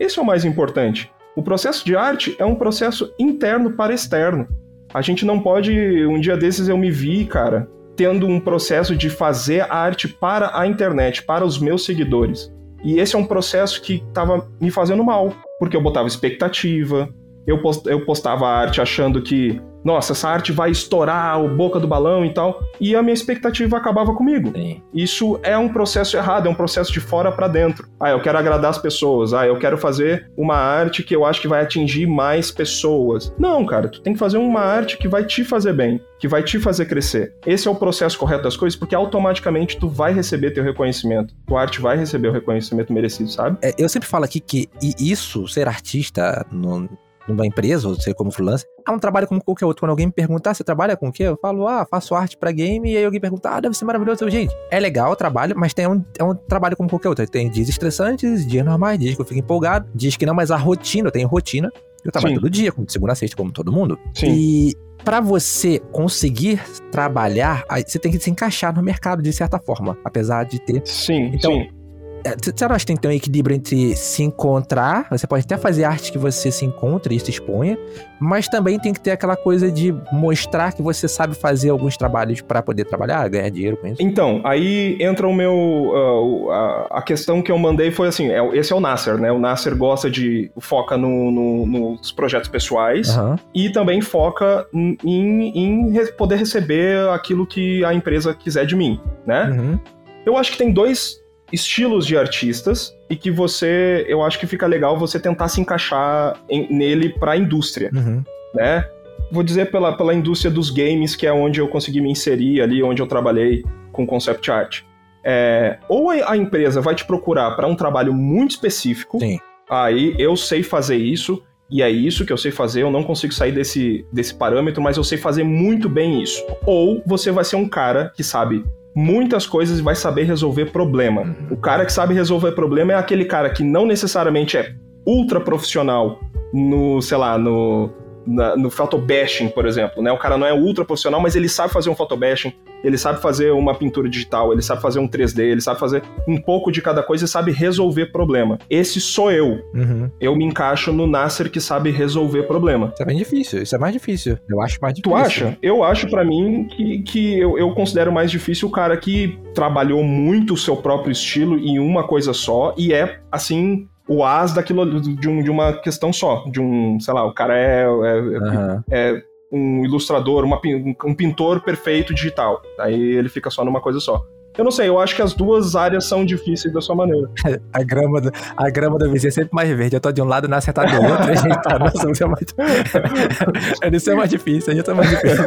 Esse 0.00 0.18
é 0.18 0.22
o 0.22 0.24
mais 0.24 0.46
importante. 0.46 1.12
O 1.34 1.42
processo 1.42 1.84
de 1.84 1.96
arte 1.96 2.36
é 2.38 2.44
um 2.44 2.54
processo 2.54 3.12
interno 3.18 3.72
para 3.72 3.94
externo. 3.94 4.46
A 4.92 5.00
gente 5.00 5.24
não 5.24 5.40
pode. 5.40 5.72
Um 6.06 6.20
dia 6.20 6.36
desses 6.36 6.68
eu 6.68 6.76
me 6.76 6.90
vi, 6.90 7.24
cara, 7.24 7.68
tendo 7.96 8.26
um 8.26 8.38
processo 8.38 8.94
de 8.94 9.08
fazer 9.08 9.60
arte 9.70 10.08
para 10.08 10.58
a 10.58 10.66
internet, 10.66 11.22
para 11.22 11.44
os 11.44 11.58
meus 11.58 11.84
seguidores. 11.84 12.52
E 12.84 12.98
esse 12.98 13.14
é 13.14 13.18
um 13.18 13.24
processo 13.24 13.80
que 13.80 14.02
estava 14.06 14.48
me 14.60 14.70
fazendo 14.70 15.04
mal, 15.04 15.32
porque 15.58 15.76
eu 15.76 15.82
botava 15.82 16.08
expectativa, 16.08 17.08
eu, 17.46 17.60
eu 17.86 18.04
postava 18.04 18.46
arte 18.46 18.80
achando 18.80 19.22
que 19.22 19.60
nossa, 19.84 20.12
essa 20.12 20.28
arte 20.28 20.52
vai 20.52 20.70
estourar 20.70 21.42
o 21.42 21.48
boca 21.48 21.78
do 21.78 21.88
balão 21.88 22.24
e 22.24 22.32
tal, 22.32 22.60
e 22.80 22.94
a 22.94 23.02
minha 23.02 23.14
expectativa 23.14 23.76
acabava 23.76 24.14
comigo. 24.14 24.52
Sim. 24.54 24.82
Isso 24.92 25.38
é 25.42 25.56
um 25.56 25.68
processo 25.68 26.16
errado, 26.16 26.46
é 26.46 26.50
um 26.50 26.54
processo 26.54 26.92
de 26.92 27.00
fora 27.00 27.32
para 27.32 27.48
dentro. 27.48 27.88
Ah, 28.00 28.10
eu 28.10 28.20
quero 28.20 28.38
agradar 28.38 28.70
as 28.70 28.78
pessoas, 28.78 29.34
ah, 29.34 29.46
eu 29.46 29.58
quero 29.58 29.76
fazer 29.78 30.30
uma 30.36 30.56
arte 30.56 31.02
que 31.02 31.14
eu 31.14 31.24
acho 31.24 31.40
que 31.40 31.48
vai 31.48 31.62
atingir 31.62 32.06
mais 32.06 32.50
pessoas. 32.50 33.34
Não, 33.38 33.64
cara, 33.64 33.88
tu 33.88 34.00
tem 34.00 34.12
que 34.12 34.18
fazer 34.18 34.38
uma 34.38 34.60
arte 34.60 34.96
que 34.98 35.08
vai 35.08 35.24
te 35.24 35.44
fazer 35.44 35.72
bem, 35.72 36.00
que 36.18 36.28
vai 36.28 36.42
te 36.42 36.58
fazer 36.58 36.86
crescer. 36.86 37.34
Esse 37.46 37.68
é 37.68 37.70
o 37.70 37.74
processo 37.74 38.18
correto 38.18 38.44
das 38.44 38.56
coisas, 38.56 38.78
porque 38.78 38.94
automaticamente 38.94 39.78
tu 39.78 39.88
vai 39.88 40.12
receber 40.12 40.52
teu 40.52 40.64
reconhecimento. 40.64 41.34
Tua 41.46 41.60
arte 41.60 41.80
vai 41.80 41.96
receber 41.96 42.28
o 42.28 42.32
reconhecimento 42.32 42.92
merecido, 42.92 43.30
sabe? 43.30 43.58
É, 43.62 43.74
eu 43.78 43.88
sempre 43.88 44.08
falo 44.08 44.24
aqui 44.24 44.40
que 44.40 44.68
isso, 44.98 45.46
ser 45.48 45.68
artista, 45.68 46.46
no 46.50 46.88
numa 47.28 47.46
empresa, 47.46 47.88
ou 47.88 47.94
ser 47.94 48.14
como 48.14 48.30
freelancer, 48.30 48.68
é 48.86 48.90
um 48.90 48.98
trabalho 48.98 49.26
como 49.26 49.42
qualquer 49.42 49.64
outro. 49.66 49.82
Quando 49.82 49.90
alguém 49.90 50.06
me 50.06 50.12
perguntar, 50.12 50.50
ah, 50.50 50.54
você 50.54 50.64
trabalha 50.64 50.96
com 50.96 51.08
o 51.08 51.12
quê? 51.12 51.24
Eu 51.24 51.38
falo, 51.40 51.66
ah, 51.66 51.86
faço 51.88 52.14
arte 52.14 52.36
para 52.36 52.50
game, 52.52 52.92
e 52.92 52.96
aí 52.96 53.04
alguém 53.04 53.20
pergunta, 53.20 53.50
ah, 53.50 53.60
deve 53.60 53.76
ser 53.76 53.84
maravilhoso. 53.84 54.24
Eu, 54.24 54.30
gente, 54.30 54.54
é 54.70 54.78
legal 54.78 55.12
o 55.12 55.16
trabalho, 55.16 55.54
mas 55.56 55.72
tem 55.74 55.86
um, 55.86 56.04
é 56.18 56.24
um 56.24 56.34
trabalho 56.34 56.76
como 56.76 56.88
qualquer 56.88 57.08
outro. 57.08 57.26
Tem 57.26 57.50
dias 57.50 57.68
estressantes, 57.68 58.46
dias 58.46 58.64
normais, 58.64 58.98
dias 58.98 59.14
que 59.14 59.20
eu 59.20 59.26
fico 59.26 59.40
empolgado, 59.40 59.88
dias 59.94 60.16
que 60.16 60.26
não, 60.26 60.34
mas 60.34 60.50
a 60.50 60.56
rotina, 60.56 61.08
eu 61.08 61.12
tenho 61.12 61.28
rotina. 61.28 61.70
Eu 62.04 62.10
trabalho 62.10 62.34
Sim. 62.34 62.40
todo 62.40 62.50
dia, 62.50 62.72
de 62.76 62.92
segunda 62.92 63.12
a 63.12 63.16
sexta, 63.16 63.36
como 63.36 63.52
todo 63.52 63.70
mundo. 63.70 63.96
Sim. 64.12 64.32
E 64.32 64.72
para 65.04 65.20
você 65.20 65.78
conseguir 65.92 66.60
trabalhar, 66.90 67.64
você 67.86 67.98
tem 67.98 68.10
que 68.10 68.18
se 68.18 68.30
encaixar 68.30 68.74
no 68.74 68.82
mercado 68.82 69.22
de 69.22 69.32
certa 69.32 69.58
forma, 69.58 69.96
apesar 70.04 70.44
de 70.44 70.58
ter. 70.58 70.82
Sim, 70.84 71.30
então, 71.34 71.52
sim 71.52 71.81
é, 72.24 72.36
você 72.36 72.64
acha 72.64 72.78
que 72.78 72.86
tem 72.86 72.96
que 72.96 73.02
ter 73.02 73.08
um 73.08 73.12
equilíbrio 73.12 73.56
entre 73.56 73.96
se 73.96 74.22
encontrar, 74.22 75.06
você 75.10 75.26
pode 75.26 75.44
até 75.44 75.56
fazer 75.56 75.84
arte 75.84 76.12
que 76.12 76.18
você 76.18 76.50
se 76.50 76.64
encontre 76.64 77.14
e 77.14 77.20
se 77.20 77.30
exponha, 77.30 77.78
mas 78.20 78.48
também 78.48 78.78
tem 78.78 78.92
que 78.92 79.00
ter 79.00 79.10
aquela 79.10 79.36
coisa 79.36 79.70
de 79.70 79.94
mostrar 80.12 80.72
que 80.72 80.82
você 80.82 81.08
sabe 81.08 81.34
fazer 81.34 81.70
alguns 81.70 81.96
trabalhos 81.96 82.40
para 82.40 82.62
poder 82.62 82.84
trabalhar, 82.84 83.28
ganhar 83.28 83.48
dinheiro 83.50 83.76
com 83.76 83.88
isso? 83.88 84.00
Então, 84.00 84.40
aí 84.44 84.96
entra 85.00 85.26
o 85.26 85.32
meu. 85.32 85.52
Uh, 85.52 86.50
a, 86.50 86.98
a, 86.98 87.02
questão 87.02 87.42
que 87.42 87.50
eu 87.50 87.58
mandei 87.58 87.90
foi 87.90 88.08
assim: 88.08 88.30
é, 88.30 88.56
esse 88.56 88.72
é 88.72 88.76
o 88.76 88.80
Nasser, 88.80 89.18
né? 89.18 89.32
O 89.32 89.38
Nasser 89.38 89.76
gosta 89.76 90.10
de. 90.10 90.50
foca 90.58 90.96
no, 90.96 91.30
no, 91.30 91.66
nos 91.66 92.12
projetos 92.12 92.48
pessoais 92.48 93.16
uhum. 93.16 93.36
e 93.54 93.70
também 93.70 94.00
foca 94.00 94.66
em, 94.72 94.96
em, 95.04 96.06
poder 96.16 96.36
receber 96.36 97.08
aquilo 97.10 97.46
que 97.46 97.84
a 97.84 97.92
empresa 97.92 98.34
quiser 98.34 98.66
de 98.66 98.76
mim, 98.76 99.00
né? 99.26 99.50
Uhum. 99.50 99.80
Eu 100.24 100.36
acho 100.36 100.52
que 100.52 100.58
tem 100.58 100.72
dois 100.72 101.21
estilos 101.52 102.06
de 102.06 102.16
artistas 102.16 102.96
e 103.10 103.16
que 103.16 103.30
você, 103.30 104.04
eu 104.08 104.22
acho 104.22 104.38
que 104.38 104.46
fica 104.46 104.66
legal 104.66 104.98
você 104.98 105.20
tentar 105.20 105.48
se 105.48 105.60
encaixar 105.60 106.40
em, 106.48 106.72
nele 106.72 107.10
para 107.10 107.32
a 107.32 107.36
indústria, 107.36 107.90
uhum. 107.92 108.22
né? 108.54 108.84
Vou 109.30 109.42
dizer 109.42 109.70
pela, 109.70 109.96
pela 109.96 110.14
indústria 110.14 110.50
dos 110.50 110.70
games, 110.70 111.14
que 111.16 111.26
é 111.26 111.32
onde 111.32 111.60
eu 111.60 111.68
consegui 111.68 112.00
me 112.00 112.10
inserir 112.10 112.60
ali, 112.60 112.82
onde 112.82 113.00
eu 113.00 113.06
trabalhei 113.06 113.64
com 113.90 114.06
concept 114.06 114.50
art. 114.50 114.82
É, 115.24 115.78
ou 115.88 116.10
a 116.10 116.36
empresa 116.36 116.80
vai 116.80 116.94
te 116.94 117.04
procurar 117.04 117.52
para 117.52 117.66
um 117.66 117.76
trabalho 117.76 118.12
muito 118.12 118.52
específico, 118.52 119.20
Sim. 119.20 119.38
aí 119.70 120.14
eu 120.18 120.36
sei 120.36 120.62
fazer 120.62 120.96
isso, 120.96 121.42
e 121.70 121.80
é 121.82 121.88
isso 121.88 122.26
que 122.26 122.32
eu 122.32 122.36
sei 122.36 122.50
fazer, 122.50 122.82
eu 122.82 122.90
não 122.90 123.02
consigo 123.02 123.32
sair 123.32 123.52
desse, 123.52 124.04
desse 124.12 124.34
parâmetro, 124.34 124.82
mas 124.82 124.96
eu 124.96 125.04
sei 125.04 125.16
fazer 125.16 125.44
muito 125.44 125.88
bem 125.88 126.22
isso. 126.22 126.44
Ou 126.66 127.02
você 127.06 127.30
vai 127.30 127.44
ser 127.44 127.56
um 127.56 127.66
cara 127.66 128.12
que 128.14 128.22
sabe 128.22 128.62
muitas 128.94 129.46
coisas 129.46 129.78
e 129.78 129.82
vai 129.82 129.94
saber 129.94 130.24
resolver 130.24 130.66
problema. 130.66 131.22
Uhum. 131.22 131.46
O 131.52 131.56
cara 131.56 131.84
que 131.84 131.92
sabe 131.92 132.14
resolver 132.14 132.52
problema 132.52 132.92
é 132.92 132.96
aquele 132.96 133.24
cara 133.24 133.50
que 133.50 133.62
não 133.62 133.86
necessariamente 133.86 134.56
é 134.56 134.74
ultra 135.06 135.40
profissional 135.40 136.20
no, 136.52 137.00
sei 137.00 137.16
lá, 137.16 137.38
no 137.38 137.90
na, 138.26 138.56
no 138.56 138.70
photobashing, 138.70 139.48
por 139.48 139.66
exemplo, 139.66 140.02
né? 140.02 140.12
O 140.12 140.18
cara 140.18 140.36
não 140.36 140.46
é 140.46 140.52
ultra 140.52 140.84
profissional, 140.84 141.20
mas 141.20 141.36
ele 141.36 141.48
sabe 141.48 141.72
fazer 141.72 141.90
um 141.90 141.94
photobashing, 141.94 142.52
ele 142.82 142.98
sabe 142.98 143.20
fazer 143.20 143.50
uma 143.52 143.74
pintura 143.74 144.08
digital, 144.08 144.52
ele 144.52 144.62
sabe 144.62 144.80
fazer 144.82 144.98
um 144.98 145.08
3D, 145.08 145.40
ele 145.40 145.60
sabe 145.60 145.78
fazer 145.78 146.02
um 146.26 146.40
pouco 146.40 146.70
de 146.70 146.82
cada 146.82 147.02
coisa 147.02 147.24
e 147.24 147.28
sabe 147.28 147.52
resolver 147.52 148.06
problema. 148.06 148.58
Esse 148.68 149.00
sou 149.00 149.30
eu. 149.30 149.60
Uhum. 149.74 150.10
Eu 150.20 150.36
me 150.36 150.44
encaixo 150.44 150.92
no 150.92 151.06
Nasser 151.06 151.50
que 151.50 151.60
sabe 151.60 151.90
resolver 151.90 152.44
problema. 152.44 152.90
Isso 152.92 153.02
é 153.02 153.06
bem 153.06 153.16
difícil, 153.16 153.62
isso 153.62 153.74
é 153.74 153.78
mais 153.78 153.92
difícil. 153.92 154.38
Eu 154.48 154.60
acho 154.60 154.78
mais 154.80 154.94
difícil. 154.94 155.16
Tu 155.16 155.16
acha? 155.16 155.58
Eu 155.62 155.84
acho 155.84 156.08
para 156.08 156.24
mim 156.24 156.66
que, 156.68 157.02
que 157.02 157.38
eu, 157.38 157.58
eu 157.58 157.72
considero 157.74 158.12
mais 158.12 158.30
difícil 158.30 158.68
o 158.68 158.70
cara 158.70 158.96
que 158.96 159.38
trabalhou 159.54 160.02
muito 160.02 160.54
o 160.54 160.56
seu 160.56 160.76
próprio 160.76 161.12
estilo 161.12 161.58
em 161.58 161.78
uma 161.78 162.04
coisa 162.04 162.32
só 162.32 162.74
e 162.76 162.92
é, 162.92 163.20
assim, 163.30 163.88
o 164.08 164.24
as 164.24 164.52
daquilo 164.52 165.00
de, 165.00 165.28
um, 165.28 165.42
de 165.42 165.50
uma 165.50 165.72
questão 165.74 166.12
só, 166.12 166.44
de 166.50 166.60
um, 166.60 166.98
sei 167.00 167.14
lá, 167.14 167.24
o 167.24 167.32
cara 167.32 167.56
é, 167.56 167.82
é, 167.82 167.86
uhum. 167.86 168.82
é 168.90 169.22
um 169.52 169.84
ilustrador, 169.84 170.44
uma, 170.44 170.60
um 171.04 171.14
pintor 171.14 171.60
perfeito 171.60 172.14
digital. 172.14 172.62
Aí 172.78 173.00
ele 173.00 173.28
fica 173.28 173.50
só 173.50 173.64
numa 173.64 173.80
coisa 173.80 174.00
só. 174.00 174.24
Eu 174.56 174.64
não 174.64 174.70
sei, 174.70 174.88
eu 174.88 174.98
acho 174.98 175.16
que 175.16 175.22
as 175.22 175.32
duas 175.32 175.74
áreas 175.74 176.04
são 176.04 176.26
difíceis 176.26 176.72
da 176.72 176.80
sua 176.80 176.94
maneira. 176.94 177.28
A 177.72 177.82
grama 177.82 178.20
do, 178.20 178.30
a 178.56 178.70
grama 178.70 178.98
do 178.98 179.10
vizinho 179.10 179.30
é 179.30 179.32
sempre 179.32 179.50
mais 179.52 179.68
verde. 179.70 179.96
Eu 179.96 180.00
tô 180.00 180.12
de 180.12 180.20
um 180.20 180.26
lado 180.26 180.46
e 180.46 180.50
não 180.50 180.58
acertar 180.58 180.90
do 180.90 181.02
outro. 181.02 181.30
a 181.30 181.34
gente 181.34 181.62
tá, 181.62 181.78
nossa, 181.80 182.10
isso 182.10 182.22
é 182.22 182.26
mais, 182.26 182.44
isso 183.92 184.10
é 184.10 184.14
mais 184.14 184.30
difícil, 184.30 184.72
a 184.72 184.76
gente 184.76 184.84
tá 184.84 184.94
mais 184.94 185.08
difícil. 185.08 185.44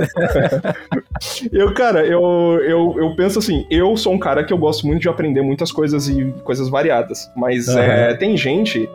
eu, 1.52 1.74
cara, 1.74 2.06
eu, 2.06 2.60
eu, 2.64 2.96
eu 2.98 3.16
penso 3.16 3.40
assim, 3.40 3.66
eu 3.70 3.96
sou 3.96 4.14
um 4.14 4.20
cara 4.20 4.44
que 4.44 4.52
eu 4.52 4.58
gosto 4.58 4.88
muito 4.88 5.02
de 5.02 5.10
aprender 5.10 5.42
muitas 5.42 5.72
coisas 5.72 6.08
e 6.08 6.34
coisas 6.44 6.68
variadas. 6.68 7.30
Mas 7.36 7.68
uhum. 7.68 7.80
é, 7.80 8.16
tem 8.16 8.36
gente 8.36 8.90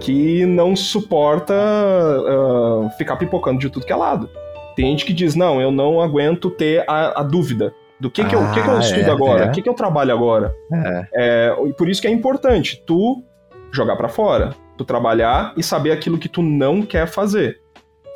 que 0.00 0.44
não 0.44 0.74
suporta 0.74 1.54
uh, 1.54 2.90
ficar 2.98 3.16
pipocando 3.16 3.60
de 3.60 3.70
tudo 3.70 3.86
que 3.86 3.92
é 3.92 3.96
lado. 3.96 4.28
Tem 4.74 4.86
gente 4.86 5.04
que 5.04 5.12
diz, 5.12 5.34
não, 5.34 5.60
eu 5.60 5.70
não 5.70 6.00
aguento 6.00 6.50
ter 6.50 6.84
a, 6.88 7.20
a 7.20 7.22
dúvida 7.22 7.72
do 8.02 8.10
que, 8.10 8.24
que, 8.24 8.34
eu, 8.34 8.40
que, 8.52 8.60
que 8.60 8.68
eu 8.68 8.76
ah, 8.76 8.80
estudo 8.80 9.08
é, 9.08 9.10
agora, 9.10 9.46
o 9.46 9.48
é. 9.48 9.50
que, 9.52 9.62
que 9.62 9.68
eu 9.68 9.74
trabalho 9.74 10.12
agora. 10.12 10.52
É. 10.72 11.06
É, 11.14 11.72
por 11.78 11.88
isso 11.88 12.02
que 12.02 12.08
é 12.08 12.10
importante 12.10 12.82
tu 12.84 13.22
jogar 13.70 13.94
para 13.94 14.08
fora, 14.08 14.56
tu 14.76 14.84
trabalhar 14.84 15.54
e 15.56 15.62
saber 15.62 15.92
aquilo 15.92 16.18
que 16.18 16.28
tu 16.28 16.42
não 16.42 16.82
quer 16.82 17.06
fazer. 17.06 17.60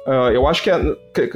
Uh, 0.04 0.32
eu 0.32 0.48
acho 0.48 0.64
que, 0.64 0.70
é, 0.70 0.80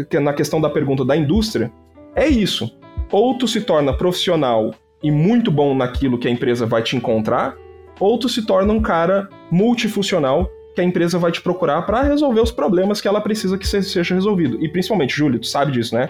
que 0.08 0.18
na 0.18 0.32
questão 0.32 0.60
da 0.60 0.68
pergunta 0.68 1.04
da 1.04 1.16
indústria, 1.16 1.70
é 2.12 2.26
isso. 2.26 2.76
Ou 3.12 3.38
tu 3.38 3.46
se 3.46 3.60
torna 3.60 3.96
profissional 3.96 4.74
e 5.00 5.12
muito 5.12 5.52
bom 5.52 5.72
naquilo 5.72 6.18
que 6.18 6.26
a 6.26 6.30
empresa 6.30 6.66
vai 6.66 6.82
te 6.82 6.96
encontrar, 6.96 7.54
ou 8.00 8.18
tu 8.18 8.28
se 8.28 8.44
torna 8.44 8.72
um 8.72 8.82
cara 8.82 9.28
multifuncional 9.48 10.50
que 10.74 10.80
a 10.80 10.84
empresa 10.84 11.20
vai 11.20 11.30
te 11.30 11.40
procurar 11.40 11.82
para 11.82 12.02
resolver 12.02 12.40
os 12.40 12.50
problemas 12.50 13.00
que 13.00 13.06
ela 13.06 13.20
precisa 13.20 13.56
que 13.56 13.66
seja 13.66 14.12
resolvido. 14.12 14.60
E 14.60 14.68
principalmente, 14.68 15.14
Júlio, 15.14 15.38
tu 15.38 15.46
sabe 15.46 15.70
disso, 15.70 15.94
né? 15.94 16.08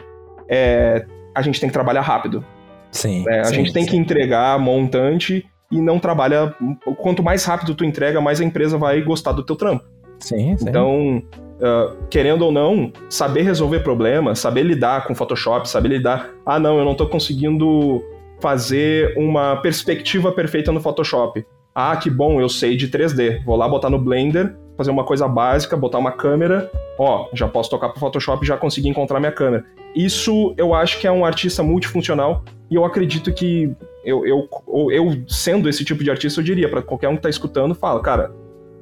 É, 0.48 1.04
a 1.34 1.42
gente 1.42 1.60
tem 1.60 1.68
que 1.68 1.72
trabalhar 1.72 2.02
rápido. 2.02 2.44
Sim. 2.90 3.24
É, 3.28 3.40
a 3.40 3.44
sim, 3.44 3.56
gente 3.56 3.72
tem 3.72 3.84
sim. 3.84 3.90
que 3.90 3.96
entregar 3.96 4.58
montante 4.58 5.44
e 5.70 5.80
não 5.80 5.98
trabalha. 5.98 6.54
Quanto 6.98 7.22
mais 7.22 7.44
rápido 7.44 7.74
tu 7.74 7.84
entrega, 7.84 8.20
mais 8.20 8.40
a 8.40 8.44
empresa 8.44 8.76
vai 8.76 9.00
gostar 9.02 9.32
do 9.32 9.44
teu 9.44 9.56
trampo. 9.56 9.84
Sim, 10.18 10.56
sim. 10.56 10.68
Então, 10.68 11.22
uh, 11.60 11.96
querendo 12.10 12.42
ou 12.42 12.52
não, 12.52 12.92
saber 13.08 13.42
resolver 13.42 13.80
problemas, 13.80 14.38
saber 14.38 14.62
lidar 14.62 15.06
com 15.06 15.14
Photoshop, 15.14 15.68
saber 15.68 15.88
lidar. 15.88 16.30
Ah, 16.44 16.58
não, 16.58 16.78
eu 16.78 16.84
não 16.84 16.94
tô 16.94 17.06
conseguindo 17.06 18.02
fazer 18.40 19.16
uma 19.16 19.56
perspectiva 19.56 20.32
perfeita 20.32 20.72
no 20.72 20.80
Photoshop. 20.80 21.44
Ah, 21.74 21.96
que 21.96 22.10
bom, 22.10 22.40
eu 22.40 22.48
sei 22.48 22.76
de 22.76 22.88
3D. 22.88 23.44
Vou 23.44 23.56
lá 23.56 23.68
botar 23.68 23.88
no 23.88 23.98
Blender, 23.98 24.56
fazer 24.80 24.90
uma 24.90 25.04
coisa 25.04 25.28
básica, 25.28 25.76
botar 25.76 25.98
uma 25.98 26.10
câmera. 26.10 26.70
Ó, 26.98 27.28
já 27.34 27.46
posso 27.46 27.68
tocar 27.68 27.90
pro 27.90 28.00
Photoshop 28.00 28.42
e 28.42 28.48
já 28.48 28.56
consegui 28.56 28.88
encontrar 28.88 29.20
minha 29.20 29.30
câmera. 29.30 29.62
Isso 29.94 30.54
eu 30.56 30.72
acho 30.72 30.98
que 30.98 31.06
é 31.06 31.12
um 31.12 31.22
artista 31.22 31.62
multifuncional 31.62 32.42
e 32.70 32.76
eu 32.76 32.84
acredito 32.84 33.30
que 33.30 33.70
eu, 34.02 34.24
eu, 34.26 34.48
eu 34.90 35.22
sendo 35.28 35.68
esse 35.68 35.84
tipo 35.84 36.02
de 36.02 36.10
artista, 36.10 36.40
eu 36.40 36.44
diria 36.44 36.66
para 36.66 36.80
qualquer 36.80 37.08
um 37.08 37.16
que 37.16 37.22
tá 37.22 37.28
escutando, 37.28 37.74
fala, 37.74 38.00
cara, 38.00 38.32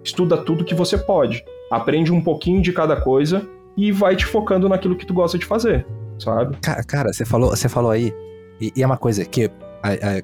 estuda 0.04 0.36
tudo 0.36 0.64
que 0.64 0.74
você 0.74 0.96
pode, 0.96 1.44
aprende 1.68 2.12
um 2.12 2.20
pouquinho 2.20 2.62
de 2.62 2.72
cada 2.72 2.94
coisa 2.94 3.44
e 3.76 3.90
vai 3.90 4.14
te 4.14 4.24
focando 4.24 4.68
naquilo 4.68 4.94
que 4.94 5.04
tu 5.04 5.12
gosta 5.12 5.36
de 5.36 5.46
fazer, 5.46 5.84
sabe? 6.16 6.56
Cara, 6.62 6.84
cara 6.84 7.12
você 7.12 7.24
falou, 7.24 7.50
você 7.50 7.68
falou 7.68 7.90
aí, 7.90 8.14
e, 8.60 8.72
e 8.76 8.82
é 8.84 8.86
uma 8.86 8.96
coisa 8.96 9.24
que 9.24 9.50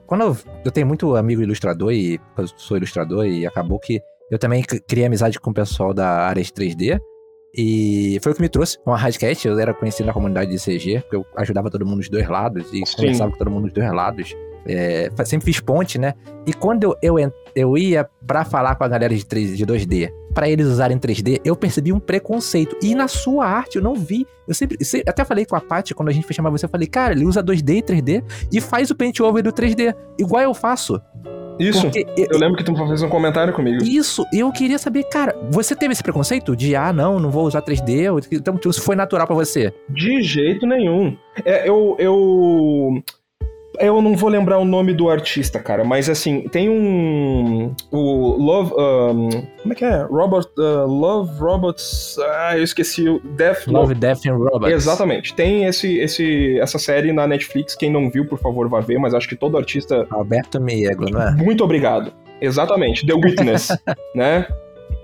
quando 0.07 0.23
eu, 0.23 0.37
eu, 0.65 0.71
tenho 0.71 0.87
muito 0.87 1.15
amigo 1.17 1.41
ilustrador 1.41 1.93
e 1.93 2.21
sou 2.57 2.77
ilustrador 2.77 3.25
e 3.27 3.47
acabou 3.47 3.79
que 3.79 4.01
eu 4.31 4.39
também 4.39 4.63
criei 4.63 5.07
amizade 5.07 5.39
com 5.39 5.51
o 5.51 5.55
pessoal 5.55 5.93
da 5.93 6.09
área 6.09 6.43
de 6.43 6.51
3D. 6.51 7.01
E 7.57 8.19
foi 8.21 8.33
o 8.33 8.35
que 8.35 8.41
me 8.41 8.49
trouxe 8.49 8.79
uma 8.85 8.97
Radcat. 8.97 9.47
Eu 9.47 9.59
era 9.59 9.73
conhecido 9.73 10.07
na 10.07 10.13
comunidade 10.13 10.51
de 10.51 10.59
CG, 10.59 11.01
porque 11.03 11.17
eu 11.17 11.27
ajudava 11.37 11.71
todo 11.71 11.87
mundo 11.87 11.99
dos 11.99 12.09
dois 12.09 12.29
lados 12.29 12.67
e 12.73 12.85
Sim. 12.85 12.97
conversava 12.97 13.31
com 13.31 13.39
todo 13.39 13.51
mundo 13.51 13.65
dos 13.65 13.73
dois 13.73 13.93
lados. 13.93 14.35
É, 14.67 15.11
sempre 15.25 15.45
fiz 15.45 15.61
ponte, 15.61 15.99
né? 15.99 16.15
E 16.47 16.53
quando 16.53 16.97
eu, 17.01 17.19
eu, 17.19 17.33
eu 17.55 17.79
ia 17.79 18.09
pra 18.27 18.45
falar 18.45 18.75
com 18.75 18.85
a 18.85 18.89
galera 18.89 19.15
de, 19.15 19.25
3, 19.25 19.57
de 19.57 19.67
2D, 19.67 20.11
para 20.33 20.49
eles 20.49 20.67
usarem 20.67 20.99
3D, 20.99 21.41
eu 21.45 21.55
percebi 21.55 21.93
um 21.93 22.01
preconceito. 22.01 22.77
E 22.83 22.95
na 22.95 23.07
sua 23.07 23.47
arte 23.47 23.77
eu 23.77 23.83
não 23.83 23.95
vi. 23.95 24.27
Eu 24.49 24.55
sempre. 24.55 24.77
Até 25.07 25.25
falei 25.25 25.47
com 25.47 25.55
a 25.55 25.61
Paty, 25.61 25.95
quando 25.95 26.09
a 26.09 26.13
gente 26.13 26.27
foi 26.27 26.35
chamar 26.35 26.51
você, 26.51 26.65
eu 26.65 26.71
falei, 26.71 26.89
cara, 26.89 27.13
ele 27.13 27.25
usa 27.25 27.43
2D 27.43 27.77
e 27.77 27.83
3D 27.83 28.25
e 28.53 28.61
faz 28.61 28.91
o 28.91 28.97
paint 28.97 29.21
over 29.21 29.43
do 29.43 29.53
3D, 29.53 29.95
igual 30.19 30.43
eu 30.43 30.55
faço. 30.55 31.01
Isso. 31.59 31.83
Porque 31.83 32.07
eu, 32.17 32.39
lembro 32.39 32.57
que 32.57 32.65
tu 32.65 32.75
fez 32.75 33.03
um 33.03 33.09
comentário 33.09 33.53
comigo. 33.53 33.83
Isso. 33.85 34.25
Eu 34.33 34.51
queria 34.53 34.79
saber, 34.79 35.05
cara, 35.05 35.37
você 35.51 35.75
teve 35.75 35.93
esse 35.93 36.03
preconceito 36.03 36.57
de, 36.57 36.75
ah, 36.75 36.93
não, 36.93 37.19
não 37.19 37.31
vou 37.31 37.45
usar 37.47 37.63
3D? 37.63 38.27
Então, 38.33 38.59
isso 38.67 38.83
foi 38.83 38.97
natural 38.97 39.27
para 39.27 39.37
você? 39.37 39.73
De 39.89 40.23
jeito 40.23 40.67
nenhum. 40.67 41.17
É, 41.45 41.69
eu, 41.69 41.97
eu 41.99 43.03
eu 43.79 44.01
não 44.01 44.17
vou 44.17 44.29
lembrar 44.29 44.59
o 44.59 44.65
nome 44.65 44.93
do 44.93 45.09
artista, 45.09 45.59
cara, 45.59 45.85
mas 45.85 46.09
assim, 46.09 46.49
tem 46.49 46.69
um. 46.69 47.75
O 47.91 48.37
Love. 48.39 48.73
Um, 48.73 49.29
como 49.63 49.73
é 49.73 49.75
que 49.75 49.85
é? 49.85 50.03
Robert. 50.03 50.47
Uh, 50.59 50.87
Love 50.87 51.39
Robots. 51.39 52.17
Ah, 52.21 52.57
eu 52.57 52.63
esqueci. 52.63 53.05
Death. 53.37 53.67
Love, 53.67 53.95
Death 53.95 54.27
and 54.27 54.37
Robots. 54.37 54.73
Exatamente. 54.73 55.35
Tem 55.35 55.65
esse, 55.65 55.99
esse, 55.99 56.59
essa 56.59 56.79
série 56.79 57.13
na 57.13 57.27
Netflix. 57.27 57.75
Quem 57.75 57.91
não 57.91 58.11
viu, 58.11 58.27
por 58.27 58.39
favor, 58.39 58.69
vá 58.69 58.81
ver, 58.81 58.99
mas 58.99 59.15
acho 59.15 59.29
que 59.29 59.37
todo 59.37 59.57
artista. 59.57 60.07
Alberto 60.11 60.61
Miego, 60.61 61.11
não 61.11 61.23
é? 61.23 61.33
Muito 61.33 61.65
obrigado. 61.65 62.13
Exatamente. 62.41 63.07
The 63.07 63.15
Witness, 63.15 63.69
né? 64.15 64.47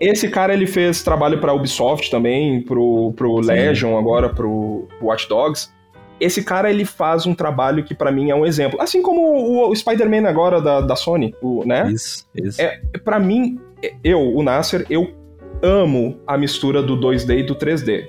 Esse 0.00 0.28
cara 0.28 0.54
ele 0.54 0.66
fez 0.66 1.02
trabalho 1.02 1.38
para 1.40 1.52
Ubisoft 1.52 2.10
também, 2.10 2.62
pro, 2.62 3.12
pro 3.16 3.38
Legion, 3.38 3.98
agora 3.98 4.28
pro, 4.28 4.86
pro 4.98 5.08
Watch 5.08 5.28
Dogs 5.28 5.70
esse 6.20 6.44
cara 6.44 6.70
ele 6.70 6.84
faz 6.84 7.26
um 7.26 7.34
trabalho 7.34 7.82
que 7.82 7.94
para 7.94 8.12
mim 8.12 8.30
é 8.30 8.34
um 8.34 8.44
exemplo. 8.44 8.80
Assim 8.80 9.00
como 9.00 9.68
o, 9.68 9.74
Spider-Man 9.74 10.28
agora 10.28 10.60
da, 10.60 10.80
da 10.80 10.94
Sony, 10.94 11.34
o, 11.40 11.64
né? 11.64 11.90
Isso, 11.90 12.26
isso. 12.34 12.60
É, 12.60 12.80
para 13.02 13.18
mim, 13.18 13.58
eu, 14.04 14.20
o 14.20 14.42
Nasser, 14.42 14.86
eu 14.90 15.12
amo 15.62 16.20
a 16.26 16.36
mistura 16.36 16.82
do 16.82 16.96
2D 16.96 17.38
e 17.38 17.42
do 17.42 17.54
3D. 17.54 18.08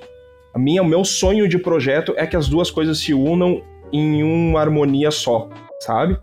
A 0.54 0.58
minha, 0.58 0.82
o 0.82 0.86
meu 0.86 1.04
sonho 1.04 1.48
de 1.48 1.58
projeto 1.58 2.12
é 2.16 2.26
que 2.26 2.36
as 2.36 2.48
duas 2.48 2.70
coisas 2.70 2.98
se 2.98 3.14
unam 3.14 3.62
em 3.90 4.22
uma 4.22 4.60
harmonia 4.60 5.10
só, 5.10 5.48
sabe? 5.80 6.18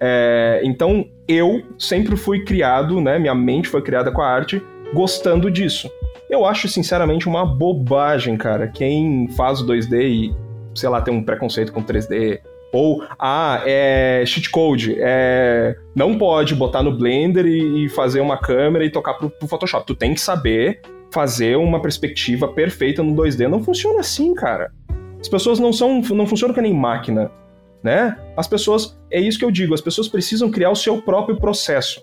É, 0.00 0.60
então, 0.64 1.06
eu 1.26 1.62
sempre 1.78 2.16
fui 2.16 2.44
criado, 2.44 3.00
né? 3.00 3.18
Minha 3.18 3.34
mente 3.34 3.68
foi 3.68 3.82
criada 3.82 4.10
com 4.10 4.22
a 4.22 4.26
arte, 4.26 4.62
gostando 4.94 5.50
disso. 5.50 5.90
Eu 6.30 6.44
acho, 6.44 6.68
sinceramente, 6.68 7.26
uma 7.26 7.44
bobagem, 7.44 8.36
cara. 8.36 8.68
Quem 8.68 9.28
faz 9.36 9.60
o 9.60 9.66
2D 9.66 10.02
e, 10.02 10.34
sei 10.78 10.88
lá, 10.88 11.00
tem 11.00 11.12
um 11.12 11.22
preconceito 11.22 11.72
com 11.72 11.82
3D, 11.82 12.40
ou, 12.72 13.02
ah, 13.18 13.62
é 13.64 14.22
cheat 14.26 14.50
code, 14.50 14.96
é, 14.98 15.74
não 15.94 16.18
pode 16.18 16.54
botar 16.54 16.82
no 16.82 16.96
Blender 16.96 17.46
e, 17.46 17.86
e 17.86 17.88
fazer 17.88 18.20
uma 18.20 18.36
câmera 18.36 18.84
e 18.84 18.90
tocar 18.90 19.14
pro, 19.14 19.30
pro, 19.30 19.48
Photoshop. 19.48 19.86
Tu 19.86 19.94
tem 19.94 20.12
que 20.12 20.20
saber 20.20 20.82
fazer 21.10 21.56
uma 21.56 21.80
perspectiva 21.80 22.46
perfeita 22.46 23.02
no 23.02 23.14
2D. 23.14 23.48
Não 23.48 23.62
funciona 23.62 24.00
assim, 24.00 24.34
cara. 24.34 24.70
As 25.18 25.28
pessoas 25.28 25.58
não 25.58 25.72
são, 25.72 26.02
não 26.10 26.26
funcionam 26.26 26.54
que 26.54 26.60
nem 26.60 26.74
máquina, 26.74 27.30
né? 27.82 28.16
As 28.36 28.46
pessoas, 28.46 28.98
é 29.10 29.18
isso 29.18 29.38
que 29.38 29.44
eu 29.44 29.50
digo, 29.50 29.72
as 29.72 29.80
pessoas 29.80 30.06
precisam 30.06 30.50
criar 30.50 30.70
o 30.70 30.76
seu 30.76 31.00
próprio 31.00 31.38
processo. 31.38 32.02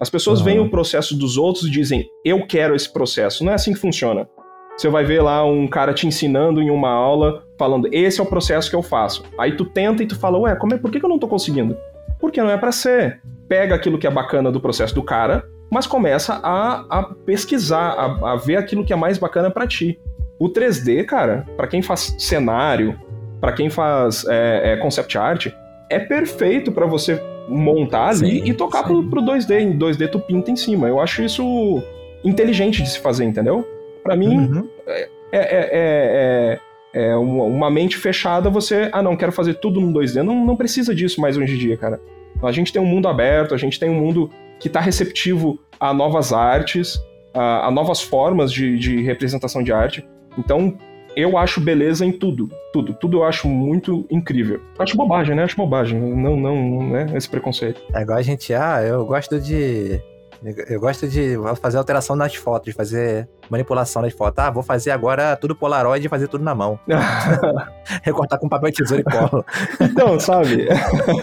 As 0.00 0.08
pessoas 0.08 0.38
uhum. 0.38 0.44
veem 0.46 0.60
o 0.60 0.70
processo 0.70 1.14
dos 1.14 1.36
outros 1.36 1.66
e 1.66 1.70
dizem, 1.70 2.08
eu 2.24 2.46
quero 2.46 2.74
esse 2.74 2.90
processo. 2.90 3.44
Não 3.44 3.52
é 3.52 3.56
assim 3.56 3.74
que 3.74 3.78
funciona. 3.78 4.26
Você 4.76 4.88
vai 4.88 5.04
ver 5.04 5.20
lá 5.20 5.44
um 5.44 5.68
cara 5.68 5.92
te 5.92 6.06
ensinando 6.06 6.62
em 6.62 6.70
uma 6.70 6.90
aula, 6.90 7.42
falando, 7.58 7.88
esse 7.92 8.18
é 8.18 8.22
o 8.22 8.26
processo 8.26 8.70
que 8.70 8.76
eu 8.76 8.82
faço. 8.82 9.24
Aí 9.38 9.56
tu 9.56 9.64
tenta 9.64 10.02
e 10.02 10.06
tu 10.06 10.18
fala, 10.18 10.38
ué, 10.38 10.54
como 10.56 10.74
é, 10.74 10.78
por 10.78 10.90
que 10.90 11.04
eu 11.04 11.08
não 11.08 11.18
tô 11.18 11.28
conseguindo? 11.28 11.76
Porque 12.18 12.40
não 12.40 12.50
é 12.50 12.56
para 12.56 12.72
ser. 12.72 13.20
Pega 13.48 13.74
aquilo 13.74 13.98
que 13.98 14.06
é 14.06 14.10
bacana 14.10 14.50
do 14.50 14.60
processo 14.60 14.94
do 14.94 15.02
cara, 15.02 15.44
mas 15.70 15.86
começa 15.86 16.40
a, 16.42 16.84
a 16.88 17.02
pesquisar, 17.26 17.90
a, 17.90 18.32
a, 18.32 18.36
ver 18.36 18.56
aquilo 18.56 18.84
que 18.84 18.92
é 18.92 18.96
mais 18.96 19.18
bacana 19.18 19.50
para 19.50 19.66
ti. 19.66 19.98
O 20.38 20.48
3D, 20.48 21.04
cara, 21.04 21.46
para 21.56 21.66
quem 21.66 21.82
faz 21.82 22.14
cenário, 22.18 22.98
para 23.40 23.52
quem 23.52 23.68
faz 23.68 24.24
é, 24.26 24.72
é, 24.72 24.76
concept 24.76 25.16
art, 25.18 25.46
é 25.88 25.98
perfeito 25.98 26.72
para 26.72 26.86
você 26.86 27.20
montar 27.48 28.08
ali 28.08 28.40
sim, 28.40 28.50
e 28.50 28.54
tocar 28.54 28.84
pro, 28.84 29.08
pro 29.08 29.20
2D. 29.20 29.60
Em 29.60 29.78
2D 29.78 30.08
tu 30.10 30.18
pinta 30.18 30.50
em 30.50 30.56
cima. 30.56 30.88
Eu 30.88 31.00
acho 31.00 31.22
isso 31.22 31.82
inteligente 32.24 32.82
de 32.82 32.90
se 32.90 32.98
fazer, 32.98 33.24
entendeu? 33.24 33.66
Para 34.02 34.16
mim, 34.16 34.36
uhum. 34.36 34.68
é, 34.86 35.08
é, 35.32 35.68
é, 35.72 36.60
é, 36.92 37.16
uma 37.16 37.70
mente 37.70 37.96
fechada, 37.96 38.50
você, 38.50 38.88
ah, 38.92 39.02
não, 39.02 39.16
quero 39.16 39.32
fazer 39.32 39.54
tudo 39.54 39.80
no 39.80 39.92
2D. 39.92 40.22
Não, 40.22 40.44
não 40.44 40.56
precisa 40.56 40.94
disso 40.94 41.20
mais 41.20 41.36
hoje 41.36 41.54
em 41.54 41.58
dia, 41.58 41.76
cara. 41.76 42.00
A 42.42 42.52
gente 42.52 42.72
tem 42.72 42.80
um 42.80 42.86
mundo 42.86 43.06
aberto, 43.08 43.54
a 43.54 43.58
gente 43.58 43.78
tem 43.78 43.90
um 43.90 43.94
mundo 43.94 44.30
que 44.58 44.68
está 44.68 44.80
receptivo 44.80 45.58
a 45.78 45.92
novas 45.92 46.32
artes, 46.32 47.00
a, 47.34 47.66
a 47.66 47.70
novas 47.70 48.00
formas 48.00 48.52
de, 48.52 48.78
de, 48.78 49.02
representação 49.02 49.62
de 49.62 49.72
arte. 49.72 50.06
Então, 50.38 50.76
eu 51.16 51.36
acho 51.36 51.60
beleza 51.60 52.04
em 52.04 52.12
tudo. 52.12 52.48
Tudo. 52.72 52.94
Tudo 52.94 53.18
eu 53.18 53.24
acho 53.24 53.48
muito 53.48 54.06
incrível. 54.10 54.60
Acho 54.78 54.96
bobagem, 54.96 55.34
né? 55.34 55.44
Acho 55.44 55.56
bobagem. 55.56 55.98
Não, 55.98 56.36
não, 56.36 56.56
não 56.56 56.88
né? 56.90 57.06
Esse 57.14 57.28
preconceito. 57.28 57.82
É 57.92 58.02
igual 58.02 58.18
a 58.18 58.22
gente, 58.22 58.54
ah, 58.54 58.82
eu 58.82 59.04
gosto 59.04 59.40
de 59.40 60.00
eu 60.42 60.80
gosto 60.80 61.06
de 61.06 61.36
fazer 61.60 61.76
alteração 61.76 62.16
nas 62.16 62.34
fotos, 62.34 62.72
fazer 62.72 63.28
manipulação 63.50 64.00
nas 64.00 64.12
fotos. 64.14 64.42
Ah, 64.42 64.50
vou 64.50 64.62
fazer 64.62 64.90
agora 64.90 65.36
tudo 65.36 65.54
Polaroid 65.54 66.06
e 66.06 66.08
fazer 66.08 66.28
tudo 66.28 66.42
na 66.42 66.54
mão. 66.54 66.78
Recortar 68.02 68.38
com 68.38 68.48
papel, 68.48 68.72
tesoura 68.72 69.02
e 69.02 69.04
cola. 69.04 69.44
então, 69.80 70.18
sabe? 70.18 70.66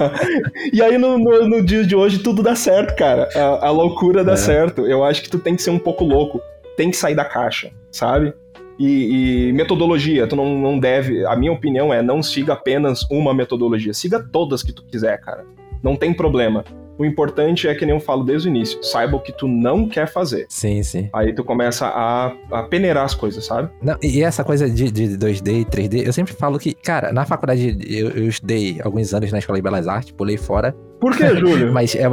e 0.71 0.81
aí 0.83 0.97
no, 0.99 1.17
no, 1.17 1.47
no, 1.47 1.61
dia 1.63 1.83
de 1.83 1.95
hoje 1.95 2.19
tudo 2.19 2.43
dá 2.43 2.55
certo, 2.55 2.95
cara. 2.95 3.27
A, 3.33 3.67
a 3.67 3.71
loucura 3.71 4.23
dá 4.23 4.33
é. 4.33 4.37
certo. 4.37 4.85
Eu 4.85 5.03
acho 5.03 5.23
que 5.23 5.29
tu 5.29 5.39
tem 5.39 5.55
que 5.55 5.63
ser 5.63 5.71
um 5.71 5.79
pouco 5.79 6.03
louco. 6.03 6.39
Tem 6.75 6.91
que 6.91 6.97
sair 6.97 7.15
da 7.15 7.25
caixa, 7.25 7.71
sabe? 7.91 8.33
E, 8.77 9.47
e, 9.49 9.53
metodologia, 9.53 10.27
tu 10.27 10.35
não, 10.35 10.59
não 10.59 10.79
deve. 10.79 11.25
A 11.25 11.35
minha 11.35 11.51
opinião 11.51 11.91
é 11.91 12.03
não 12.03 12.21
siga 12.21 12.53
apenas 12.53 13.01
uma 13.09 13.33
metodologia, 13.33 13.93
siga 13.93 14.19
todas 14.19 14.61
que 14.61 14.71
tu 14.71 14.85
quiser, 14.85 15.19
cara. 15.19 15.43
Não 15.81 15.95
tem 15.95 16.13
problema. 16.13 16.63
O 16.97 17.05
importante 17.05 17.67
é 17.67 17.75
que 17.75 17.85
nem 17.85 17.93
eu 17.95 17.99
falo 17.99 18.23
desde 18.23 18.47
o 18.47 18.49
início, 18.49 18.83
saiba 18.83 19.15
o 19.15 19.19
que 19.19 19.31
tu 19.31 19.47
não 19.47 19.87
quer 19.87 20.07
fazer. 20.07 20.45
Sim, 20.49 20.81
sim. 20.83 21.09
Aí 21.13 21.33
tu 21.33 21.43
começa 21.43 21.87
a, 21.87 22.33
a 22.51 22.63
peneirar 22.63 23.05
as 23.05 23.13
coisas, 23.13 23.45
sabe? 23.45 23.69
Não, 23.81 23.97
e 24.01 24.23
essa 24.23 24.43
coisa 24.43 24.69
de, 24.69 24.91
de 24.91 25.17
2D 25.17 25.61
e 25.61 25.65
3D, 25.65 26.05
eu 26.05 26.13
sempre 26.13 26.33
falo 26.33 26.57
que, 26.57 26.73
cara, 26.73 27.11
na 27.11 27.25
faculdade 27.25 27.77
eu, 27.87 28.09
eu 28.09 28.27
estudei 28.27 28.79
alguns 28.83 29.13
anos 29.13 29.31
na 29.31 29.39
Escola 29.39 29.57
de 29.57 29.63
Belas 29.63 29.87
Artes, 29.87 30.11
pulei 30.11 30.37
fora. 30.37 30.75
Por 30.99 31.15
que, 31.15 31.27
Júlio? 31.37 31.71
Mas 31.71 31.95
é, 31.95 32.07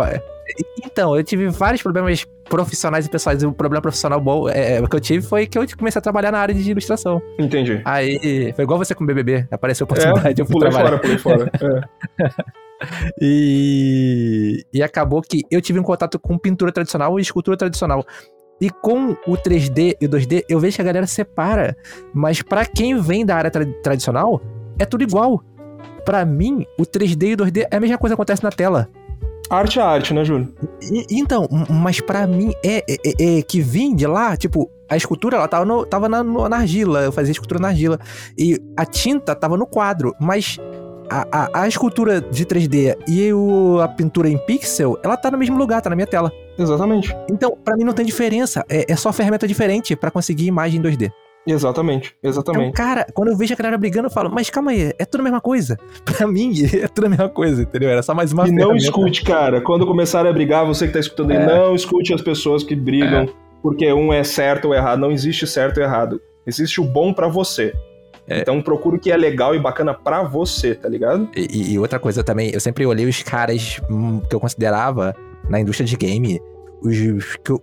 então, 0.84 1.16
eu 1.16 1.24
tive 1.24 1.48
vários 1.48 1.82
problemas 1.82 2.26
profissionais 2.44 3.06
e 3.06 3.10
pessoais. 3.10 3.42
E 3.42 3.46
o 3.46 3.52
problema 3.52 3.80
profissional 3.80 4.20
bom 4.20 4.48
é, 4.48 4.76
é, 4.76 4.86
que 4.86 4.96
eu 4.96 5.00
tive 5.00 5.26
foi 5.26 5.46
que 5.46 5.58
eu 5.58 5.66
comecei 5.76 5.98
a 5.98 6.02
trabalhar 6.02 6.30
na 6.30 6.38
área 6.38 6.54
de 6.54 6.70
ilustração. 6.70 7.20
Entendi. 7.38 7.80
Aí 7.84 8.52
foi 8.54 8.64
igual 8.64 8.78
você 8.78 8.94
com 8.94 9.04
o 9.04 9.06
BBB. 9.06 9.46
Apareceu 9.50 9.84
a 9.84 9.86
oportunidade, 9.86 10.40
é, 10.40 10.42
eu 10.42 10.46
fui 10.46 10.54
pulei 10.54 10.70
trabalhar. 10.70 10.90
fora, 10.90 11.00
pulei 11.00 11.18
fora. 11.18 11.50
É. 12.20 12.63
e, 13.20 14.64
e 14.72 14.82
acabou 14.82 15.22
que 15.22 15.42
eu 15.50 15.60
tive 15.60 15.78
um 15.78 15.82
contato 15.82 16.18
com 16.18 16.38
pintura 16.38 16.72
tradicional 16.72 17.18
e 17.18 17.22
escultura 17.22 17.56
tradicional. 17.56 18.04
E 18.60 18.70
com 18.70 19.16
o 19.26 19.36
3D 19.36 19.96
e 20.00 20.06
o 20.06 20.08
2D, 20.08 20.44
eu 20.48 20.60
vejo 20.60 20.76
que 20.76 20.82
a 20.82 20.84
galera 20.84 21.06
separa. 21.06 21.76
Mas 22.12 22.40
para 22.40 22.64
quem 22.64 23.00
vem 23.00 23.26
da 23.26 23.36
área 23.36 23.50
tra 23.50 23.66
tradicional, 23.82 24.40
é 24.78 24.84
tudo 24.84 25.02
igual. 25.02 25.42
Para 26.04 26.24
mim, 26.24 26.64
o 26.78 26.82
3D 26.82 27.30
e 27.30 27.34
o 27.34 27.36
2D 27.38 27.66
é 27.70 27.76
a 27.76 27.80
mesma 27.80 27.98
coisa 27.98 28.14
que 28.14 28.20
acontece 28.20 28.42
na 28.42 28.50
tela. 28.50 28.88
Arte 29.50 29.78
é 29.78 29.82
arte, 29.82 30.14
né, 30.14 30.24
Júlio? 30.24 30.54
E, 30.80 31.04
então, 31.10 31.46
mas 31.68 32.00
para 32.00 32.26
mim 32.26 32.52
é, 32.64 32.78
é, 32.78 32.84
é, 32.88 33.38
é, 33.38 33.42
que 33.42 33.60
vim 33.60 33.94
de 33.94 34.06
lá, 34.06 34.36
tipo, 34.36 34.70
a 34.88 34.96
escultura 34.96 35.36
ela 35.36 35.48
tava, 35.48 35.64
no, 35.64 35.84
tava 35.84 36.08
na, 36.08 36.22
no, 36.22 36.48
na 36.48 36.58
argila, 36.58 37.02
eu 37.02 37.12
fazia 37.12 37.32
escultura 37.32 37.60
na 37.60 37.68
argila. 37.68 37.98
E 38.38 38.58
a 38.76 38.86
tinta 38.86 39.34
tava 39.34 39.56
no 39.56 39.66
quadro, 39.66 40.14
mas 40.18 40.58
a, 41.08 41.26
a, 41.30 41.62
a 41.62 41.68
escultura 41.68 42.20
de 42.20 42.44
3D 42.44 42.96
e 43.08 43.32
o, 43.32 43.80
a 43.80 43.88
pintura 43.88 44.28
em 44.28 44.38
pixel, 44.38 44.98
ela 45.02 45.16
tá 45.16 45.30
no 45.30 45.38
mesmo 45.38 45.56
lugar, 45.56 45.80
tá 45.82 45.90
na 45.90 45.96
minha 45.96 46.06
tela. 46.06 46.32
Exatamente. 46.58 47.14
Então, 47.30 47.56
para 47.64 47.76
mim 47.76 47.84
não 47.84 47.92
tem 47.92 48.04
diferença. 48.04 48.64
É, 48.68 48.92
é 48.92 48.96
só 48.96 49.12
ferramenta 49.12 49.46
diferente 49.46 49.96
para 49.96 50.10
conseguir 50.10 50.46
imagem 50.46 50.80
em 50.80 50.82
2D. 50.82 51.10
Exatamente, 51.46 52.16
exatamente. 52.22 52.70
Então, 52.70 52.72
cara, 52.72 53.06
quando 53.12 53.28
eu 53.28 53.36
vejo 53.36 53.52
a 53.52 53.56
galera 53.56 53.76
brigando, 53.76 54.06
eu 54.06 54.10
falo, 54.10 54.30
mas 54.30 54.48
calma 54.48 54.70
aí, 54.70 54.92
é 54.98 55.04
tudo 55.04 55.20
a 55.20 55.24
mesma 55.24 55.40
coisa. 55.40 55.76
Pra 56.04 56.26
mim, 56.26 56.52
é 56.72 56.88
tudo 56.88 57.06
a 57.06 57.10
mesma 57.10 57.28
coisa, 57.28 57.62
entendeu? 57.62 57.90
Era 57.90 58.02
só 58.02 58.14
mais 58.14 58.32
uma 58.32 58.48
E 58.48 58.52
não 58.52 58.74
escute, 58.74 59.22
cara. 59.22 59.60
Quando 59.60 59.86
começarem 59.86 60.30
a 60.30 60.32
brigar, 60.32 60.64
você 60.64 60.86
que 60.86 60.94
tá 60.94 61.00
escutando 61.00 61.32
aí, 61.32 61.36
é. 61.36 61.46
não 61.46 61.74
escute 61.74 62.14
as 62.14 62.22
pessoas 62.22 62.62
que 62.62 62.74
brigam, 62.74 63.24
é. 63.24 63.28
porque 63.62 63.92
um 63.92 64.12
é 64.12 64.24
certo 64.24 64.68
ou 64.68 64.74
errado. 64.74 65.00
Não 65.00 65.12
existe 65.12 65.46
certo 65.46 65.78
ou 65.78 65.84
errado. 65.84 66.20
Existe 66.46 66.80
o 66.80 66.84
bom 66.84 67.12
para 67.12 67.28
você. 67.28 67.74
É. 68.26 68.40
Então 68.40 68.60
procura 68.62 68.96
o 68.96 68.98
que 68.98 69.10
é 69.10 69.16
legal 69.16 69.54
e 69.54 69.58
bacana 69.58 69.92
para 69.92 70.22
você, 70.22 70.74
tá 70.74 70.88
ligado? 70.88 71.28
E, 71.36 71.74
e, 71.74 71.78
outra 71.78 71.98
coisa 71.98 72.24
também, 72.24 72.50
eu 72.52 72.60
sempre 72.60 72.86
olhei 72.86 73.06
os 73.06 73.22
caras 73.22 73.80
hum, 73.90 74.20
que 74.20 74.34
eu 74.34 74.40
considerava 74.40 75.14
na 75.48 75.60
indústria 75.60 75.86
de 75.86 75.96
game, 75.96 76.40
os, 76.80 76.96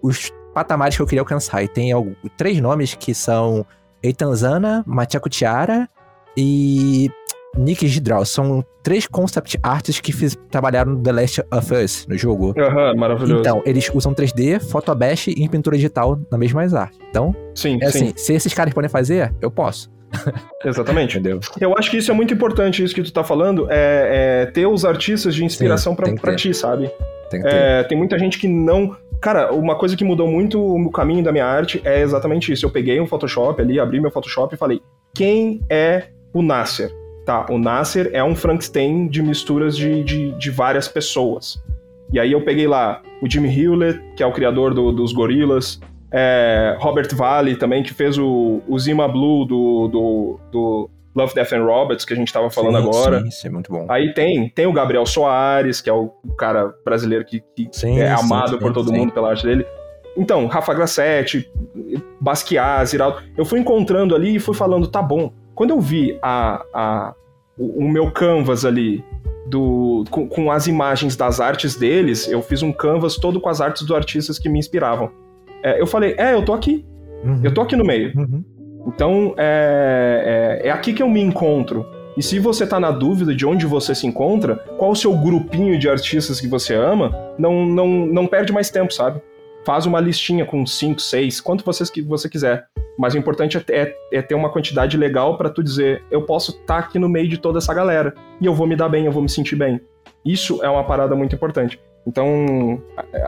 os 0.01 0.31
patamares 0.53 0.95
que 0.95 1.01
eu 1.01 1.07
queria 1.07 1.21
alcançar. 1.21 1.63
E 1.63 1.67
tem 1.67 1.91
alguns, 1.91 2.15
três 2.37 2.59
nomes 2.59 2.93
que 2.93 3.13
são 3.13 3.65
Eitanzana, 4.03 4.83
Machako 4.85 5.29
Tiara 5.29 5.89
e 6.37 7.09
Nick 7.57 7.87
Gidrau. 7.87 8.25
São 8.25 8.63
três 8.83 9.07
concept 9.07 9.57
artists 9.61 9.99
que 9.99 10.11
fiz, 10.11 10.37
trabalharam 10.49 10.93
no 10.93 11.01
The 11.01 11.11
Last 11.11 11.43
of 11.51 11.73
Us, 11.73 12.05
no 12.07 12.17
jogo. 12.17 12.53
Aham, 12.57 12.91
uhum, 12.91 12.97
maravilhoso. 12.97 13.39
Então, 13.41 13.61
eles 13.65 13.89
usam 13.93 14.13
3D, 14.13 14.59
Photobash 14.59 15.27
e 15.27 15.49
pintura 15.49 15.75
digital 15.75 16.19
na 16.31 16.37
mesma 16.37 16.61
arte. 16.61 16.97
Então, 17.09 17.35
sim, 17.55 17.77
é 17.81 17.89
sim. 17.89 18.05
assim, 18.05 18.13
se 18.15 18.33
esses 18.33 18.53
caras 18.53 18.73
podem 18.73 18.89
fazer, 18.89 19.33
eu 19.41 19.51
posso. 19.51 19.89
Exatamente. 20.63 21.17
Entendeu? 21.17 21.39
Eu 21.59 21.75
acho 21.77 21.89
que 21.89 21.97
isso 21.97 22.11
é 22.11 22.13
muito 22.13 22.33
importante, 22.33 22.83
isso 22.83 22.93
que 22.93 23.03
tu 23.03 23.11
tá 23.11 23.23
falando, 23.23 23.67
é, 23.69 24.43
é 24.43 24.45
ter 24.47 24.65
os 24.65 24.85
artistas 24.85 25.33
de 25.35 25.43
inspiração 25.43 25.95
para 25.95 26.35
ti, 26.35 26.53
sabe? 26.53 26.91
Tem, 27.29 27.41
é, 27.45 27.83
tem 27.83 27.97
muita 27.97 28.17
gente 28.19 28.37
que 28.37 28.47
não. 28.47 28.95
Cara, 29.21 29.53
uma 29.53 29.75
coisa 29.75 29.95
que 29.95 30.03
mudou 30.03 30.27
muito 30.27 30.59
o 30.59 30.91
caminho 30.91 31.23
da 31.23 31.31
minha 31.31 31.45
arte 31.45 31.81
é 31.85 32.01
exatamente 32.01 32.51
isso. 32.51 32.65
Eu 32.65 32.71
peguei 32.71 32.99
um 32.99 33.07
Photoshop 33.07 33.61
ali, 33.61 33.79
abri 33.79 34.01
meu 34.01 34.11
Photoshop 34.11 34.53
e 34.53 34.57
falei: 34.57 34.81
quem 35.13 35.61
é 35.69 36.07
o 36.33 36.41
Nasser? 36.41 36.91
Tá, 37.25 37.45
o 37.49 37.57
Nasser 37.57 38.09
é 38.13 38.23
um 38.23 38.35
Frankenstein 38.35 39.07
de 39.07 39.21
misturas 39.21 39.77
de, 39.77 40.03
de, 40.03 40.31
de 40.31 40.49
várias 40.49 40.87
pessoas. 40.87 41.61
E 42.11 42.19
aí 42.19 42.31
eu 42.31 42.41
peguei 42.41 42.67
lá 42.67 43.01
o 43.21 43.29
Jimmy 43.29 43.47
Hewlett, 43.47 44.01
que 44.17 44.23
é 44.23 44.25
o 44.25 44.33
criador 44.33 44.73
do, 44.73 44.91
dos 44.91 45.13
Gorilas, 45.13 45.79
é, 46.11 46.75
Robert 46.79 47.07
Valley 47.15 47.55
também, 47.55 47.81
que 47.81 47.93
fez 47.93 48.17
o, 48.17 48.61
o 48.67 48.77
Zima 48.77 49.07
Blue 49.07 49.45
do, 49.45 49.87
do, 49.87 50.39
do 50.51 50.89
Love, 51.15 51.33
Death 51.33 51.53
and 51.53 51.63
Robots, 51.63 52.03
que 52.03 52.13
a 52.13 52.15
gente 52.15 52.27
estava 52.27 52.49
falando 52.49 52.81
sim, 52.81 52.83
agora. 52.89 53.21
Sim, 53.21 53.27
isso 53.27 53.47
é 53.47 53.49
muito 53.49 53.71
bom. 53.71 53.85
Aí 53.89 54.13
tem, 54.13 54.49
tem 54.49 54.65
o 54.65 54.73
Gabriel 54.73 55.05
Soares, 55.05 55.79
que 55.79 55.89
é 55.89 55.93
o 55.93 56.09
cara 56.37 56.73
brasileiro 56.83 57.23
que, 57.23 57.41
que 57.55 57.69
sim, 57.71 57.99
é 57.99 58.11
amado 58.11 58.51
sim, 58.51 58.57
por 58.57 58.73
todo 58.73 58.91
mundo 58.91 59.13
pela 59.13 59.29
arte 59.29 59.45
dele. 59.45 59.65
Então, 60.17 60.45
Rafa 60.47 60.73
Grassetti, 60.73 61.49
Basquiat, 62.19 62.85
Ziraldo. 62.85 63.21
Eu 63.37 63.45
fui 63.45 63.59
encontrando 63.59 64.13
ali 64.13 64.35
e 64.35 64.39
fui 64.39 64.53
falando, 64.53 64.87
tá 64.87 65.01
bom. 65.01 65.31
Quando 65.55 65.69
eu 65.69 65.79
vi 65.79 66.19
a, 66.21 66.61
a, 66.73 67.13
o, 67.57 67.85
o 67.85 67.89
meu 67.89 68.11
canvas 68.11 68.65
ali 68.65 69.03
do, 69.47 70.03
com, 70.09 70.27
com, 70.27 70.51
as 70.51 70.67
imagens 70.67 71.15
das 71.15 71.39
artes 71.39 71.75
deles, 71.75 72.27
eu 72.27 72.41
fiz 72.41 72.61
um 72.61 72.73
canvas 72.73 73.15
todo 73.15 73.39
com 73.39 73.47
as 73.47 73.61
artes 73.61 73.83
dos 73.83 73.95
artistas 73.95 74.37
que 74.37 74.49
me 74.49 74.59
inspiravam 74.59 75.11
eu 75.79 75.87
falei, 75.87 76.15
é, 76.17 76.33
eu 76.33 76.43
tô 76.43 76.53
aqui. 76.53 76.85
Uhum. 77.23 77.41
Eu 77.43 77.53
tô 77.53 77.61
aqui 77.61 77.75
no 77.75 77.85
meio. 77.85 78.11
Uhum. 78.15 78.43
Então, 78.87 79.33
é, 79.37 80.59
é, 80.63 80.67
é, 80.67 80.71
aqui 80.71 80.93
que 80.93 81.03
eu 81.03 81.09
me 81.09 81.21
encontro. 81.21 81.85
E 82.17 82.23
se 82.23 82.39
você 82.39 82.67
tá 82.67 82.79
na 82.79 82.91
dúvida 82.91 83.33
de 83.33 83.45
onde 83.45 83.65
você 83.65 83.95
se 83.95 84.05
encontra, 84.05 84.55
qual 84.77 84.91
o 84.91 84.95
seu 84.95 85.15
grupinho 85.15 85.79
de 85.79 85.87
artistas 85.87 86.41
que 86.41 86.47
você 86.47 86.75
ama, 86.75 87.15
não, 87.37 87.65
não, 87.65 87.87
não 87.87 88.27
perde 88.27 88.51
mais 88.51 88.69
tempo, 88.69 88.93
sabe? 88.93 89.21
Faz 89.65 89.85
uma 89.85 89.99
listinha 89.99 90.45
com 90.45 90.65
5, 90.65 90.99
6, 90.99 91.39
quanto 91.39 91.63
vocês, 91.63 91.89
que 91.89 92.01
você 92.01 92.27
quiser. 92.27 92.65
Mas 92.97 93.13
o 93.13 93.17
importante 93.17 93.57
é, 93.57 93.63
é, 93.69 93.95
é 94.11 94.21
ter 94.21 94.35
uma 94.35 94.51
quantidade 94.51 94.97
legal 94.97 95.37
para 95.37 95.49
tu 95.49 95.63
dizer, 95.63 96.03
eu 96.11 96.23
posso 96.23 96.51
estar 96.51 96.65
tá 96.65 96.79
aqui 96.79 96.99
no 96.99 97.07
meio 97.07 97.29
de 97.29 97.37
toda 97.37 97.59
essa 97.59 97.73
galera 97.73 98.13
e 98.41 98.45
eu 98.45 98.53
vou 98.53 98.67
me 98.67 98.75
dar 98.75 98.89
bem, 98.89 99.05
eu 99.05 99.11
vou 99.11 99.21
me 99.21 99.29
sentir 99.29 99.55
bem. 99.55 99.79
Isso 100.25 100.63
é 100.63 100.69
uma 100.69 100.83
parada 100.83 101.15
muito 101.15 101.35
importante. 101.35 101.79
Então, 102.05 102.81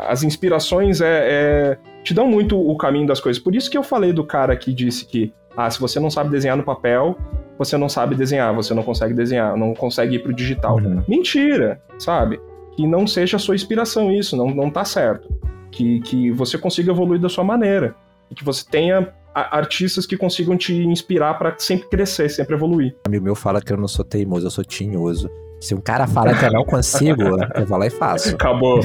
as 0.08 0.24
inspirações 0.24 1.00
é, 1.02 1.08
é, 1.08 1.78
te 2.04 2.14
dão 2.14 2.28
muito 2.28 2.60
o 2.60 2.76
caminho 2.78 3.08
das 3.08 3.20
coisas. 3.20 3.42
Por 3.42 3.56
isso 3.56 3.70
que 3.70 3.78
eu 3.78 3.84
falei 3.84 4.12
do 4.12 4.24
cara 4.24 4.56
que 4.56 4.74
disse 4.74 5.06
que, 5.06 5.34
ah, 5.56 5.70
se 5.70 5.80
você 5.80 6.00
não 6.00 6.10
sabe 6.10 6.30
desenhar 6.30 6.58
no 6.58 6.64
papel, 6.64 7.16
você 7.58 7.78
não 7.78 7.88
sabe 7.88 8.16
desenhar, 8.16 8.54
você 8.54 8.74
não 8.74 8.84
consegue 8.84 9.14
desenhar, 9.14 9.56
não 9.56 9.74
consegue 9.74 10.16
ir 10.16 10.20
pro 10.20 10.34
digital. 10.34 10.78
Uhum. 10.78 11.04
Mentira, 11.08 11.82
sabe? 12.00 12.40
Que 12.76 12.88
não 12.88 13.06
seja 13.06 13.38
a 13.38 13.40
sua 13.40 13.56
inspiração 13.56 14.12
isso, 14.12 14.36
não, 14.36 14.48
não 14.48 14.70
tá 14.70 14.84
certo. 14.84 15.30
Que, 15.72 16.00
que 16.02 16.32
você 16.32 16.58
consiga 16.58 16.92
evoluir 16.92 17.20
da 17.20 17.30
sua 17.30 17.44
maneira. 17.44 17.96
E 18.30 18.36
que 18.36 18.44
você 18.44 18.66
tenha 18.70 19.14
artistas 19.34 20.06
que 20.06 20.16
consigam 20.16 20.56
te 20.56 20.74
inspirar 20.74 21.36
para 21.36 21.56
sempre 21.58 21.90
crescer, 21.90 22.30
sempre 22.30 22.56
evoluir. 22.56 22.96
Amigo 23.06 23.24
meu 23.24 23.36
fala 23.36 23.62
que 23.62 23.74
eu 23.74 23.78
não 23.78 23.88
sou 23.88 24.06
teimoso, 24.06 24.46
eu 24.46 24.52
sou 24.52 24.64
tinhoso. 24.64 25.30
Se 25.64 25.76
um 25.76 25.82
cara 25.82 26.08
fala 26.08 26.34
que 26.34 26.46
eu 26.46 26.52
não 26.52 26.66
consigo, 26.66 27.22
eu 27.56 27.66
vou 27.66 27.78
lá 27.78 27.88
e 27.88 27.90
faço. 27.90 28.30
Acabou. 28.36 28.80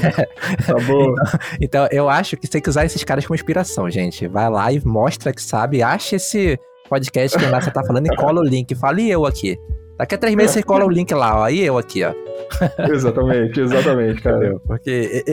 Acabou. 0.61 1.15
então, 1.61 1.79
então, 1.79 1.89
eu 1.93 2.09
acho 2.09 2.37
que 2.37 2.45
você 2.45 2.53
tem 2.53 2.61
que 2.61 2.69
usar 2.69 2.85
esses 2.85 3.05
caras 3.05 3.25
como 3.25 3.37
inspiração, 3.37 3.89
gente. 3.89 4.27
Vai 4.27 4.51
lá 4.51 4.73
e 4.73 4.85
mostra 4.85 5.33
que 5.33 5.41
sabe, 5.41 5.81
acha 5.81 6.17
esse 6.17 6.59
podcast 6.89 7.39
que 7.39 7.47
Nasser 7.47 7.73
tá 7.73 7.85
falando 7.85 8.07
e 8.07 8.17
cola 8.17 8.41
o 8.41 8.43
link. 8.43 8.75
Fala, 8.75 9.01
e 9.01 9.09
eu 9.09 9.25
aqui? 9.25 9.57
Daqui 9.97 10.17
a 10.17 10.19
três 10.19 10.35
meses 10.35 10.53
você 10.53 10.63
cola 10.63 10.85
o 10.85 10.89
link 10.89 11.15
lá, 11.15 11.43
ó. 11.43 11.49
E 11.49 11.61
eu 11.65 11.79
aqui, 11.79 12.03
ó. 12.05 12.13
exatamente, 12.91 13.61
exatamente, 13.61 14.21
cara. 14.21 14.37
Entendeu? 14.39 14.61
Porque 14.67 15.25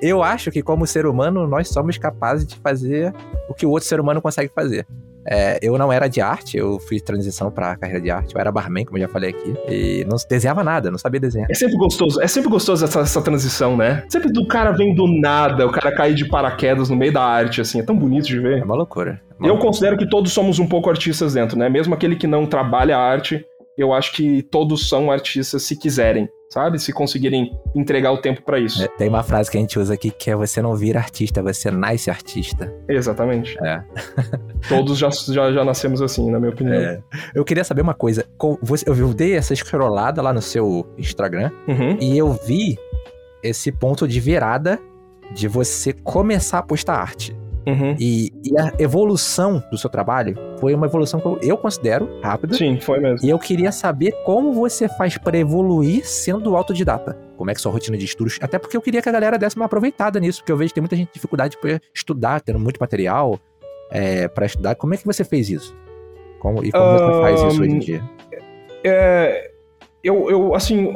eu 0.00 0.22
acho 0.22 0.50
que, 0.50 0.62
como 0.62 0.86
ser 0.86 1.04
humano, 1.04 1.46
nós 1.46 1.68
somos 1.68 1.98
capazes 1.98 2.46
de 2.46 2.56
fazer 2.56 3.12
o 3.48 3.52
que 3.52 3.66
o 3.66 3.70
outro 3.70 3.86
ser 3.88 4.00
humano 4.00 4.22
consegue 4.22 4.50
fazer. 4.54 4.86
É, 5.30 5.58
eu 5.62 5.78
não 5.78 5.92
era 5.92 6.08
de 6.08 6.20
arte, 6.20 6.56
eu 6.56 6.78
fiz 6.80 7.00
transição 7.02 7.50
pra 7.50 7.76
carreira 7.76 8.00
de 8.00 8.10
arte. 8.10 8.34
Eu 8.34 8.40
era 8.40 8.50
barman, 8.50 8.84
como 8.84 8.98
eu 8.98 9.02
já 9.02 9.08
falei 9.08 9.30
aqui. 9.30 9.54
E 9.68 10.04
não 10.08 10.16
desenhava 10.28 10.64
nada, 10.64 10.90
não 10.90 10.98
sabia 10.98 11.20
desenhar. 11.20 11.48
É 11.48 11.54
sempre 11.54 11.76
gostoso, 11.76 12.20
é 12.20 12.26
sempre 12.26 12.50
gostoso 12.50 12.84
essa, 12.84 13.00
essa 13.00 13.22
transição, 13.22 13.76
né? 13.76 14.02
Sempre 14.08 14.32
do 14.32 14.46
cara 14.48 14.72
vem 14.72 14.94
do 14.94 15.06
nada, 15.06 15.66
o 15.66 15.70
cara 15.70 15.94
cair 15.94 16.14
de 16.14 16.28
paraquedas 16.28 16.90
no 16.90 16.96
meio 16.96 17.12
da 17.12 17.22
arte, 17.22 17.60
assim. 17.60 17.78
É 17.78 17.82
tão 17.82 17.96
bonito 17.96 18.26
de 18.26 18.40
ver. 18.40 18.58
É 18.58 18.64
uma 18.64 18.74
loucura. 18.74 19.20
É 19.30 19.34
uma 19.38 19.46
eu 19.46 19.52
loucura. 19.52 19.68
considero 19.68 19.96
que 19.96 20.08
todos 20.08 20.32
somos 20.32 20.58
um 20.58 20.66
pouco 20.66 20.90
artistas 20.90 21.34
dentro, 21.34 21.56
né? 21.56 21.68
Mesmo 21.68 21.94
aquele 21.94 22.16
que 22.16 22.26
não 22.26 22.44
trabalha 22.44 22.96
a 22.96 23.00
arte, 23.00 23.44
eu 23.78 23.92
acho 23.92 24.12
que 24.12 24.42
todos 24.42 24.88
são 24.88 25.10
artistas 25.12 25.62
se 25.62 25.78
quiserem 25.78 26.28
sabe? 26.50 26.78
Se 26.78 26.92
conseguirem 26.92 27.56
entregar 27.74 28.12
o 28.12 28.18
tempo 28.18 28.42
para 28.42 28.58
isso. 28.58 28.82
É, 28.82 28.88
tem 28.88 29.08
uma 29.08 29.22
frase 29.22 29.50
que 29.50 29.56
a 29.56 29.60
gente 29.60 29.78
usa 29.78 29.94
aqui 29.94 30.10
que 30.10 30.30
é 30.30 30.36
você 30.36 30.60
não 30.60 30.74
vira 30.74 30.98
artista, 30.98 31.42
você 31.42 31.70
nasce 31.70 32.10
artista. 32.10 32.72
Exatamente. 32.88 33.56
É. 33.64 33.82
Todos 34.68 34.98
já, 34.98 35.08
já, 35.10 35.52
já 35.52 35.64
nascemos 35.64 36.02
assim, 36.02 36.30
na 36.30 36.38
minha 36.38 36.50
opinião. 36.50 36.74
É. 36.74 37.00
Eu 37.34 37.44
queria 37.44 37.64
saber 37.64 37.82
uma 37.82 37.94
coisa. 37.94 38.26
Eu 38.86 39.14
dei 39.14 39.34
essa 39.34 39.54
escrolada 39.54 40.20
lá 40.20 40.32
no 40.32 40.42
seu 40.42 40.86
Instagram 40.98 41.50
uhum. 41.68 41.96
e 42.00 42.18
eu 42.18 42.32
vi 42.32 42.76
esse 43.42 43.70
ponto 43.72 44.06
de 44.06 44.20
virada 44.20 44.78
de 45.32 45.46
você 45.46 45.92
começar 45.92 46.58
a 46.58 46.62
postar 46.62 46.96
arte. 46.96 47.36
Uhum. 47.70 47.96
E, 47.98 48.32
e, 48.44 48.58
a 48.58 48.72
evolução 48.78 49.62
do 49.70 49.78
seu 49.78 49.88
trabalho 49.90 50.34
foi 50.58 50.74
uma 50.74 50.86
evolução 50.86 51.20
que 51.20 51.26
eu, 51.26 51.38
eu, 51.42 51.56
considero 51.56 52.08
rápida. 52.22 52.54
Sim, 52.54 52.78
foi 52.80 53.00
mesmo. 53.00 53.26
E 53.26 53.30
eu 53.30 53.38
queria 53.38 53.72
saber 53.72 54.12
como 54.24 54.52
você 54.52 54.88
faz 54.88 55.16
para 55.18 55.38
evoluir 55.38 56.06
sendo 56.06 56.56
autodidata. 56.56 57.16
Como 57.36 57.50
é 57.50 57.54
que 57.54 57.60
sua 57.60 57.72
rotina 57.72 57.96
de 57.96 58.04
estudos? 58.04 58.38
Até 58.40 58.58
porque 58.58 58.76
eu 58.76 58.82
queria 58.82 59.00
que 59.00 59.08
a 59.08 59.12
galera 59.12 59.38
desse 59.38 59.56
uma 59.56 59.66
aproveitada 59.66 60.20
nisso, 60.20 60.40
porque 60.40 60.52
eu 60.52 60.56
vejo 60.56 60.70
que 60.70 60.74
tem 60.74 60.82
muita 60.82 60.96
gente 60.96 61.10
dificuldade 61.12 61.56
para 61.58 61.80
estudar, 61.94 62.40
tendo 62.40 62.58
muito 62.58 62.78
material 62.78 63.38
é, 63.90 64.28
para 64.28 64.46
estudar. 64.46 64.74
Como 64.74 64.94
é 64.94 64.96
que 64.96 65.06
você 65.06 65.24
fez 65.24 65.48
isso? 65.48 65.76
Como, 66.38 66.64
e 66.64 66.70
como 66.70 66.84
um, 66.84 66.98
você 66.98 67.20
faz 67.20 67.42
isso 67.52 67.62
hoje 67.62 67.70
em 67.70 67.78
dia? 67.78 68.02
É, 68.84 69.50
eu, 70.02 70.30
eu, 70.30 70.54
assim, 70.54 70.92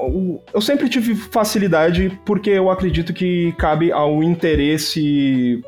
eu 0.53 0.61
sempre 0.61 0.89
tive 0.89 1.14
facilidade 1.14 2.18
porque 2.25 2.51
eu 2.51 2.70
acredito 2.70 3.12
que 3.12 3.53
cabe 3.53 3.93
ao 3.93 4.22
interesse 4.22 5.62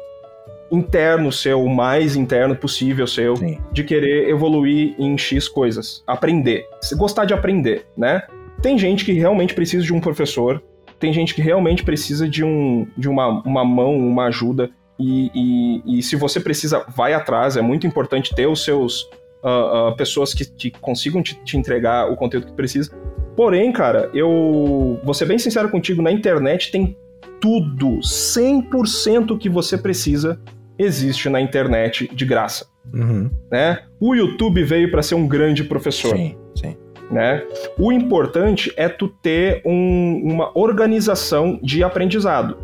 interno 0.76 1.32
seu, 1.32 1.62
o 1.62 1.74
mais 1.74 2.16
interno 2.16 2.54
possível 2.54 3.06
seu, 3.06 3.36
Sim. 3.36 3.58
de 3.72 3.84
querer 3.84 4.28
evoluir 4.28 4.94
em 4.98 5.16
X 5.16 5.48
coisas, 5.48 6.02
aprender, 6.06 6.66
gostar 6.96 7.24
de 7.24 7.34
aprender, 7.34 7.86
né? 7.96 8.22
Tem 8.62 8.78
gente 8.78 9.04
que 9.04 9.12
realmente 9.12 9.54
precisa 9.54 9.84
de 9.84 9.92
um 9.92 10.00
professor, 10.00 10.62
tem 10.98 11.12
gente 11.12 11.34
que 11.34 11.42
realmente 11.42 11.82
precisa 11.82 12.28
de, 12.28 12.42
um, 12.42 12.86
de 12.96 13.08
uma, 13.08 13.42
uma 13.42 13.64
mão, 13.64 13.96
uma 13.96 14.26
ajuda, 14.26 14.70
e, 14.98 15.30
e, 15.34 15.98
e 15.98 16.02
se 16.02 16.16
você 16.16 16.40
precisa, 16.40 16.84
vai 16.88 17.12
atrás, 17.12 17.56
é 17.56 17.62
muito 17.62 17.86
importante 17.86 18.34
ter 18.34 18.46
os 18.46 18.64
seus 18.64 19.02
uh, 19.42 19.90
uh, 19.90 19.96
pessoas 19.96 20.32
que, 20.32 20.44
que 20.44 20.70
consigam 20.70 21.22
te, 21.22 21.34
te, 21.44 21.56
entregar 21.56 22.10
o 22.10 22.16
conteúdo 22.16 22.46
que 22.46 22.52
precisa. 22.52 22.90
Porém, 23.36 23.70
cara, 23.72 24.10
eu 24.14 24.98
vou 25.04 25.12
ser 25.12 25.26
bem 25.26 25.38
sincero 25.38 25.68
contigo, 25.68 26.00
na 26.00 26.10
internet 26.10 26.70
tem 26.70 26.96
tudo, 27.40 27.98
100% 27.98 29.38
que 29.38 29.48
você 29.48 29.76
precisa 29.76 30.40
existe 30.78 31.28
na 31.28 31.40
internet 31.40 32.08
de 32.14 32.24
graça. 32.24 32.66
Uhum. 32.92 33.30
Né? 33.50 33.80
O 34.00 34.14
YouTube 34.14 34.62
veio 34.62 34.90
para 34.90 35.02
ser 35.02 35.14
um 35.14 35.26
grande 35.26 35.64
professor. 35.64 36.16
Sim, 36.16 36.36
sim. 36.54 36.76
Né? 37.10 37.42
O 37.78 37.92
importante 37.92 38.72
é 38.76 38.88
tu 38.88 39.08
ter 39.08 39.62
um, 39.64 40.20
uma 40.24 40.56
organização 40.58 41.58
de 41.62 41.82
aprendizado. 41.84 42.58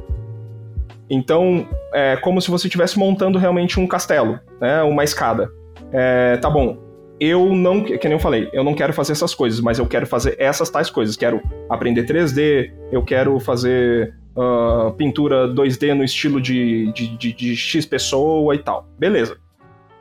Então, 1.09 1.69
é 1.93 2.17
como 2.17 2.41
se 2.41 2.51
você 2.51 2.67
estivesse 2.67 2.99
montando 2.99 3.39
realmente 3.39 3.79
um 3.79 3.87
castelo, 3.87 4.41
né? 4.61 4.83
uma 4.83 5.05
escada. 5.05 5.51
É, 5.93 6.39
tá 6.39 6.49
bom, 6.49 6.79
eu 7.23 7.55
não, 7.55 7.85
que 7.85 8.03
nem 8.03 8.15
eu 8.15 8.19
falei, 8.19 8.51
eu 8.53 8.65
não 8.65 8.75
quero 8.75 8.93
fazer 8.93 9.13
essas 9.13 9.33
coisas, 9.33 9.61
mas 9.61 9.79
eu 9.79 9.87
quero 9.87 10.05
fazer 10.05 10.35
essas 10.41 10.69
tais 10.69 10.91
coisas. 10.91 11.17
Quero 11.17 11.41
aprender 11.71 12.05
3D, 12.05 12.73
eu 12.91 13.05
quero 13.05 13.39
fazer 13.39 14.13
uh, 14.37 14.93
pintura 14.95 15.47
2D 15.47 15.95
no 15.95 16.03
estilo 16.03 16.41
de, 16.41 16.93
de, 16.93 17.17
de, 17.17 17.33
de 17.33 17.57
X 17.57 17.87
pessoa 17.87 18.57
e 18.57 18.59
tal. 18.59 18.89
Beleza. 18.99 19.37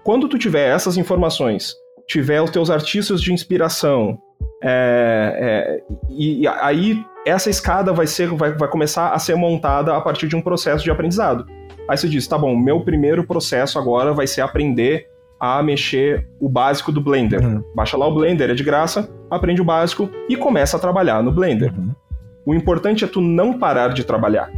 Quando 0.03 0.28
tu 0.28 0.36
tiver 0.39 0.67
essas 0.67 0.97
informações, 0.97 1.76
tiver 2.07 2.41
os 2.41 2.49
teus 2.49 2.72
artistas 2.72 3.22
de 3.22 3.32
inspiração, 3.32 4.17
é, 4.63 5.38
é, 5.39 5.93
e, 6.09 6.47
aí 6.47 7.05
essa 7.24 7.51
escada 7.51 7.93
vai, 7.93 8.07
ser, 8.07 8.30
vai, 8.30 8.51
vai 8.53 8.67
começar 8.67 9.11
a 9.11 9.19
ser 9.19 9.36
montada 9.36 9.95
a 9.95 10.01
partir 10.01 10.28
de 10.28 10.36
um 10.36 10.41
processo 10.41 10.84
de 10.84 10.89
aprendizado. 10.89 11.45
Aí 11.88 11.95
você 11.95 12.09
diz, 12.09 12.26
tá 12.26 12.36
bom, 12.36 12.57
meu 12.57 12.82
primeiro 12.82 13.28
processo 13.28 13.78
agora 13.78 14.11
vai 14.11 14.26
ser 14.26 14.41
aprender 14.41 15.11
a 15.42 15.64
mexer 15.64 16.28
o 16.39 16.48
básico 16.48 16.92
do 16.92 17.02
Blender. 17.02 17.44
Uhum. 17.44 17.64
Baixa 17.74 17.98
lá 17.98 18.08
o 18.08 18.14
Blender, 18.14 18.52
é 18.52 18.54
de 18.54 18.64
graça, 18.64 19.10
aprende 19.28 19.60
o 19.60 19.66
básico 19.66 20.08
e 20.30 20.38
começa 20.38 20.78
a 20.78 20.80
trabalhar 20.80 21.24
no 21.24 21.32
Blender. 21.32 21.74
Uhum. 21.76 21.96
O 22.46 22.54
importante 22.54 23.04
é 23.04 23.08
tu 23.08 23.20
não 23.20 23.58
parar 23.58 23.88
de 23.88 24.04
trabalhar. 24.04 24.52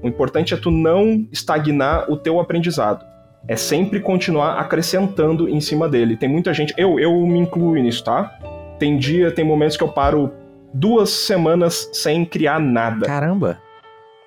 O 0.00 0.06
importante 0.06 0.54
é 0.54 0.56
tu 0.56 0.70
não 0.70 1.26
estagnar 1.32 2.08
o 2.08 2.16
teu 2.16 2.38
aprendizado. 2.38 3.04
É 3.48 3.56
sempre 3.56 3.98
continuar 3.98 4.60
acrescentando 4.60 5.48
em 5.48 5.60
cima 5.60 5.88
dele. 5.88 6.16
Tem 6.16 6.28
muita 6.28 6.54
gente, 6.54 6.72
eu, 6.76 7.00
eu 7.00 7.12
me 7.26 7.40
incluo 7.40 7.74
nisso, 7.74 8.04
tá? 8.04 8.30
Tem 8.78 8.96
dia, 8.96 9.32
tem 9.32 9.44
momentos 9.44 9.76
que 9.76 9.82
eu 9.82 9.88
paro 9.88 10.32
duas 10.72 11.10
semanas 11.10 11.90
sem 11.92 12.24
criar 12.24 12.60
nada. 12.60 13.06
Caramba! 13.06 13.58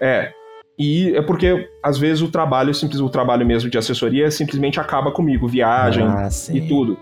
É. 0.02 0.34
E 0.78 1.15
é 1.15 1.21
porque, 1.21 1.69
às 1.82 1.97
vezes, 1.97 2.21
o 2.21 2.30
trabalho, 2.30 2.73
simples, 2.73 2.99
o 2.99 3.09
trabalho 3.09 3.45
mesmo 3.45 3.69
de 3.69 3.78
assessoria 3.78 4.30
simplesmente 4.30 4.80
acaba 4.80 5.11
comigo, 5.11 5.47
viagem 5.47 6.05
ah, 6.05 6.28
e 6.53 6.61
tudo. 6.61 6.97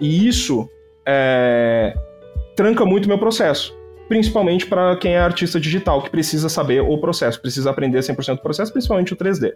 E 0.00 0.28
isso 0.28 0.68
é, 1.06 1.94
tranca 2.54 2.84
muito 2.84 3.08
meu 3.08 3.18
processo 3.18 3.74
principalmente 4.08 4.66
para 4.66 4.96
quem 4.96 5.14
é 5.14 5.18
artista 5.18 5.58
digital, 5.58 6.02
que 6.02 6.10
precisa 6.10 6.48
saber 6.48 6.80
o 6.80 6.98
processo, 6.98 7.40
precisa 7.40 7.70
aprender 7.70 7.98
100% 7.98 8.36
do 8.36 8.42
processo, 8.42 8.72
principalmente 8.72 9.12
o 9.12 9.16
3D. 9.16 9.52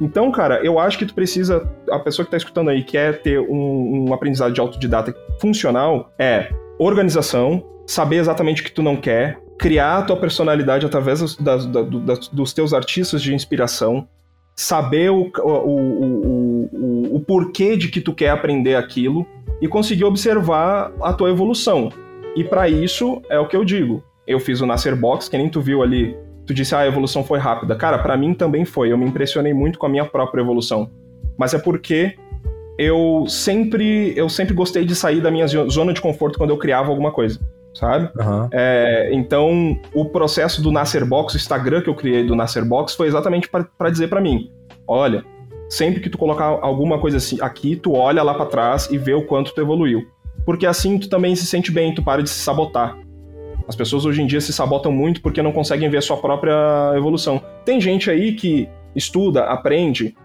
Então, 0.00 0.32
cara, 0.32 0.64
eu 0.64 0.78
acho 0.78 0.98
que 0.98 1.06
tu 1.06 1.14
precisa, 1.14 1.68
a 1.90 1.98
pessoa 1.98 2.24
que 2.24 2.28
está 2.28 2.36
escutando 2.36 2.70
aí 2.70 2.82
quer 2.82 3.22
ter 3.22 3.38
um, 3.38 4.08
um 4.08 4.14
aprendizado 4.14 4.52
de 4.52 4.60
autodidata 4.60 5.14
funcional, 5.40 6.12
é 6.18 6.50
organização, 6.78 7.64
saber 7.86 8.16
exatamente 8.16 8.62
o 8.62 8.64
que 8.64 8.72
tu 8.72 8.82
não 8.82 8.96
quer, 8.96 9.38
criar 9.62 9.98
a 9.98 10.02
tua 10.02 10.16
personalidade 10.16 10.84
através 10.84 11.20
das, 11.20 11.36
das, 11.36 11.66
das, 11.66 12.28
dos 12.28 12.52
teus 12.52 12.74
artistas 12.74 13.22
de 13.22 13.32
inspiração, 13.32 14.08
saber 14.56 15.10
o, 15.10 15.30
o, 15.38 16.68
o, 16.72 17.16
o, 17.16 17.20
porquê 17.20 17.76
de 17.76 17.86
que 17.86 18.00
tu 18.00 18.12
quer 18.12 18.30
aprender 18.30 18.74
aquilo 18.74 19.24
e 19.60 19.68
conseguir 19.68 20.02
observar 20.02 20.92
a 21.00 21.12
tua 21.12 21.30
evolução. 21.30 21.90
E 22.34 22.42
para 22.42 22.68
isso, 22.68 23.22
é 23.30 23.38
o 23.38 23.46
que 23.46 23.56
eu 23.56 23.64
digo. 23.64 24.02
Eu 24.26 24.40
fiz 24.40 24.60
o 24.60 24.66
Nascer 24.66 24.96
Box, 24.96 25.28
que 25.28 25.38
nem 25.38 25.48
tu 25.48 25.60
viu 25.60 25.80
ali. 25.80 26.16
Tu 26.44 26.52
disse, 26.52 26.74
ah, 26.74 26.80
a 26.80 26.86
evolução 26.88 27.22
foi 27.22 27.38
rápida. 27.38 27.76
Cara, 27.76 27.98
para 27.98 28.16
mim 28.16 28.34
também 28.34 28.64
foi. 28.64 28.90
Eu 28.90 28.98
me 28.98 29.06
impressionei 29.06 29.54
muito 29.54 29.78
com 29.78 29.86
a 29.86 29.88
minha 29.88 30.04
própria 30.04 30.42
evolução. 30.42 30.90
Mas 31.38 31.54
é 31.54 31.58
porque 31.58 32.16
eu 32.76 33.26
sempre, 33.28 34.12
eu 34.16 34.28
sempre 34.28 34.54
gostei 34.54 34.84
de 34.84 34.96
sair 34.96 35.20
da 35.20 35.30
minha 35.30 35.46
zona 35.46 35.92
de 35.92 36.00
conforto 36.00 36.36
quando 36.36 36.50
eu 36.50 36.58
criava 36.58 36.90
alguma 36.90 37.12
coisa. 37.12 37.38
Sabe? 37.74 38.10
Uhum. 38.18 38.48
É, 38.52 39.10
então, 39.12 39.78
o 39.94 40.04
processo 40.04 40.62
do 40.62 40.70
Nascerbox, 40.70 41.34
o 41.34 41.36
Instagram 41.36 41.82
que 41.82 41.88
eu 41.88 41.94
criei 41.94 42.24
do 42.24 42.36
Nascerbox, 42.36 42.94
foi 42.94 43.06
exatamente 43.06 43.48
para 43.48 43.90
dizer 43.90 44.08
para 44.08 44.20
mim: 44.20 44.50
olha, 44.86 45.24
sempre 45.68 46.00
que 46.00 46.10
tu 46.10 46.18
colocar 46.18 46.44
alguma 46.44 46.98
coisa 46.98 47.16
assim 47.16 47.38
aqui, 47.40 47.76
tu 47.76 47.94
olha 47.94 48.22
lá 48.22 48.34
para 48.34 48.46
trás 48.46 48.90
e 48.90 48.98
vê 48.98 49.14
o 49.14 49.26
quanto 49.26 49.54
tu 49.54 49.60
evoluiu. 49.60 50.06
Porque 50.44 50.66
assim 50.66 50.98
tu 50.98 51.08
também 51.08 51.34
se 51.34 51.46
sente 51.46 51.70
bem, 51.70 51.94
tu 51.94 52.02
para 52.02 52.22
de 52.22 52.28
se 52.28 52.40
sabotar. 52.40 52.98
As 53.66 53.76
pessoas 53.76 54.04
hoje 54.04 54.20
em 54.20 54.26
dia 54.26 54.40
se 54.40 54.52
sabotam 54.52 54.90
muito 54.90 55.22
porque 55.22 55.40
não 55.40 55.52
conseguem 55.52 55.88
ver 55.88 55.98
a 55.98 56.02
sua 56.02 56.16
própria 56.16 56.92
evolução. 56.96 57.40
Tem 57.64 57.80
gente 57.80 58.10
aí 58.10 58.32
que 58.32 58.68
estuda, 58.94 59.44
aprende, 59.44 60.16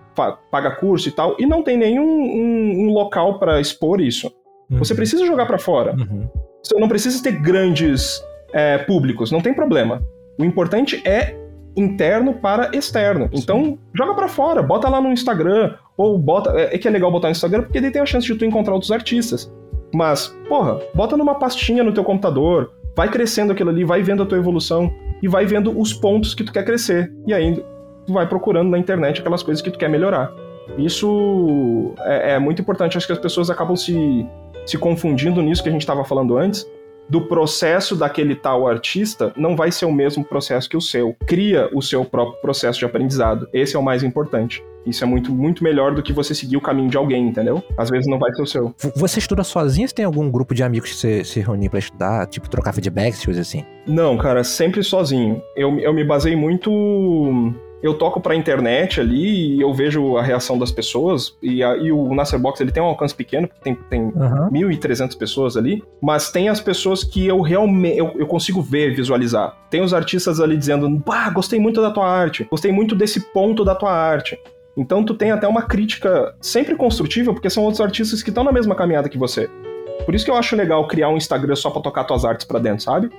paga 0.51 0.71
curso 0.71 1.07
e 1.07 1.11
tal, 1.11 1.35
e 1.39 1.45
não 1.45 1.63
tem 1.63 1.77
nenhum 1.77 2.03
um, 2.03 2.87
um 2.87 2.93
local 2.93 3.37
para 3.37 3.61
expor 3.61 4.01
isso. 4.01 4.31
Uhum. 4.69 4.79
Você 4.79 4.95
precisa 4.95 5.25
jogar 5.25 5.45
para 5.45 5.59
fora. 5.59 5.95
Uhum. 5.95 6.27
Você 6.63 6.79
não 6.79 6.87
precisa 6.87 7.21
ter 7.21 7.33
grandes 7.33 8.21
é, 8.53 8.77
públicos, 8.79 9.31
não 9.31 9.41
tem 9.41 9.53
problema. 9.53 10.01
O 10.37 10.43
importante 10.43 11.01
é 11.07 11.35
interno 11.75 12.33
para 12.33 12.75
externo. 12.75 13.29
Então, 13.31 13.77
joga 13.93 14.13
para 14.15 14.27
fora, 14.27 14.63
bota 14.63 14.89
lá 14.89 14.99
no 14.99 15.11
Instagram, 15.11 15.75
ou 15.95 16.17
bota. 16.17 16.51
É, 16.59 16.75
é 16.75 16.77
que 16.77 16.87
é 16.87 16.91
legal 16.91 17.11
botar 17.11 17.27
no 17.27 17.33
Instagram 17.33 17.63
porque 17.63 17.79
daí 17.79 17.91
tem 17.91 18.01
a 18.01 18.05
chance 18.05 18.25
de 18.25 18.35
tu 18.35 18.45
encontrar 18.45 18.73
outros 18.73 18.91
artistas. 18.91 19.51
Mas, 19.93 20.27
porra, 20.49 20.79
bota 20.93 21.15
numa 21.15 21.35
pastinha 21.35 21.83
no 21.83 21.93
teu 21.93 22.03
computador, 22.03 22.71
vai 22.95 23.09
crescendo 23.09 23.53
aquilo 23.53 23.69
ali, 23.69 23.83
vai 23.83 24.01
vendo 24.01 24.23
a 24.23 24.25
tua 24.25 24.37
evolução 24.37 24.91
e 25.21 25.27
vai 25.27 25.45
vendo 25.45 25.77
os 25.79 25.93
pontos 25.93 26.33
que 26.33 26.43
tu 26.43 26.51
quer 26.51 26.65
crescer. 26.65 27.11
E 27.25 27.33
aí 27.33 27.63
tu 28.05 28.13
vai 28.13 28.27
procurando 28.27 28.69
na 28.69 28.77
internet 28.77 29.19
aquelas 29.21 29.43
coisas 29.43 29.61
que 29.61 29.71
tu 29.71 29.77
quer 29.77 29.89
melhorar. 29.89 30.33
Isso 30.77 31.93
é, 31.99 32.33
é 32.33 32.39
muito 32.39 32.61
importante. 32.61 32.97
Acho 32.97 33.07
que 33.07 33.13
as 33.13 33.19
pessoas 33.19 33.49
acabam 33.49 33.75
se, 33.75 34.25
se 34.67 34.77
confundindo 34.77 35.41
nisso 35.41 35.63
que 35.63 35.69
a 35.69 35.71
gente 35.71 35.81
estava 35.81 36.03
falando 36.03 36.37
antes, 36.37 36.69
do 37.09 37.21
processo 37.21 37.95
daquele 37.95 38.35
tal 38.35 38.67
artista 38.67 39.31
não 39.37 39.55
vai 39.55 39.71
ser 39.71 39.85
o 39.85 39.91
mesmo 39.91 40.25
processo 40.25 40.69
que 40.69 40.75
o 40.75 40.81
seu. 40.81 41.15
Cria 41.25 41.69
o 41.73 41.81
seu 41.81 42.03
próprio 42.03 42.39
processo 42.41 42.77
de 42.77 42.85
aprendizado. 42.85 43.47
Esse 43.53 43.75
é 43.77 43.79
o 43.79 43.83
mais 43.83 44.03
importante. 44.03 44.61
Isso 44.85 45.03
é 45.03 45.07
muito, 45.07 45.33
muito 45.33 45.63
melhor 45.63 45.93
do 45.93 46.01
que 46.01 46.13
você 46.13 46.33
seguir 46.33 46.55
o 46.55 46.61
caminho 46.61 46.89
de 46.89 46.95
alguém, 46.95 47.27
entendeu? 47.27 47.61
Às 47.77 47.89
vezes 47.89 48.07
não 48.07 48.17
vai 48.17 48.33
ser 48.33 48.41
o 48.41 48.45
seu. 48.45 48.75
Você 48.95 49.19
estuda 49.19 49.43
sozinho 49.43 49.87
ou 49.87 49.93
tem 49.93 50.05
algum 50.05 50.29
grupo 50.29 50.53
de 50.53 50.63
amigos 50.63 50.91
que 50.91 50.95
você 50.97 51.23
se 51.23 51.39
reúne 51.41 51.69
para 51.69 51.79
estudar, 51.79 52.27
tipo 52.27 52.49
trocar 52.49 52.73
feedbacks, 52.73 53.23
coisas 53.23 53.47
assim? 53.47 53.65
Não, 53.85 54.17
cara, 54.17 54.43
sempre 54.43 54.83
sozinho. 54.83 55.41
Eu, 55.55 55.77
eu 55.79 55.93
me 55.93 56.03
basei 56.03 56.35
muito 56.35 57.53
eu 57.81 57.93
toco 57.93 58.19
pra 58.19 58.35
internet 58.35 58.99
ali 58.99 59.55
e 59.55 59.61
eu 59.61 59.73
vejo 59.73 60.17
a 60.17 60.23
reação 60.23 60.57
das 60.57 60.71
pessoas. 60.71 61.37
E, 61.41 61.63
a, 61.63 61.77
e 61.77 61.91
o 61.91 62.13
Nasserbox 62.13 62.59
ele 62.59 62.71
tem 62.71 62.81
um 62.81 62.87
alcance 62.87 63.13
pequeno, 63.13 63.47
porque 63.47 63.61
tem, 63.63 63.75
tem 63.89 64.01
uhum. 64.01 64.49
1.300 64.51 65.17
pessoas 65.17 65.55
ali. 65.55 65.83
Mas 66.01 66.31
tem 66.31 66.49
as 66.49 66.59
pessoas 66.59 67.03
que 67.03 67.25
eu 67.27 67.41
realmente 67.41 67.97
eu, 67.97 68.13
eu, 68.15 68.27
consigo 68.27 68.61
ver, 68.61 68.95
visualizar. 68.95 69.55
Tem 69.69 69.81
os 69.81 69.93
artistas 69.93 70.39
ali 70.39 70.57
dizendo: 70.57 70.89
Bah, 71.05 71.29
gostei 71.29 71.59
muito 71.59 71.81
da 71.81 71.91
tua 71.91 72.07
arte, 72.07 72.47
gostei 72.49 72.71
muito 72.71 72.95
desse 72.95 73.31
ponto 73.31 73.63
da 73.63 73.75
tua 73.75 73.91
arte. 73.91 74.39
Então 74.75 75.03
tu 75.03 75.15
tem 75.15 75.31
até 75.31 75.47
uma 75.47 75.63
crítica 75.63 76.35
sempre 76.39 76.75
construtiva, 76.75 77.33
porque 77.33 77.49
são 77.49 77.63
outros 77.63 77.81
artistas 77.81 78.21
que 78.21 78.29
estão 78.29 78.43
na 78.43 78.51
mesma 78.51 78.75
caminhada 78.75 79.09
que 79.09 79.17
você. 79.17 79.49
Por 80.05 80.13
isso 80.13 80.23
que 80.23 80.31
eu 80.31 80.35
acho 80.35 80.55
legal 80.55 80.87
criar 80.87 81.09
um 81.09 81.17
Instagram 81.17 81.55
só 81.55 81.69
pra 81.69 81.81
tocar 81.81 82.03
tuas 82.03 82.23
artes 82.23 82.45
pra 82.45 82.59
dentro, 82.59 82.83
sabe? 82.83 83.09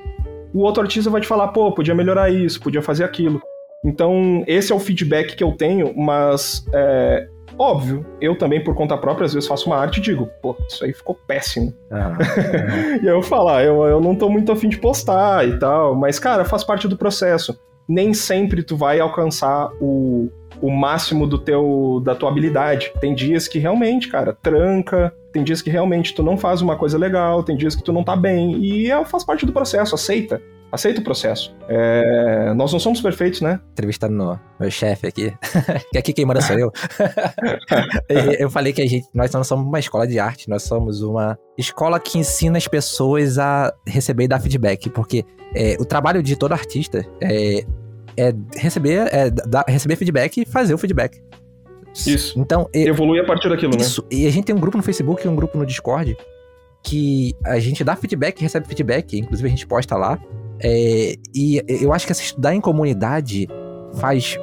O 0.54 0.61
outro 0.61 0.82
artista 0.82 1.11
vai 1.11 1.20
te 1.20 1.26
falar, 1.26 1.48
pô, 1.48 1.70
podia 1.72 1.94
melhorar 1.94 2.30
isso, 2.30 2.61
podia 2.61 2.80
fazer 2.80 3.04
aquilo. 3.04 3.42
Então, 3.85 4.43
esse 4.47 4.72
é 4.72 4.74
o 4.74 4.81
feedback 4.81 5.37
que 5.37 5.45
eu 5.45 5.53
tenho, 5.53 5.97
mas 5.97 6.66
é, 6.72 7.29
óbvio, 7.57 8.05
eu 8.20 8.37
também, 8.37 8.62
por 8.62 8.74
conta 8.74 8.97
própria, 8.97 9.26
às 9.26 9.35
vezes 9.35 9.49
faço 9.49 9.66
uma 9.66 9.76
arte 9.76 9.99
e 9.99 10.03
digo, 10.03 10.29
pô, 10.43 10.57
isso 10.68 10.85
aí 10.85 10.93
ficou 10.93 11.14
péssimo. 11.14 11.72
Ah, 11.91 12.16
e 13.03 13.09
aí 13.09 13.14
eu 13.14 13.22
falo, 13.22 13.49
ah, 13.49 13.62
eu, 13.62 13.85
eu 13.85 14.01
não 14.01 14.14
tô 14.14 14.29
muito 14.29 14.51
afim 14.51 14.68
de 14.68 14.79
postar 14.79 15.47
e 15.47 15.59
tal, 15.59 15.95
mas, 15.95 16.18
cara, 16.18 16.45
faz 16.45 16.64
parte 16.64 16.89
do 16.89 16.97
processo. 16.97 17.59
Nem 17.89 18.12
sempre 18.12 18.62
tu 18.62 18.76
vai 18.76 19.01
alcançar 19.01 19.70
o, 19.81 20.29
o 20.61 20.70
máximo 20.70 21.26
do 21.26 21.39
teu 21.39 22.03
da 22.05 22.14
tua 22.14 22.29
habilidade. 22.31 22.93
Tem 23.01 23.14
dias 23.14 23.49
que 23.49 23.59
realmente, 23.59 24.09
cara, 24.09 24.37
tranca, 24.43 25.14
tem 25.33 25.43
dias 25.43 25.62
que 25.62 25.70
realmente 25.70 26.14
tu 26.14 26.22
não 26.22 26.37
faz 26.37 26.61
uma 26.61 26.76
coisa 26.76 26.99
legal, 26.99 27.43
tem 27.43 27.57
dias 27.57 27.74
que 27.74 27.83
tu 27.83 27.93
não 27.93 28.05
tá 28.05 28.14
bem, 28.14 28.59
e 28.59 28.91
é, 28.91 29.05
faz 29.05 29.24
parte 29.24 29.47
do 29.47 29.53
processo, 29.53 29.95
aceita. 29.95 30.43
Aceita 30.70 31.00
o 31.00 31.04
processo. 31.04 31.54
É... 31.68 32.52
Nós 32.54 32.72
não 32.72 32.78
somos 32.78 33.00
perfeitos, 33.00 33.40
né? 33.40 33.58
Entrevistando 33.72 34.14
no, 34.14 34.40
meu 34.60 34.70
chefe 34.70 35.06
aqui, 35.06 35.32
que 35.90 35.98
aqui 35.98 36.12
quem 36.12 36.26
manda 36.26 36.40
sou 36.42 36.58
eu. 36.58 36.70
eu 38.38 38.50
falei 38.50 38.72
que 38.72 38.82
a 38.82 38.86
gente, 38.86 39.06
nós 39.14 39.30
não 39.32 39.42
somos 39.42 39.66
uma 39.66 39.78
escola 39.78 40.06
de 40.06 40.18
arte, 40.18 40.48
nós 40.48 40.64
somos 40.64 41.00
uma 41.00 41.38
escola 41.56 41.98
que 41.98 42.18
ensina 42.18 42.58
as 42.58 42.68
pessoas 42.68 43.38
a 43.38 43.72
receber 43.86 44.24
e 44.24 44.28
dar 44.28 44.40
feedback, 44.40 44.90
porque 44.90 45.24
é, 45.54 45.76
o 45.80 45.84
trabalho 45.84 46.22
de 46.22 46.36
todo 46.36 46.52
artista 46.52 47.04
é, 47.22 47.64
é 48.16 48.34
receber, 48.56 49.08
é, 49.10 49.30
dar, 49.30 49.64
receber 49.66 49.96
feedback 49.96 50.42
e 50.42 50.44
fazer 50.44 50.74
o 50.74 50.78
feedback. 50.78 51.18
Isso. 52.06 52.38
Então, 52.38 52.68
evolui 52.74 53.18
a 53.18 53.24
partir 53.24 53.48
daquilo, 53.48 53.72
né? 53.72 53.82
isso. 53.82 54.02
né? 54.02 54.08
E 54.10 54.26
a 54.26 54.30
gente 54.30 54.44
tem 54.44 54.54
um 54.54 54.60
grupo 54.60 54.76
no 54.76 54.82
Facebook 54.82 55.26
e 55.26 55.28
um 55.28 55.34
grupo 55.34 55.56
no 55.56 55.64
Discord 55.64 56.16
que 56.82 57.34
a 57.44 57.58
gente 57.58 57.82
dá 57.82 57.96
feedback, 57.96 58.40
recebe 58.40 58.66
feedback, 58.66 59.18
inclusive 59.18 59.46
a 59.46 59.50
gente 59.50 59.66
posta 59.66 59.96
lá. 59.96 60.18
É, 60.61 61.14
e 61.34 61.62
eu 61.68 61.92
acho 61.92 62.06
que 62.06 62.12
estudar 62.12 62.54
em 62.54 62.61
comunidade 62.61 63.48
faz 63.94 64.38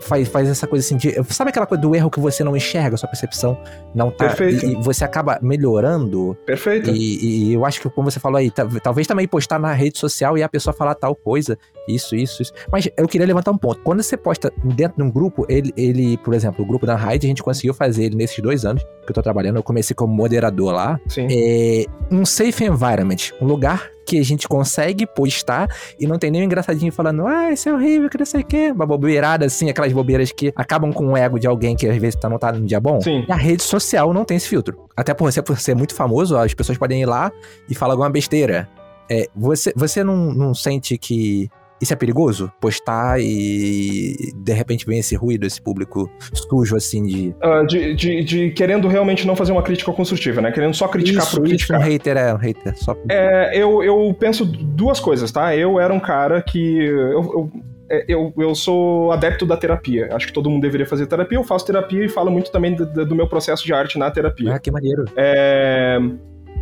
faz, 0.00 0.28
faz 0.28 0.48
essa 0.48 0.66
coisa 0.66 0.84
assim 0.84 0.96
de. 0.96 1.14
Sabe 1.32 1.50
aquela 1.50 1.66
coisa 1.66 1.80
do 1.80 1.94
erro 1.94 2.10
que 2.10 2.20
você 2.20 2.42
não 2.44 2.56
enxerga, 2.56 2.96
sua 2.96 3.08
percepção 3.08 3.58
não 3.94 4.10
tá. 4.10 4.28
Perfeito. 4.28 4.66
E, 4.66 4.72
e 4.72 4.82
você 4.82 5.04
acaba 5.04 5.38
melhorando. 5.42 6.36
Perfeito. 6.46 6.90
E, 6.90 7.50
e, 7.50 7.54
eu 7.54 7.64
acho 7.64 7.80
que, 7.80 7.90
como 7.90 8.10
você 8.10 8.20
falou 8.20 8.38
aí, 8.38 8.50
talvez 8.82 9.06
também 9.06 9.26
postar 9.26 9.58
na 9.58 9.72
rede 9.72 9.98
social 9.98 10.36
e 10.36 10.42
a 10.42 10.48
pessoa 10.48 10.72
falar 10.72 10.94
tal 10.94 11.14
coisa, 11.14 11.58
isso, 11.86 12.14
isso, 12.14 12.42
isso. 12.42 12.52
Mas 12.70 12.88
eu 12.96 13.08
queria 13.08 13.26
levantar 13.26 13.50
um 13.50 13.58
ponto. 13.58 13.80
Quando 13.82 14.02
você 14.02 14.16
posta 14.16 14.52
dentro 14.64 14.96
de 14.96 15.02
um 15.02 15.10
grupo, 15.10 15.46
ele, 15.48 15.72
ele 15.76 16.16
por 16.18 16.34
exemplo, 16.34 16.64
o 16.64 16.68
grupo 16.68 16.86
da 16.86 16.94
Raid, 16.94 17.26
a 17.26 17.28
gente 17.28 17.42
conseguiu 17.42 17.74
fazer 17.74 18.04
ele 18.04 18.16
nesses 18.16 18.38
dois 18.40 18.64
anos 18.64 18.82
que 19.04 19.10
eu 19.10 19.14
tô 19.14 19.22
trabalhando. 19.22 19.56
Eu 19.56 19.62
comecei 19.62 19.94
como 19.94 20.14
moderador 20.14 20.72
lá. 20.72 21.00
Sim. 21.08 21.26
É, 21.30 21.86
um 22.10 22.24
safe 22.24 22.64
environment, 22.64 23.32
um 23.40 23.46
lugar 23.46 23.90
que 24.08 24.18
a 24.18 24.24
gente 24.24 24.48
consegue 24.48 25.06
postar 25.06 25.68
e 26.00 26.06
não 26.06 26.18
tem 26.18 26.30
nem 26.30 26.40
um 26.40 26.44
engraçadinho 26.46 26.90
falando, 26.90 27.26
ah, 27.26 27.52
isso 27.52 27.68
é 27.68 27.74
horrível, 27.74 28.08
que 28.08 28.16
não 28.16 28.24
sei 28.24 28.40
o 28.40 28.44
quê. 28.44 28.72
Uma 28.74 28.86
bobeirada 28.86 29.44
assim, 29.44 29.68
aquelas 29.68 29.92
bobeiras 29.92 30.32
que 30.32 30.50
acabam 30.56 30.90
com 30.92 31.08
o 31.08 31.16
ego 31.16 31.38
de 31.38 31.46
alguém 31.46 31.76
que 31.76 31.86
às 31.86 31.96
vezes 31.98 32.18
tá, 32.18 32.26
não 32.28 32.38
tá 32.38 32.50
num 32.50 32.64
dia 32.64 32.80
bom. 32.80 33.00
Sim. 33.02 33.26
E 33.28 33.30
a 33.32 33.36
rede 33.36 33.62
social 33.62 34.14
não 34.14 34.24
tem 34.24 34.38
esse 34.38 34.48
filtro. 34.48 34.88
Até 34.96 35.12
por 35.12 35.30
você 35.30 35.42
por 35.42 35.58
ser 35.60 35.76
muito 35.76 35.94
famoso, 35.94 36.38
as 36.38 36.54
pessoas 36.54 36.78
podem 36.78 37.02
ir 37.02 37.06
lá 37.06 37.30
e 37.68 37.74
falar 37.74 37.92
alguma 37.92 38.08
besteira. 38.08 38.66
É, 39.10 39.28
você, 39.36 39.72
você 39.76 40.02
não, 40.02 40.16
não 40.32 40.54
sente 40.54 40.96
que 40.96 41.50
isso 41.80 41.92
é 41.92 41.96
perigoso? 41.96 42.50
Postar 42.60 43.20
e 43.20 44.14
de 44.36 44.52
repente 44.52 44.86
vem 44.86 44.98
esse 44.98 45.14
ruído, 45.14 45.46
esse 45.46 45.60
público 45.60 46.10
sujo, 46.32 46.76
assim, 46.76 47.04
de... 47.04 47.34
Uh, 47.42 47.66
de, 47.66 47.94
de, 47.94 48.24
de, 48.24 48.50
querendo 48.50 48.88
realmente 48.88 49.26
não 49.26 49.36
fazer 49.36 49.52
uma 49.52 49.62
crítica 49.62 49.92
construtiva, 49.92 50.40
né? 50.40 50.50
Querendo 50.50 50.74
só 50.74 50.88
criticar 50.88 51.24
isso, 51.24 51.36
por 51.36 51.46
criticar. 51.46 51.80
Isso, 51.80 51.88
um 51.88 51.92
hater 51.92 52.16
é 52.16 52.34
um 52.34 52.36
hater. 52.36 52.76
Só... 52.76 52.96
É, 53.08 53.50
eu, 53.56 53.82
eu 53.82 54.16
penso 54.18 54.44
duas 54.44 55.00
coisas, 55.00 55.30
tá? 55.30 55.54
Eu 55.54 55.78
era 55.78 55.92
um 55.92 56.00
cara 56.00 56.42
que... 56.42 56.78
Eu, 56.78 57.22
eu, 57.22 57.52
é, 57.90 58.04
eu, 58.06 58.32
eu 58.36 58.54
sou 58.54 59.12
adepto 59.12 59.46
da 59.46 59.56
terapia. 59.56 60.08
Acho 60.12 60.26
que 60.26 60.32
todo 60.32 60.50
mundo 60.50 60.62
deveria 60.62 60.86
fazer 60.86 61.06
terapia. 61.06 61.38
Eu 61.38 61.44
faço 61.44 61.64
terapia 61.64 62.04
e 62.04 62.08
falo 62.08 62.30
muito 62.30 62.50
também 62.52 62.74
do, 62.74 63.06
do 63.06 63.14
meu 63.14 63.26
processo 63.26 63.64
de 63.64 63.72
arte 63.72 63.98
na 63.98 64.10
terapia. 64.10 64.54
Ah, 64.54 64.58
que 64.58 64.70
maneiro. 64.70 65.04
É... 65.16 65.98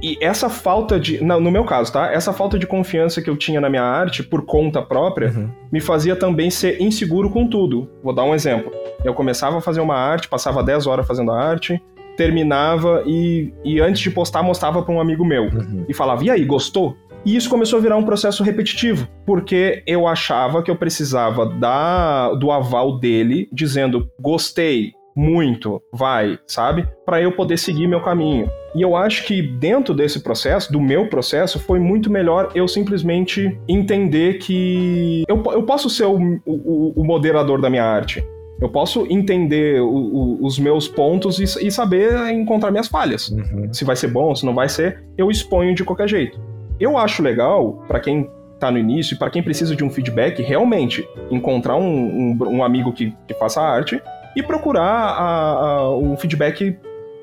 E 0.03 0.19
essa 0.21 0.49
falta 0.49 1.01
de. 1.01 1.23
Não, 1.23 1.41
no 1.41 1.51
meu 1.51 1.65
caso, 1.65 1.93
tá? 1.93 2.13
Essa 2.13 2.33
falta 2.33 2.59
de 2.59 2.67
confiança 2.67 3.23
que 3.23 3.31
eu 3.31 3.37
tinha 3.37 3.61
na 3.61 3.71
minha 3.71 3.83
arte 3.83 4.23
por 4.23 4.45
conta 4.45 4.83
própria 4.83 5.31
uhum. 5.31 5.49
me 5.73 5.81
fazia 5.81 6.15
também 6.15 6.51
ser 6.51 6.81
inseguro 6.81 7.31
com 7.31 7.49
tudo. 7.49 7.89
Vou 8.03 8.15
dar 8.15 8.25
um 8.25 8.35
exemplo. 8.35 8.71
Eu 9.05 9.15
começava 9.15 9.59
a 9.59 9.61
fazer 9.61 9.81
uma 9.81 9.97
arte, 9.97 10.29
passava 10.29 10.63
10 10.63 10.87
horas 10.87 11.07
fazendo 11.07 11.31
a 11.31 11.41
arte, 11.41 11.83
terminava 12.17 13.03
e, 13.07 13.53
e 13.65 13.81
antes 13.81 14.03
de 14.03 14.11
postar, 14.11 14.43
mostrava 14.43 14.83
para 14.83 14.95
um 14.95 15.01
amigo 15.01 15.25
meu. 15.25 15.45
Uhum. 15.45 15.85
E 15.89 15.95
falava: 15.95 16.25
e 16.25 16.31
aí, 16.31 16.45
gostou? 16.45 16.97
E 17.25 17.35
isso 17.35 17.51
começou 17.51 17.81
a 17.81 17.83
virar 17.83 17.97
um 17.97 18.05
processo 18.05 18.45
repetitivo, 18.45 19.09
porque 19.27 19.83
eu 19.85 20.07
achava 20.07 20.63
que 20.63 20.71
eu 20.71 20.77
precisava 20.77 21.45
da, 21.45 22.33
do 22.35 22.53
aval 22.53 23.01
dele, 23.01 23.49
dizendo 23.53 24.09
gostei, 24.21 24.93
muito, 25.17 25.83
vai, 25.91 26.39
sabe? 26.47 26.87
Para 27.07 27.23
eu 27.23 27.33
poder 27.33 27.57
seguir 27.57 27.87
meu 27.87 28.03
caminho. 28.03 28.51
E 28.75 28.83
eu 28.83 28.95
acho 28.95 29.25
que 29.25 29.41
dentro 29.41 29.95
desse 29.95 30.23
processo, 30.23 30.71
do 30.71 30.79
meu 30.79 31.09
processo, 31.09 31.59
foi 31.59 31.79
muito 31.79 32.11
melhor 32.11 32.51
eu 32.55 32.69
simplesmente 32.69 33.59
entender 33.67 34.35
que 34.35 35.25
eu, 35.27 35.43
eu 35.53 35.63
posso 35.63 35.89
ser 35.89 36.05
o, 36.05 36.19
o, 36.45 36.93
o 36.95 37.05
moderador 37.05 37.61
da 37.61 37.71
minha 37.71 37.85
arte. 37.85 38.23
Eu 38.61 38.69
posso 38.69 39.07
entender 39.11 39.81
o, 39.81 39.89
o, 39.89 40.47
os 40.47 40.59
meus 40.59 40.87
pontos 40.87 41.39
e, 41.39 41.67
e, 41.67 41.71
saber 41.71 42.15
encontrar 42.31 42.71
minhas 42.71 42.89
falhas. 42.89 43.29
Uhum. 43.29 43.73
Se 43.73 43.85
vai 43.85 43.97
ser 43.97 44.09
bom, 44.09 44.35
se 44.35 44.45
não 44.45 44.55
vai 44.55 44.69
ser, 44.69 45.03
eu 45.17 45.31
exponho 45.31 45.75
de 45.75 45.85
qualquer 45.85 46.09
jeito. 46.09 46.39
Eu 46.79 46.97
acho 46.97 47.23
legal, 47.23 47.85
para 47.87 48.01
quem 48.01 48.29
tá 48.59 48.71
no 48.71 48.79
início 48.79 49.15
e 49.15 49.19
para 49.19 49.31
quem 49.31 49.43
precisa 49.43 49.77
de 49.77 49.85
um 49.85 49.91
feedback, 49.91 50.43
realmente 50.43 51.07
encontrar 51.31 51.77
um, 51.77 51.83
um, 51.83 52.39
um 52.49 52.65
amigo 52.65 52.93
que, 52.93 53.15
que 53.27 53.35
faça 53.35 53.61
arte 53.61 54.01
e 54.37 54.43
procurar 54.43 54.85
a, 54.85 55.51
a, 55.51 55.97
um 55.97 56.17
feedback, 56.17 56.79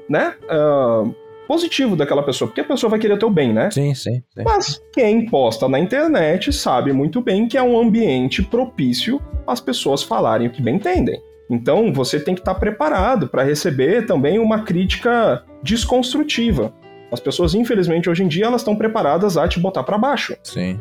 né? 0.09 0.34
Uh, 0.45 1.14
positivo 1.47 1.95
daquela 1.95 2.24
pessoa, 2.24 2.47
porque 2.47 2.61
a 2.61 2.66
pessoa 2.66 2.89
vai 2.89 2.99
querer 2.99 3.14
o 3.14 3.20
teu 3.20 3.30
bem, 3.30 3.53
né? 3.53 3.70
Sim, 3.70 3.93
sim, 3.93 4.24
sim. 4.34 4.43
Mas 4.43 4.82
quem 4.91 5.28
posta 5.28 5.70
na 5.70 5.80
internet 5.80 6.51
sabe 6.51 6.91
muito 6.91 7.22
bem 7.22 7.47
que 7.47 7.57
é 7.57 7.61
um 7.61 7.80
ambiente 7.80 8.41
propício 8.41 9.22
às 9.45 9.59
pessoas 9.59 10.01
falarem 10.01 10.47
o 10.47 10.49
que 10.49 10.61
bem 10.61 10.76
entendem. 10.76 11.22
Então 11.49 11.93
você 11.93 12.20
tem 12.20 12.34
que 12.34 12.41
estar 12.41 12.55
preparado 12.55 13.28
para 13.28 13.43
receber 13.43 14.05
também 14.05 14.39
uma 14.39 14.64
crítica 14.64 15.43
desconstrutiva. 15.61 16.74
As 17.11 17.20
pessoas, 17.20 17.53
infelizmente, 17.53 18.09
hoje 18.09 18.24
em 18.24 18.28
dia, 18.28 18.45
elas 18.45 18.61
estão 18.61 18.76
preparadas 18.76 19.38
a 19.38 19.47
te 19.47 19.59
botar 19.59 19.84
para 19.84 19.97
baixo. 19.99 20.36
Sim. 20.41 20.80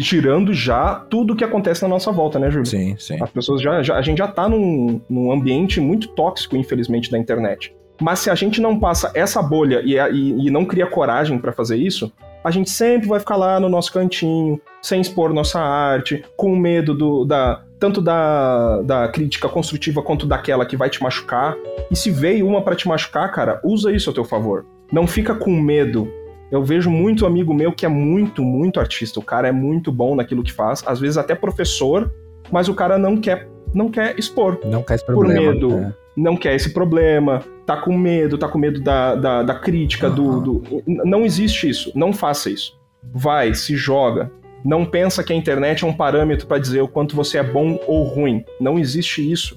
Tirando 0.00 0.52
já 0.52 0.94
tudo 0.94 1.32
o 1.32 1.36
que 1.36 1.44
acontece 1.44 1.82
na 1.82 1.88
nossa 1.88 2.12
volta, 2.12 2.38
né, 2.38 2.50
Júlio? 2.50 2.66
Sim, 2.66 2.94
sim. 2.98 3.16
As 3.22 3.30
pessoas 3.30 3.62
já, 3.62 3.82
já 3.82 3.96
a 3.96 4.02
gente 4.02 4.18
já 4.18 4.28
tá 4.28 4.48
num, 4.48 5.00
num 5.08 5.32
ambiente 5.32 5.80
muito 5.80 6.08
tóxico, 6.08 6.56
infelizmente, 6.56 7.10
da 7.10 7.18
internet. 7.18 7.74
Mas 8.00 8.18
se 8.18 8.30
a 8.30 8.34
gente 8.34 8.60
não 8.60 8.78
passa 8.78 9.10
essa 9.14 9.42
bolha 9.42 9.80
e, 9.84 9.94
e, 9.94 10.46
e 10.46 10.50
não 10.50 10.64
cria 10.64 10.86
coragem 10.86 11.38
para 11.38 11.52
fazer 11.52 11.76
isso, 11.76 12.12
a 12.44 12.50
gente 12.50 12.70
sempre 12.70 13.08
vai 13.08 13.18
ficar 13.18 13.36
lá 13.36 13.58
no 13.58 13.68
nosso 13.68 13.92
cantinho, 13.92 14.60
sem 14.80 15.00
expor 15.00 15.32
nossa 15.32 15.58
arte, 15.58 16.24
com 16.36 16.54
medo 16.54 16.94
do, 16.94 17.24
da, 17.24 17.62
tanto 17.78 18.00
da, 18.00 18.82
da 18.82 19.08
crítica 19.08 19.48
construtiva 19.48 20.02
quanto 20.02 20.26
daquela 20.26 20.64
que 20.64 20.76
vai 20.76 20.88
te 20.88 21.02
machucar. 21.02 21.56
E 21.90 21.96
se 21.96 22.10
veio 22.10 22.46
uma 22.46 22.62
para 22.62 22.76
te 22.76 22.86
machucar, 22.86 23.32
cara, 23.32 23.60
usa 23.64 23.90
isso 23.90 24.10
a 24.10 24.12
teu 24.12 24.24
favor. 24.24 24.64
Não 24.92 25.06
fica 25.06 25.34
com 25.34 25.50
medo. 25.50 26.08
Eu 26.50 26.62
vejo 26.62 26.90
muito 26.90 27.26
amigo 27.26 27.52
meu 27.52 27.72
que 27.72 27.84
é 27.84 27.88
muito, 27.88 28.42
muito 28.42 28.78
artista. 28.78 29.18
O 29.18 29.22
cara 29.22 29.48
é 29.48 29.52
muito 29.52 29.90
bom 29.90 30.14
naquilo 30.14 30.42
que 30.42 30.52
faz, 30.52 30.82
às 30.86 31.00
vezes 31.00 31.16
até 31.16 31.34
professor, 31.34 32.12
mas 32.50 32.68
o 32.68 32.74
cara 32.74 32.98
não 32.98 33.16
quer, 33.16 33.48
não 33.74 33.90
quer 33.90 34.18
expor. 34.18 34.60
Não 34.64 34.82
quer 34.82 34.94
esse 34.94 35.06
problema. 35.06 35.40
Por 35.40 35.54
medo. 35.54 35.78
É. 35.78 35.94
Não 36.16 36.34
quer 36.36 36.54
esse 36.54 36.72
problema, 36.72 37.42
tá 37.66 37.76
com 37.76 37.96
medo, 37.96 38.38
tá 38.38 38.48
com 38.48 38.56
medo 38.56 38.80
da, 38.80 39.14
da, 39.14 39.42
da 39.42 39.54
crítica, 39.54 40.08
uhum. 40.08 40.40
do, 40.40 40.60
do. 40.60 40.82
Não 40.86 41.26
existe 41.26 41.68
isso. 41.68 41.92
Não 41.94 42.12
faça 42.12 42.48
isso. 42.48 42.78
Vai, 43.12 43.52
se 43.54 43.76
joga. 43.76 44.30
Não 44.64 44.84
pensa 44.84 45.22
que 45.22 45.32
a 45.32 45.36
internet 45.36 45.84
é 45.84 45.86
um 45.86 45.92
parâmetro 45.92 46.46
para 46.46 46.58
dizer 46.58 46.80
o 46.80 46.88
quanto 46.88 47.14
você 47.14 47.38
é 47.38 47.42
bom 47.42 47.78
ou 47.86 48.02
ruim. 48.02 48.44
Não 48.58 48.78
existe 48.78 49.30
isso. 49.30 49.56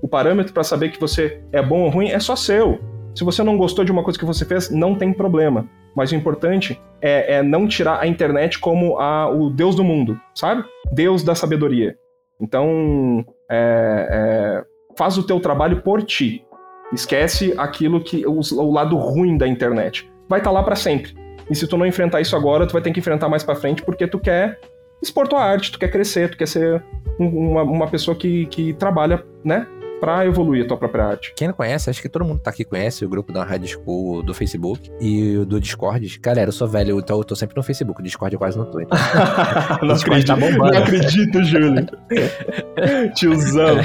O 0.00 0.08
parâmetro 0.08 0.52
para 0.52 0.64
saber 0.64 0.90
que 0.90 0.98
você 0.98 1.40
é 1.52 1.60
bom 1.60 1.82
ou 1.82 1.90
ruim 1.90 2.08
é 2.08 2.18
só 2.18 2.34
seu. 2.34 2.80
Se 3.14 3.22
você 3.22 3.42
não 3.42 3.56
gostou 3.56 3.84
de 3.84 3.92
uma 3.92 4.02
coisa 4.02 4.18
que 4.18 4.24
você 4.24 4.44
fez, 4.44 4.70
não 4.70 4.94
tem 4.94 5.12
problema. 5.12 5.68
Mas 5.94 6.12
o 6.12 6.14
importante 6.14 6.80
é, 7.00 7.36
é 7.36 7.42
não 7.42 7.66
tirar 7.66 8.00
a 8.00 8.06
internet 8.06 8.58
como 8.58 8.98
a, 8.98 9.28
o 9.30 9.50
Deus 9.50 9.74
do 9.74 9.84
mundo, 9.84 10.20
sabe? 10.34 10.64
Deus 10.92 11.22
da 11.22 11.34
sabedoria. 11.34 11.96
Então, 12.40 13.24
é, 13.50 14.08
é, 14.10 14.64
faz 14.96 15.18
o 15.18 15.22
teu 15.22 15.40
trabalho 15.40 15.82
por 15.82 16.02
ti. 16.02 16.44
Esquece 16.92 17.54
aquilo 17.56 18.00
que 18.00 18.26
o, 18.26 18.40
o 18.40 18.72
lado 18.72 18.96
ruim 18.96 19.36
da 19.36 19.46
internet. 19.46 20.10
Vai 20.28 20.40
estar 20.40 20.50
tá 20.50 20.54
lá 20.54 20.62
para 20.62 20.76
sempre. 20.76 21.14
E 21.50 21.54
se 21.54 21.66
tu 21.66 21.76
não 21.76 21.86
enfrentar 21.86 22.20
isso 22.20 22.36
agora, 22.36 22.66
tu 22.66 22.72
vai 22.72 22.82
ter 22.82 22.90
que 22.92 23.00
enfrentar 23.00 23.28
mais 23.28 23.42
para 23.42 23.54
frente 23.54 23.82
porque 23.82 24.06
tu 24.06 24.18
quer 24.18 24.58
expor 25.02 25.26
tua 25.28 25.42
arte, 25.42 25.72
tu 25.72 25.78
quer 25.78 25.90
crescer, 25.90 26.30
tu 26.30 26.36
quer 26.36 26.48
ser 26.48 26.82
uma, 27.18 27.62
uma 27.62 27.88
pessoa 27.88 28.16
que, 28.16 28.46
que 28.46 28.72
trabalha, 28.74 29.24
né? 29.44 29.66
Para 30.00 30.26
evoluir 30.26 30.64
a 30.64 30.68
tua 30.68 30.76
própria 30.76 31.04
arte. 31.04 31.32
Quem 31.36 31.48
não 31.48 31.54
conhece, 31.54 31.90
acho 31.90 32.00
que 32.00 32.08
todo 32.08 32.24
mundo 32.24 32.40
tá 32.40 32.50
aqui 32.50 32.64
conhece 32.64 33.04
o 33.04 33.08
grupo 33.08 33.32
da 33.32 33.44
Rádio 33.44 33.68
School 33.68 34.22
do 34.22 34.32
Facebook 34.32 34.90
e 35.00 35.44
do 35.44 35.60
Discord. 35.60 36.18
Galera, 36.20 36.48
eu 36.48 36.52
sou 36.52 36.68
velho, 36.68 36.98
então 36.98 37.16
eu 37.18 37.24
tô 37.24 37.34
sempre 37.34 37.56
no 37.56 37.62
Facebook. 37.62 38.00
O 38.00 38.04
Discord 38.04 38.34
eu 38.34 38.38
quase 38.38 38.56
não 38.56 38.64
tô. 38.64 38.80
Então. 38.80 38.98
não, 39.82 39.94
acredito, 39.94 40.26
tá 40.26 40.36
bombando. 40.36 40.72
não 40.72 40.82
acredito, 40.82 41.44
Júlio. 41.44 41.86
Tiozão. 43.14 43.76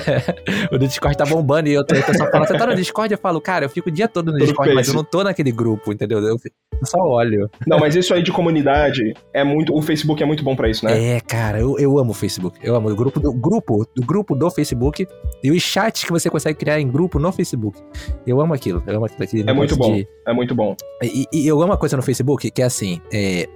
o 0.71 0.77
Discord 0.77 1.17
tá 1.17 1.25
bombando 1.25 1.69
e 1.69 1.73
eu 1.73 1.85
tô, 1.85 1.95
eu 1.95 2.03
tô 2.03 2.13
só 2.13 2.29
falando, 2.29 2.47
você 2.47 2.57
tá 2.57 2.67
no 2.67 2.75
Discord? 2.75 3.13
Eu 3.13 3.17
falo, 3.17 3.41
cara, 3.41 3.65
eu 3.65 3.69
fico 3.69 3.89
o 3.89 3.91
dia 3.91 4.07
todo 4.07 4.31
no 4.31 4.37
Discord, 4.37 4.73
mas 4.73 4.87
eu 4.87 4.93
não 4.93 5.03
tô 5.03 5.23
naquele 5.23 5.51
grupo, 5.51 5.91
entendeu? 5.91 6.19
Eu, 6.19 6.37
eu 6.37 6.85
só 6.85 6.99
olho. 6.99 7.49
Não, 7.65 7.79
mas 7.79 7.95
isso 7.95 8.13
aí 8.13 8.23
de 8.23 8.31
comunidade 8.31 9.13
é 9.33 9.43
muito. 9.43 9.73
O 9.75 9.81
Facebook 9.81 10.21
é 10.21 10.25
muito 10.25 10.43
bom 10.43 10.55
para 10.55 10.69
isso, 10.69 10.85
né? 10.85 11.15
É, 11.15 11.19
cara, 11.19 11.59
eu, 11.59 11.77
eu 11.79 11.97
amo 11.97 12.11
o 12.11 12.13
Facebook. 12.13 12.59
Eu 12.61 12.75
amo 12.75 12.89
o 12.89 12.95
grupo 12.95 13.19
do 13.19 13.33
grupo, 13.33 13.87
do 13.95 14.05
grupo 14.05 14.35
do 14.35 14.49
Facebook 14.49 15.07
e 15.43 15.51
os 15.51 15.63
que 16.05 16.11
você 16.11 16.29
consegue 16.29 16.57
criar 16.57 16.79
em 16.79 16.87
grupo 16.87 17.19
no 17.19 17.31
Facebook. 17.31 17.79
Eu 18.25 18.39
amo 18.41 18.53
aquilo. 18.53 18.83
Eu 18.85 18.97
amo 18.97 19.05
aquilo. 19.05 19.49
É 19.49 19.53
muito 19.53 19.75
bom. 19.75 19.93
De... 19.93 20.07
É 20.25 20.33
muito 20.33 20.55
bom. 20.55 20.75
E, 21.01 21.25
e, 21.31 21.47
eu 21.47 21.61
amo 21.61 21.71
uma 21.71 21.77
coisa 21.77 21.97
no 21.97 22.03
Facebook 22.03 22.49
que 22.51 22.61
é 22.61 22.65
assim: 22.65 23.01
é, 23.11 23.47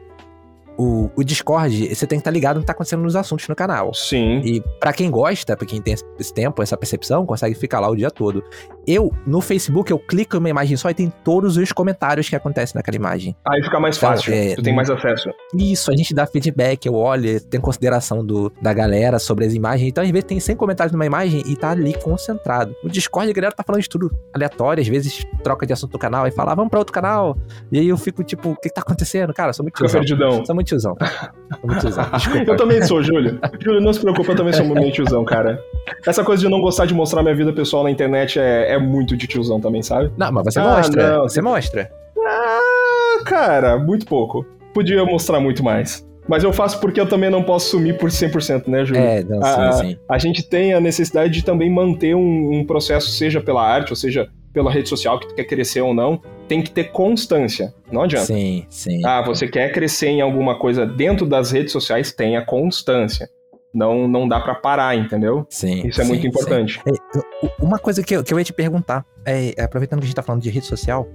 o, 0.77 1.09
o 1.15 1.23
Discord, 1.23 1.95
você 1.95 2.05
tem 2.05 2.19
que 2.19 2.21
estar 2.21 2.29
tá 2.29 2.33
ligado 2.33 2.55
no 2.57 2.61
que 2.61 2.65
está 2.65 2.73
acontecendo 2.73 3.01
nos 3.01 3.15
assuntos 3.15 3.47
no 3.47 3.55
canal. 3.55 3.93
Sim. 3.93 4.41
E 4.43 4.61
para 4.79 4.93
quem 4.93 5.09
gosta, 5.09 5.57
para 5.57 5.65
quem 5.65 5.81
tem 5.81 5.95
esse 6.19 6.33
tempo, 6.33 6.61
essa 6.61 6.77
percepção, 6.77 7.25
consegue 7.25 7.55
ficar 7.55 7.79
lá 7.79 7.89
o 7.89 7.95
dia 7.95 8.11
todo. 8.11 8.43
Eu, 8.87 9.11
no 9.25 9.41
Facebook, 9.41 9.91
eu 9.91 9.99
clico 9.99 10.37
em 10.37 10.39
uma 10.39 10.49
imagem 10.49 10.77
só 10.77 10.89
e 10.89 10.93
tem 10.93 11.11
todos 11.21 11.57
os 11.57 11.73
comentários 11.73 12.29
que 12.29 12.35
acontecem 12.37 12.73
naquela 12.75 12.95
imagem. 12.95 13.35
Aí 13.45 13.61
fica 13.61 13.79
mais 13.81 13.97
então, 13.97 14.09
fácil, 14.09 14.33
é, 14.33 14.55
tu 14.55 14.61
tem 14.63 14.73
mais 14.73 14.89
acesso. 14.89 15.29
Isso, 15.53 15.91
a 15.91 15.95
gente 15.95 16.13
dá 16.13 16.25
feedback, 16.25 16.85
eu 16.85 16.95
olho, 16.95 17.41
tem 17.41 17.59
consideração 17.59 18.25
do, 18.25 18.49
da 18.61 18.73
galera 18.73 19.19
sobre 19.19 19.43
as 19.43 19.53
imagens. 19.53 19.89
Então, 19.89 20.01
às 20.01 20.09
vezes, 20.09 20.23
tem 20.23 20.39
100 20.39 20.55
comentários 20.55 20.93
numa 20.93 21.05
imagem 21.05 21.43
e 21.45 21.55
tá 21.57 21.71
ali 21.71 21.93
concentrado. 21.95 22.73
No 22.81 22.89
Discord, 22.89 23.29
a 23.29 23.33
galera 23.33 23.53
tá 23.53 23.61
falando 23.61 23.81
de 23.81 23.89
tudo 23.89 24.09
aleatório, 24.33 24.81
às 24.81 24.87
vezes 24.87 25.25
troca 25.43 25.65
de 25.65 25.73
assunto 25.73 25.91
do 25.91 25.99
canal 25.99 26.25
e 26.25 26.31
fala, 26.31 26.53
ah, 26.53 26.55
vamos 26.55 26.69
pra 26.69 26.79
outro 26.79 26.93
canal. 26.93 27.35
E 27.69 27.79
aí 27.79 27.89
eu 27.89 27.97
fico 27.97 28.23
tipo, 28.23 28.51
o 28.51 28.55
que, 28.55 28.69
que 28.69 28.75
tá 28.75 28.81
acontecendo? 28.81 29.33
Cara, 29.33 29.51
sou 29.51 29.63
muito 29.65 29.75
tiozão. 29.75 29.99
perdidão. 29.99 30.45
Sou 30.45 30.55
muito 30.55 30.67
tiozão. 30.67 30.95
Sou 30.99 31.69
muito 31.69 31.81
tiozão. 31.81 32.05
eu 32.47 32.55
também 32.55 32.81
sou, 32.83 33.03
Júlio. 33.03 33.37
Júlio, 33.59 33.81
não 33.81 33.91
se 33.91 33.99
preocupa, 33.99 34.31
eu 34.31 34.35
também 34.35 34.53
sou 34.53 34.65
muito 34.65 34.91
tiozão, 34.91 35.25
cara. 35.25 35.61
Essa 36.05 36.23
coisa 36.23 36.41
de 36.41 36.49
não 36.49 36.61
gostar 36.61 36.85
de 36.85 36.93
mostrar 36.93 37.21
minha 37.21 37.35
vida 37.35 37.51
pessoal 37.51 37.83
na 37.83 37.91
internet 37.91 38.39
é, 38.39 38.73
é 38.73 38.76
muito 38.79 39.15
de 39.15 39.27
tiozão 39.27 39.59
também, 39.59 39.81
sabe? 39.81 40.11
Não, 40.17 40.31
mas 40.31 40.45
você 40.45 40.59
ah, 40.59 40.77
mostra. 40.77 41.17
Não. 41.17 41.23
Você 41.23 41.41
mostra. 41.41 41.91
Ah, 42.25 43.23
cara, 43.25 43.77
muito 43.77 44.05
pouco. 44.05 44.45
Podia 44.73 45.03
mostrar 45.05 45.39
muito 45.39 45.63
mais. 45.63 46.05
Mas 46.27 46.43
eu 46.43 46.51
faço 46.51 46.79
porque 46.79 46.99
eu 46.99 47.07
também 47.07 47.29
não 47.29 47.41
posso 47.41 47.69
sumir 47.69 47.97
por 47.97 48.09
100%, 48.09 48.67
né, 48.67 48.83
Júlio? 48.83 49.01
É, 49.01 49.23
não, 49.23 49.41
a, 49.41 49.71
sim, 49.71 49.89
sim. 49.89 49.97
A 50.09 50.17
gente 50.17 50.43
tem 50.43 50.73
a 50.73 50.79
necessidade 50.79 51.31
de 51.31 51.43
também 51.43 51.69
manter 51.69 52.15
um, 52.15 52.51
um, 52.51 52.65
processo, 52.65 53.09
seja 53.09 53.39
pela 53.39 53.65
arte, 53.65 53.91
ou 53.91 53.95
seja, 53.95 54.27
pela 54.53 54.69
rede 54.69 54.89
social, 54.89 55.19
que 55.19 55.29
tu 55.29 55.35
quer 55.35 55.45
crescer 55.45 55.79
ou 55.79 55.93
não, 55.93 56.21
tem 56.47 56.61
que 56.61 56.69
ter 56.69 56.91
constância. 56.91 57.73
Não 57.89 58.01
adianta. 58.01 58.25
Sim, 58.25 58.65
sim. 58.67 59.05
Ah, 59.05 59.21
você 59.21 59.47
quer 59.47 59.71
crescer 59.71 60.07
em 60.07 60.19
alguma 60.19 60.59
coisa 60.59 60.85
dentro 60.85 61.25
das 61.25 61.51
redes 61.51 61.71
sociais, 61.71 62.11
tenha 62.11 62.41
constância 62.41 63.29
não, 63.77 64.07
não 64.07 64.27
dá 64.27 64.39
para 64.39 64.55
parar, 64.55 64.95
entendeu? 64.95 65.45
Sim. 65.49 65.87
Isso 65.87 66.01
é 66.01 66.03
sim, 66.03 66.09
muito 66.09 66.25
importante. 66.25 66.81
É, 66.87 66.91
uma 67.59 67.79
coisa 67.79 68.03
que 68.03 68.15
eu, 68.15 68.23
que 68.23 68.33
eu 68.33 68.39
ia 68.39 68.45
te 68.45 68.53
perguntar, 68.53 69.05
é, 69.25 69.53
aproveitando 69.61 69.99
que 69.99 70.05
a 70.05 70.07
gente 70.07 70.15
tá 70.15 70.23
falando 70.23 70.41
de 70.41 70.49
rede 70.49 70.65
social, 70.65 71.07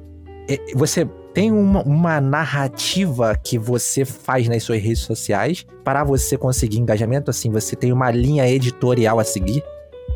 é, 0.49 0.59
você 0.75 1.07
tem 1.33 1.51
uma, 1.51 1.83
uma, 1.83 2.21
narrativa 2.21 3.35
que 3.43 3.57
você 3.57 4.05
faz 4.05 4.49
nas 4.49 4.63
suas 4.63 4.83
redes 4.83 5.01
sociais 5.01 5.67
para 5.85 6.05
você 6.05 6.37
conseguir 6.37 6.79
engajamento? 6.79 7.31
Assim, 7.31 7.51
você 7.51 7.75
tem 7.75 7.93
uma 7.93 8.11
linha 8.11 8.49
editorial 8.49 9.19
a 9.19 9.25
seguir? 9.25 9.63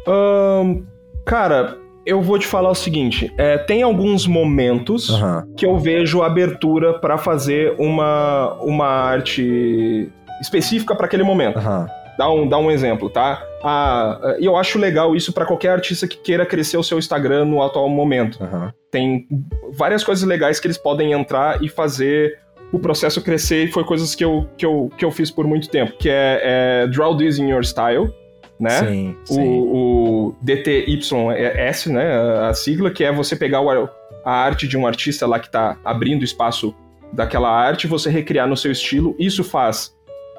Um, 0.07 0.85
cara, 1.25 1.79
eu 2.05 2.23
vou 2.23 2.39
te 2.39 2.47
falar 2.47 2.71
o 2.71 2.75
seguinte: 2.75 3.33
é, 3.39 3.59
tem 3.59 3.83
alguns 3.83 4.27
momentos 4.27 5.09
uhum. 5.09 5.55
que 5.57 5.67
eu 5.67 5.79
vejo 5.79 6.23
abertura 6.23 6.99
para 6.99 7.19
fazer 7.19 7.75
uma, 7.79 8.55
uma 8.63 8.87
arte 8.87 10.11
específica 10.41 10.95
para 10.95 11.07
aquele 11.07 11.23
momento. 11.23 11.59
Uhum. 11.59 11.87
Dá 12.19 12.31
um, 12.31 12.49
dá 12.49 12.59
um 12.59 12.71
exemplo, 12.71 13.11
tá? 13.11 13.45
Ah, 13.63 14.37
e 14.39 14.47
eu 14.47 14.57
acho 14.57 14.79
legal 14.79 15.15
isso 15.15 15.33
para 15.33 15.45
qualquer 15.45 15.71
artista 15.71 16.09
que 16.09 16.17
queira 16.17 16.47
crescer 16.47 16.77
o 16.77 16.83
seu 16.83 16.99
Instagram 16.99 17.45
no 17.45 17.63
atual 17.63 17.89
momento. 17.89 18.41
Uhum. 18.41 18.71
Tem 18.91 19.27
várias 19.73 20.03
coisas 20.03 20.27
legais 20.27 20.59
que 20.59 20.67
eles 20.67 20.79
podem 20.79 21.13
entrar 21.13 21.63
e 21.63 21.69
fazer 21.69 22.39
o 22.73 22.79
processo 22.79 23.23
crescer, 23.23 23.65
e 23.65 23.73
foi 23.73 23.85
coisas 23.85 24.15
que 24.15 24.25
eu, 24.25 24.49
que 24.57 24.67
eu, 24.67 24.91
que 24.97 25.05
eu 25.05 25.11
fiz 25.11 25.31
por 25.31 25.47
muito 25.47 25.69
tempo, 25.69 25.93
que 25.99 26.09
é, 26.09 26.41
é 26.43 26.87
Draw 26.89 27.17
This 27.17 27.39
in 27.39 27.49
Your 27.49 27.65
Style, 27.65 28.13
né? 28.59 28.71
Sim, 28.71 29.17
o, 29.23 29.27
sim. 29.27 29.49
o 29.49 30.35
DTYS, 30.43 31.87
né? 31.87 32.13
A, 32.49 32.55
sigla, 32.55 32.91
que 32.91 33.05
é 33.05 33.13
você 33.13 33.37
pegar 33.37 33.61
o, 33.61 33.89
a 34.25 34.33
arte 34.33 34.67
de 34.67 34.77
um 34.77 34.87
artista 34.87 35.27
lá 35.27 35.39
que 35.39 35.47
está 35.47 35.77
abrindo 35.85 36.25
espaço 36.25 36.75
daquela 37.13 37.51
arte, 37.51 37.87
você 37.87 38.11
recriar 38.11 38.49
no 38.49 38.57
seu 38.57 38.73
estilo. 38.73 39.15
Isso 39.19 39.45
faz 39.45 39.95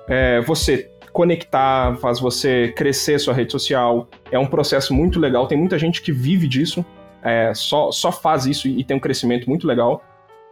é, 0.08 0.42
você 0.42 0.90
conectar, 1.18 1.96
faz 1.96 2.20
você 2.20 2.72
crescer 2.78 3.18
sua 3.18 3.34
rede 3.34 3.52
social. 3.52 4.08
É 4.32 4.38
um 4.38 4.46
processo 4.46 4.94
muito 4.94 5.20
legal. 5.20 5.48
Tem 5.48 5.58
muita 5.58 5.76
gente 5.80 6.00
que 6.00 6.12
vive 6.12 6.48
disso, 6.48 6.86
é, 7.24 7.52
só, 7.56 7.92
só 7.92 8.12
faz 8.12 8.46
isso 8.46 8.68
e, 8.68 8.84
tem 8.84 8.96
um 8.96 9.00
crescimento 9.00 9.50
muito 9.50 9.66
legal. 9.66 10.04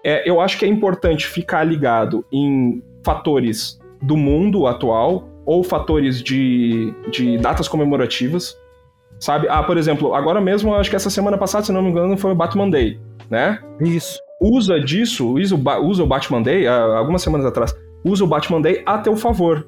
É, 0.03 0.27
eu 0.27 0.41
acho 0.41 0.57
que 0.57 0.65
é 0.65 0.67
importante 0.67 1.27
ficar 1.27 1.63
ligado 1.63 2.25
em 2.31 2.81
fatores 3.03 3.79
do 4.01 4.17
mundo 4.17 4.65
atual 4.65 5.29
ou 5.45 5.63
fatores 5.63 6.19
de, 6.23 6.91
de 7.11 7.37
datas 7.37 7.67
comemorativas. 7.67 8.57
Sabe? 9.19 9.47
Ah, 9.47 9.61
por 9.61 9.77
exemplo, 9.77 10.15
agora 10.15 10.41
mesmo, 10.41 10.73
acho 10.73 10.89
que 10.89 10.95
essa 10.95 11.11
semana 11.11 11.37
passada, 11.37 11.63
se 11.63 11.71
não 11.71 11.83
me 11.83 11.91
engano, 11.91 12.17
foi 12.17 12.31
o 12.31 12.35
Batman 12.35 12.71
Day, 12.71 12.99
né? 13.29 13.59
Isso. 13.79 14.19
Usa 14.41 14.79
disso, 14.79 15.31
usa, 15.35 15.55
usa 15.79 16.03
o 16.03 16.07
Batman 16.07 16.41
Day, 16.41 16.67
algumas 16.67 17.21
semanas 17.21 17.45
atrás, 17.45 17.73
usa 18.03 18.23
o 18.23 18.27
Batman 18.27 18.61
Day 18.61 18.81
a 18.83 18.97
teu 18.97 19.15
favor 19.15 19.63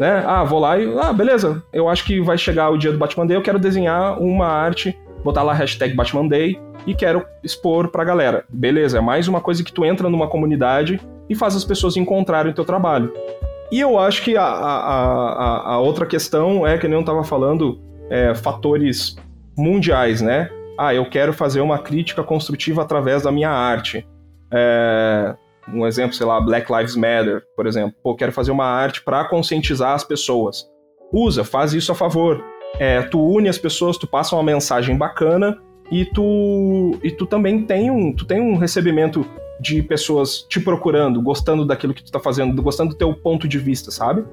né? 0.00 0.24
Ah, 0.26 0.42
vou 0.42 0.58
lá 0.58 0.78
e. 0.78 0.98
Ah, 0.98 1.12
beleza. 1.12 1.62
Eu 1.70 1.86
acho 1.86 2.04
que 2.06 2.20
vai 2.22 2.38
chegar 2.38 2.70
o 2.70 2.78
dia 2.78 2.90
do 2.90 2.96
Batman 2.96 3.26
Day, 3.26 3.36
eu 3.36 3.42
quero 3.42 3.58
desenhar 3.58 4.18
uma 4.18 4.46
arte 4.46 4.98
botar 5.22 5.42
lá 5.42 5.52
hashtag 5.52 5.94
Batman 5.94 6.26
Day 6.26 6.58
e 6.86 6.94
quero 6.94 7.22
expor 7.44 7.88
pra 7.88 8.02
galera. 8.02 8.44
Beleza, 8.48 8.96
é 8.96 9.00
mais 9.02 9.28
uma 9.28 9.42
coisa 9.42 9.62
que 9.62 9.70
tu 9.70 9.84
entra 9.84 10.08
numa 10.08 10.26
comunidade 10.26 10.98
e 11.28 11.34
faz 11.34 11.54
as 11.54 11.64
pessoas 11.64 11.98
encontrarem 11.98 12.50
o 12.50 12.54
teu 12.54 12.64
trabalho. 12.64 13.12
E 13.70 13.78
eu 13.78 13.98
acho 13.98 14.22
que 14.22 14.36
a, 14.38 14.42
a, 14.42 14.78
a, 14.78 15.72
a 15.74 15.78
outra 15.78 16.06
questão 16.06 16.66
é, 16.66 16.78
que 16.78 16.88
nem 16.88 16.94
eu 16.94 17.00
estava 17.00 17.22
falando, 17.22 17.78
é, 18.08 18.34
fatores 18.34 19.16
mundiais, 19.54 20.22
né? 20.22 20.50
Ah, 20.78 20.94
eu 20.94 21.04
quero 21.04 21.34
fazer 21.34 21.60
uma 21.60 21.78
crítica 21.78 22.22
construtiva 22.22 22.80
através 22.80 23.22
da 23.22 23.30
minha 23.30 23.50
arte. 23.50 24.08
É, 24.50 25.36
um 25.74 25.86
exemplo, 25.86 26.14
sei 26.14 26.26
lá, 26.26 26.40
Black 26.40 26.72
Lives 26.72 26.96
Matter, 26.96 27.42
por 27.56 27.66
exemplo. 27.66 27.94
Pô, 28.02 28.14
quero 28.14 28.32
fazer 28.32 28.50
uma 28.50 28.66
arte 28.66 29.02
para 29.02 29.24
conscientizar 29.24 29.94
as 29.94 30.04
pessoas. 30.04 30.66
Usa, 31.12 31.44
faz 31.44 31.72
isso 31.72 31.92
a 31.92 31.94
favor. 31.94 32.42
É, 32.78 33.02
tu 33.02 33.20
une 33.20 33.48
as 33.48 33.58
pessoas, 33.58 33.96
tu 33.96 34.06
passa 34.06 34.36
uma 34.36 34.42
mensagem 34.42 34.96
bacana 34.96 35.58
e 35.90 36.04
tu 36.04 36.92
e 37.02 37.10
tu 37.10 37.26
também 37.26 37.62
tem 37.64 37.90
um, 37.90 38.14
tu 38.14 38.24
tem 38.24 38.40
um 38.40 38.56
recebimento 38.56 39.26
de 39.60 39.82
pessoas 39.82 40.46
te 40.48 40.60
procurando, 40.60 41.20
gostando 41.20 41.66
daquilo 41.66 41.92
que 41.92 42.02
tu 42.02 42.10
tá 42.10 42.20
fazendo, 42.20 42.62
gostando 42.62 42.90
do 42.90 42.96
teu 42.96 43.12
ponto 43.12 43.46
de 43.46 43.58
vista, 43.58 43.90
sabe? 43.90 44.24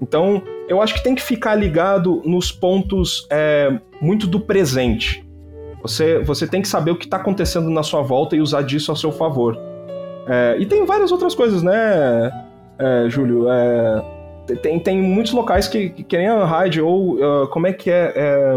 Então, 0.00 0.42
eu 0.68 0.80
acho 0.80 0.94
que 0.94 1.02
tem 1.02 1.14
que 1.14 1.22
ficar 1.22 1.54
ligado 1.54 2.22
nos 2.24 2.50
pontos 2.52 3.26
é, 3.30 3.78
muito 4.00 4.26
do 4.26 4.40
presente. 4.40 5.26
Você, 5.82 6.20
você 6.20 6.46
tem 6.46 6.62
que 6.62 6.68
saber 6.68 6.90
o 6.90 6.96
que 6.96 7.04
está 7.04 7.16
acontecendo 7.16 7.68
na 7.70 7.82
sua 7.82 8.02
volta 8.02 8.36
e 8.36 8.40
usar 8.40 8.62
disso 8.62 8.92
a 8.92 8.96
seu 8.96 9.10
favor. 9.10 9.58
É, 10.26 10.56
e 10.58 10.66
tem 10.66 10.84
várias 10.84 11.10
outras 11.10 11.34
coisas, 11.34 11.62
né, 11.62 12.32
é, 12.78 13.08
Júlio? 13.08 13.46
É, 13.50 14.02
tem, 14.62 14.78
tem 14.78 15.00
muitos 15.00 15.32
locais 15.32 15.68
que, 15.68 15.90
que, 15.90 16.02
que 16.02 16.16
nem 16.16 16.28
a 16.28 16.44
Unhide, 16.44 16.80
ou 16.80 17.14
uh, 17.14 17.46
como 17.48 17.66
é 17.66 17.72
que 17.72 17.90
é, 17.90 18.12
é 18.16 18.56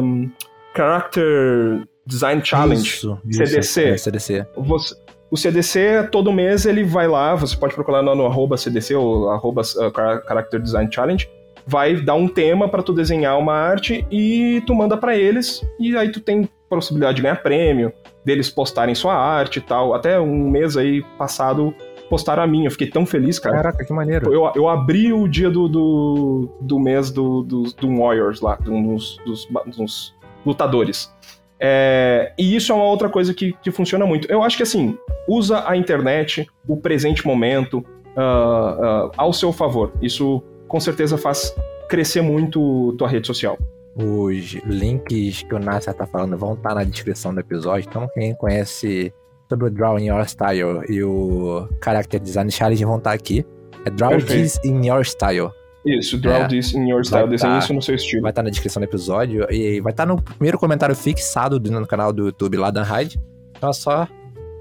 Character 0.75 1.83
Design 2.05 2.41
Challenge, 2.43 2.87
Isso, 2.87 3.19
CDC. 3.29 3.59
Isso, 3.59 3.79
é, 3.79 3.97
CDC. 3.97 4.47
Você, 4.57 4.95
o 5.29 5.37
CDC, 5.37 6.09
todo 6.11 6.31
mês, 6.31 6.65
ele 6.65 6.83
vai 6.83 7.07
lá, 7.07 7.35
você 7.35 7.55
pode 7.55 7.73
procurar 7.73 8.01
no, 8.01 8.13
no 8.15 8.25
arroba 8.25 8.57
CDC 8.57 8.95
ou 8.95 9.29
arroba 9.29 9.61
uh, 9.61 9.91
Character 10.27 10.61
Design 10.61 10.89
Challenge, 10.91 11.29
vai 11.65 11.95
dar 11.95 12.15
um 12.15 12.27
tema 12.27 12.67
para 12.67 12.83
tu 12.83 12.93
desenhar 12.93 13.37
uma 13.39 13.53
arte 13.53 14.05
e 14.11 14.61
tu 14.67 14.75
manda 14.75 14.97
para 14.97 15.15
eles, 15.15 15.61
e 15.79 15.95
aí 15.95 16.11
tu 16.11 16.19
tem 16.19 16.47
possibilidade 16.77 17.17
de 17.17 17.21
ganhar 17.21 17.35
prêmio, 17.41 17.91
deles 18.23 18.49
postarem 18.49 18.95
sua 18.95 19.15
arte 19.15 19.57
e 19.57 19.61
tal. 19.61 19.93
Até 19.93 20.19
um 20.19 20.49
mês 20.49 20.77
aí 20.77 21.03
passado 21.17 21.73
postaram 22.09 22.43
a 22.43 22.47
minha, 22.47 22.67
eu 22.67 22.71
fiquei 22.71 22.87
tão 22.87 23.05
feliz, 23.05 23.39
cara. 23.39 23.55
Caraca, 23.55 23.85
que 23.85 23.91
maneiro. 23.91 24.31
Eu, 24.31 24.51
eu 24.55 24.69
abri 24.69 25.11
o 25.11 25.27
dia 25.27 25.49
do, 25.49 25.67
do, 25.67 26.49
do 26.61 26.79
mês 26.79 27.09
do, 27.09 27.41
do, 27.41 27.63
do 27.63 27.97
Warriors 27.97 28.39
lá, 28.39 28.55
dos, 28.55 29.17
dos, 29.25 29.47
dos 29.75 30.15
lutadores. 30.45 31.11
É, 31.59 32.33
e 32.37 32.55
isso 32.55 32.71
é 32.71 32.75
uma 32.75 32.83
outra 32.83 33.09
coisa 33.09 33.33
que, 33.33 33.53
que 33.61 33.71
funciona 33.71 34.05
muito. 34.05 34.29
Eu 34.29 34.43
acho 34.43 34.57
que 34.57 34.63
assim, 34.63 34.97
usa 35.27 35.63
a 35.67 35.77
internet, 35.77 36.47
o 36.67 36.77
presente 36.77 37.25
momento, 37.25 37.77
uh, 38.17 39.07
uh, 39.07 39.11
ao 39.17 39.33
seu 39.33 39.51
favor. 39.51 39.91
Isso 40.01 40.43
com 40.67 40.79
certeza 40.79 41.17
faz 41.17 41.55
crescer 41.87 42.21
muito 42.21 42.93
tua 42.97 43.07
rede 43.07 43.27
social. 43.27 43.57
Os 43.95 44.53
links 44.65 45.43
que 45.43 45.53
o 45.53 45.59
Nasser 45.59 45.93
tá 45.93 46.05
falando 46.07 46.37
vão 46.37 46.53
estar 46.53 46.69
tá 46.69 46.75
na 46.75 46.83
descrição 46.83 47.33
do 47.33 47.39
episódio, 47.39 47.87
então 47.87 48.07
quem 48.13 48.33
conhece 48.35 49.13
sobre 49.47 49.67
o 49.67 49.69
Draw 49.69 49.99
in 49.99 50.05
Your 50.07 50.25
Style 50.27 50.81
e 50.89 51.03
o 51.03 51.67
Character 51.83 52.19
Design 52.19 52.49
Challenge 52.51 52.85
vão 52.85 52.97
estar 52.97 53.11
tá 53.11 53.15
aqui. 53.15 53.45
É 53.85 53.89
Draw 53.89 54.09
Perfeito. 54.11 54.41
This 54.41 54.59
in 54.63 54.85
Your 54.87 55.01
Style. 55.05 55.49
Isso, 55.85 56.17
draw 56.17 56.43
É. 56.43 56.47
this 56.47 56.73
in 56.73 56.87
your 56.87 57.03
style, 57.03 57.27
desenhe 57.27 57.55
tá- 57.55 57.59
isso 57.59 57.73
no 57.73 57.81
seu 57.81 57.93
estilo. 57.95 58.21
Vai 58.21 58.31
estar 58.31 58.41
na 58.41 58.49
descrição 58.49 58.79
do 58.79 58.85
episódio 58.85 59.45
e 59.51 59.81
vai 59.81 59.91
estar 59.91 60.05
no 60.05 60.15
primeiro 60.21 60.57
comentário 60.57 60.95
fixado 60.95 61.59
do- 61.59 61.69
no 61.69 61.85
canal 61.85 62.13
do 62.13 62.27
YouTube 62.27 62.55
lá 62.55 62.71
da 62.71 62.83
Hyde. 62.83 63.19
Então 63.57 63.69
é 63.69 63.73
só 63.73 64.07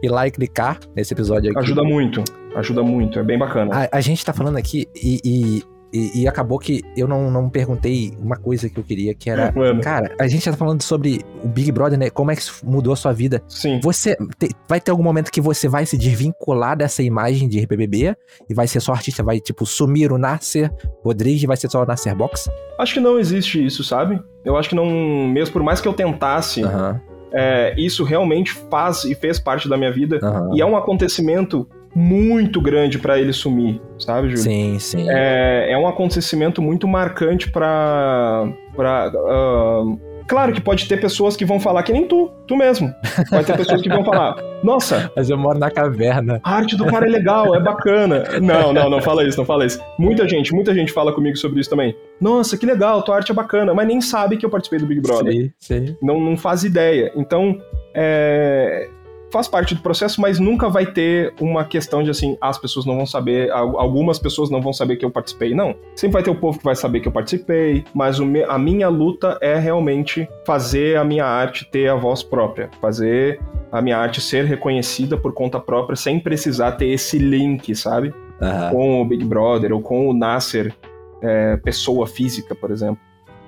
ir 0.03 0.09
lá 0.09 0.26
e 0.26 0.33
clicar 0.33 0.80
nesse 0.97 1.14
episódio 1.14 1.53
aqui. 1.53 1.61
Ajuda 1.61 1.85
muito, 1.85 2.24
ajuda 2.57 2.83
muito, 2.83 3.20
é 3.20 3.22
bem 3.22 3.39
bacana. 3.39 3.89
A, 3.93 3.99
a 3.99 4.01
gente 4.01 4.24
tá 4.24 4.33
falando 4.33 4.57
aqui 4.57 4.89
e, 4.97 5.20
e, 5.24 5.62
e- 5.93 6.22
e 6.22 6.28
acabou 6.28 6.59
que 6.59 6.82
eu 6.97 7.07
não, 7.07 7.30
não 7.30 7.51
perguntei 7.51 8.12
uma 8.18 8.36
coisa 8.36 8.68
que 8.68 8.78
eu 8.78 8.82
queria, 8.84 9.14
que 9.14 9.28
era. 9.28 9.53
Mano, 9.53 9.80
Cara, 9.80 10.14
a 10.18 10.26
gente 10.26 10.45
tá 10.45 10.57
falando 10.57 10.82
sobre 10.82 11.20
o 11.45 11.49
Big 11.49 11.70
Brother, 11.70 11.99
né? 11.99 12.09
Como 12.11 12.30
é 12.30 12.34
que 12.36 12.43
isso 12.43 12.61
mudou 12.64 12.93
a 12.93 12.97
sua 12.97 13.12
vida. 13.12 13.43
sim. 13.49 13.78
Você 13.82 14.16
te- 14.38 14.51
vai 14.68 14.80
ter 14.80 14.90
algum 14.90 15.03
momento 15.03 15.30
que 15.30 15.40
você 15.40 15.68
vai 15.68 15.84
se 15.86 15.97
desvincular 15.99 16.76
dessa 16.76 17.03
imagem 17.03 17.49
de 17.49 17.59
RBBB 17.61 18.16
e 18.49 18.55
vai 18.55 18.66
ser 18.66 18.80
só 18.80 18.93
artista, 18.93 19.22
vai 19.22 19.38
tipo 19.40 19.66
sumir 19.66 20.11
o 20.12 20.18
Nasser 20.18 20.70
Rodrigues, 21.05 21.45
vai 21.45 21.57
ser 21.57 21.70
só 21.70 21.82
o 21.82 21.86
Nasser 21.86 22.14
Box? 22.16 22.51
Acho 22.78 22.95
que 22.95 23.01
não 23.01 23.18
existe 23.18 23.64
isso, 23.64 23.84
sabe? 23.84 24.20
Eu 24.45 24.57
acho 24.57 24.68
que 24.68 24.74
não, 24.74 24.86
mesmo 25.28 25.53
por 25.53 25.62
mais 25.62 25.80
que 25.80 25.86
eu 25.88 25.93
tentasse, 25.93 26.62
Aham, 26.64 27.01
é, 27.32 27.74
isso 27.78 28.05
realmente 28.05 28.53
faz 28.70 29.05
e 29.05 29.14
fez 29.14 29.38
parte 29.38 29.68
da 29.68 29.76
minha 29.76 29.93
vida. 29.93 30.18
aham. 30.22 30.51
E 30.55 30.61
é 30.61 30.66
um 30.66 30.76
acontecimento 30.76 31.68
muito 31.95 32.61
grande 32.61 32.99
pra 32.99 33.18
ele 33.18 33.32
sumir, 33.32 33.80
sabe, 33.99 34.28
Júlio? 34.28 34.43
Sim, 34.43 34.78
sim. 34.78 35.07
É, 35.09 35.72
é 35.72 35.78
um 35.78 35.86
acontecimento 35.86 36.62
muito 36.62 36.88
marcante 36.88 37.51
pra. 37.51 38.49
pra 38.74 39.12
ah, 39.14 39.82
claro 40.26 40.53
que 40.53 40.61
pode 40.61 40.88
ter 40.88 40.99
pessoas 41.01 41.36
que 41.36 41.45
vão 41.45 41.61
falar 41.61 41.82
que 41.82 41.93
nem 41.93 42.07
tu, 42.07 42.30
tu 42.47 42.57
mesmo. 42.57 42.93
Vai 43.30 43.45
ter 43.45 43.57
pessoas 43.57 43.82
que 43.82 43.88
vão 43.88 44.05
falar, 44.05 44.36
nossa, 44.64 45.11
Mas 45.14 45.28
eu 45.28 45.36
moro 45.36 45.59
na 45.59 45.70
caverna. 45.70 46.40
a 46.43 46.55
arte 46.55 46.76
do 46.76 46.86
cara 46.86 47.07
é 47.07 47.11
legal, 47.11 47.55
é 47.55 47.61
bacana. 47.61 48.24
Não, 48.40 48.72
não, 48.72 48.88
não 48.88 49.03
fala 49.03 49.24
isso, 49.24 49.36
não 49.36 49.45
fala 49.45 49.66
isso. 49.66 49.78
Muita 49.99 50.26
gente, 50.26 50.55
muita 50.55 50.72
gente 50.72 50.93
fala 50.93 51.12
comigo 51.12 51.36
sobre 51.36 51.61
isso 51.61 51.68
também. 51.68 51.95
Nossa, 52.20 52.57
que 52.57 52.64
legal, 52.64 53.03
tua 53.03 53.16
arte 53.16 53.32
é 53.32 53.34
bacana, 53.34 53.74
mas 53.74 53.86
nem 53.86 54.01
sabe 54.01 54.36
que 54.36 54.47
eu 54.47 54.51
participei 54.51 54.78
do 54.78 54.86
Big 54.86 55.01
Brother. 55.01 55.32
Sim, 55.32 55.53
sim. 55.59 55.97
Não, 56.01 56.18
não 56.18 56.36
faz 56.36 56.64
ideia. 56.64 57.12
Então, 57.14 57.59
é, 57.95 58.88
faz 59.33 59.49
parte 59.49 59.74
do 59.74 59.80
processo, 59.80 60.20
mas 60.20 60.39
nunca 60.39 60.68
vai 60.68 60.87
ter 60.87 61.33
uma 61.41 61.64
questão 61.64 62.03
de 62.03 62.11
assim, 62.11 62.37
as 62.41 62.59
pessoas 62.59 62.85
não 62.87 62.97
vão 62.97 63.07
saber, 63.07 63.51
al- 63.51 63.78
algumas 63.80 64.18
pessoas 64.18 64.51
não 64.51 64.61
vão 64.61 64.72
saber 64.72 64.97
que 64.97 65.05
eu 65.05 65.11
participei. 65.11 65.55
Não. 65.55 65.74
Sempre 65.97 66.12
vai 66.14 66.22
ter 66.22 66.30
o 66.30 66.35
povo 66.35 66.59
que 66.59 66.64
vai 66.64 66.76
saber 66.76 67.01
que 67.01 67.09
eu 67.09 67.12
participei, 67.12 67.85
mas 67.95 68.18
me- 68.20 68.45
a 68.45 68.59
minha 68.59 68.89
luta 68.89 69.39
é 69.41 69.57
realmente 69.59 70.28
fazer 70.47 70.97
a 70.99 71.05
minha 71.05 71.24
arte 71.24 71.64
ter 71.70 71.89
a 71.89 71.95
voz 71.95 72.22
própria, 72.22 72.70
fazer 72.80 73.41
a 73.72 73.80
minha 73.80 73.97
arte 73.97 74.20
ser 74.20 74.45
reconhecida 74.45 75.16
por 75.16 75.33
conta 75.33 75.59
própria 75.59 75.97
sem 75.97 76.20
precisar 76.20 76.72
ter 76.72 76.89
esse 76.89 77.18
link, 77.18 77.74
sabe? 77.74 78.14
Aham. 78.41 78.70
com 78.70 79.01
o 79.03 79.05
Big 79.05 79.24
Brother 79.24 79.72
ou 79.72 79.80
com 79.80 80.09
o 80.09 80.12
Nasser, 80.12 80.74
é, 81.22 81.57
pessoa 81.59 82.09
física, 82.09 82.57
por 82.57 82.72
exemplo. 82.72 82.99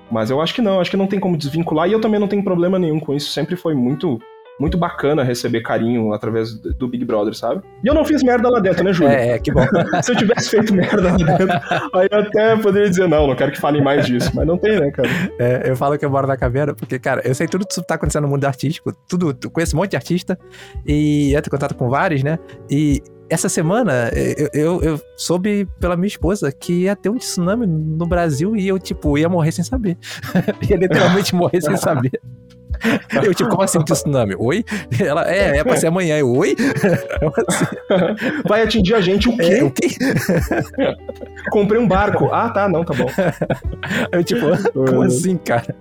Mas 0.09 0.29
eu 0.29 0.39
acho 0.39 0.53
que 0.55 0.61
não, 0.61 0.79
acho 0.79 0.89
que 0.89 0.95
não 0.95 1.05
tem 1.07 1.19
como 1.19 1.35
desvincular 1.35 1.89
e 1.89 1.91
eu 1.91 1.99
também 1.99 2.17
não 2.19 2.29
tenho 2.29 2.41
problema 2.43 2.79
nenhum 2.79 2.97
com 2.99 3.13
isso. 3.13 3.29
Sempre 3.31 3.57
foi 3.57 3.73
muito, 3.75 4.19
muito 4.59 4.77
bacana 4.77 5.23
receber 5.23 5.61
carinho 5.61 6.13
através 6.13 6.53
do 6.53 6.87
Big 6.87 7.03
Brother, 7.03 7.33
sabe? 7.33 7.61
E 7.83 7.87
eu 7.87 7.93
não 7.93 8.05
fiz 8.05 8.23
merda 8.23 8.49
lá 8.49 8.59
dentro, 8.59 8.83
né, 8.83 8.93
Júlio? 8.93 9.11
É, 9.11 9.29
é, 9.31 9.39
que 9.39 9.51
bom. 9.51 9.65
Se 10.01 10.11
eu 10.11 10.15
tivesse 10.15 10.49
feito 10.49 10.73
merda 10.73 11.01
lá 11.01 11.11
dentro, 11.11 11.47
aí 11.93 12.07
eu 12.11 12.19
até 12.19 12.55
poderia 12.57 12.89
dizer, 12.89 13.07
não, 13.07 13.27
não 13.27 13.35
quero 13.35 13.51
que 13.51 13.59
falem 13.59 13.83
mais 13.83 14.05
disso. 14.05 14.31
Mas 14.33 14.47
não 14.47 14.57
tem, 14.57 14.79
né, 14.79 14.91
cara? 14.91 15.09
É, 15.39 15.69
eu 15.69 15.75
falo 15.75 15.97
que 15.97 16.05
eu 16.05 16.09
moro 16.09 16.27
na 16.27 16.37
caverna 16.37 16.73
porque, 16.73 16.97
cara, 16.97 17.21
eu 17.25 17.35
sei 17.35 17.47
tudo 17.47 17.65
que 17.65 17.81
tá 17.83 17.95
acontecendo 17.95 18.23
no 18.23 18.29
mundo 18.29 18.45
artístico, 18.45 18.93
tudo, 19.07 19.37
eu 19.43 19.49
conheço 19.49 19.75
um 19.75 19.79
monte 19.79 19.91
de 19.91 19.97
artista 19.97 20.37
e 20.85 21.33
eu 21.33 21.41
tenho 21.41 21.51
contato 21.51 21.75
com 21.75 21.89
vários, 21.89 22.23
né? 22.23 22.39
E 22.69 23.01
essa 23.29 23.49
semana 23.49 24.11
eu, 24.13 24.49
eu, 24.53 24.81
eu 24.83 25.01
soube 25.17 25.67
pela 25.79 25.95
minha 25.95 26.07
esposa 26.07 26.51
que 26.51 26.83
ia 26.83 26.95
ter 26.95 27.09
um 27.09 27.17
tsunami 27.17 27.65
no 27.65 28.05
Brasil 28.05 28.55
e 28.55 28.67
eu, 28.67 28.77
tipo, 28.77 29.17
ia 29.17 29.27
morrer 29.27 29.51
sem 29.51 29.63
saber. 29.63 29.97
ia 30.69 30.77
literalmente 30.77 31.33
morrer 31.33 31.61
sem 31.61 31.75
saber. 31.75 32.21
Eu, 33.23 33.33
tipo, 33.33 33.49
como 33.49 33.63
assim 33.63 33.83
tsunami? 33.83 34.35
Oi? 34.37 34.63
Ela, 34.99 35.29
é, 35.31 35.57
é 35.57 35.63
pra 35.63 35.77
ser 35.77 35.87
amanhã. 35.87 36.17
Eu, 36.17 36.31
oi? 36.35 36.55
Assim, 37.47 37.65
Vai 38.47 38.63
atingir 38.63 38.95
a 38.95 39.01
gente 39.01 39.29
o 39.29 39.33
é, 39.33 39.35
quê? 39.35 39.63
o 39.63 39.71
quê? 39.71 39.87
Comprei 41.51 41.79
um 41.79 41.87
barco. 41.87 42.29
Ah, 42.31 42.49
tá, 42.49 42.67
não, 42.67 42.83
tá 42.83 42.93
bom. 42.93 43.07
Eu, 44.11 44.23
tipo, 44.23 44.45
como 44.73 45.03
assim, 45.03 45.37
cara? 45.37 45.75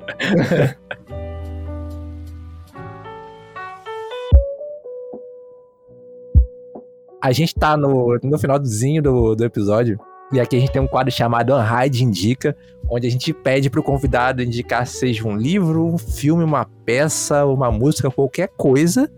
A 7.20 7.32
gente 7.32 7.55
tá 7.55 7.76
no, 7.76 8.18
no 8.22 8.38
finalzinho 8.38 9.02
do, 9.02 9.34
do 9.34 9.44
episódio. 9.44 9.98
E 10.35 10.41
aqui 10.41 10.57
a 10.57 10.61
gente 10.61 10.72
tem 10.72 10.82
um 10.82 10.87
quadro 10.87 11.12
chamado 11.12 11.55
Unhide 11.55 12.03
Indica, 12.05 12.57
onde 12.91 13.07
a 13.07 13.11
gente 13.11 13.32
pede 13.32 13.70
pro 13.70 13.82
convidado 13.82 14.43
indicar 14.43 14.87
seja 14.87 15.26
um 15.26 15.37
livro, 15.37 15.87
um 15.87 15.97
filme, 15.99 16.43
uma 16.45 16.66
peça, 16.85 17.45
uma 17.47 17.70
música, 17.70 18.11
qualquer 18.11 18.49
coisa. 18.57 19.09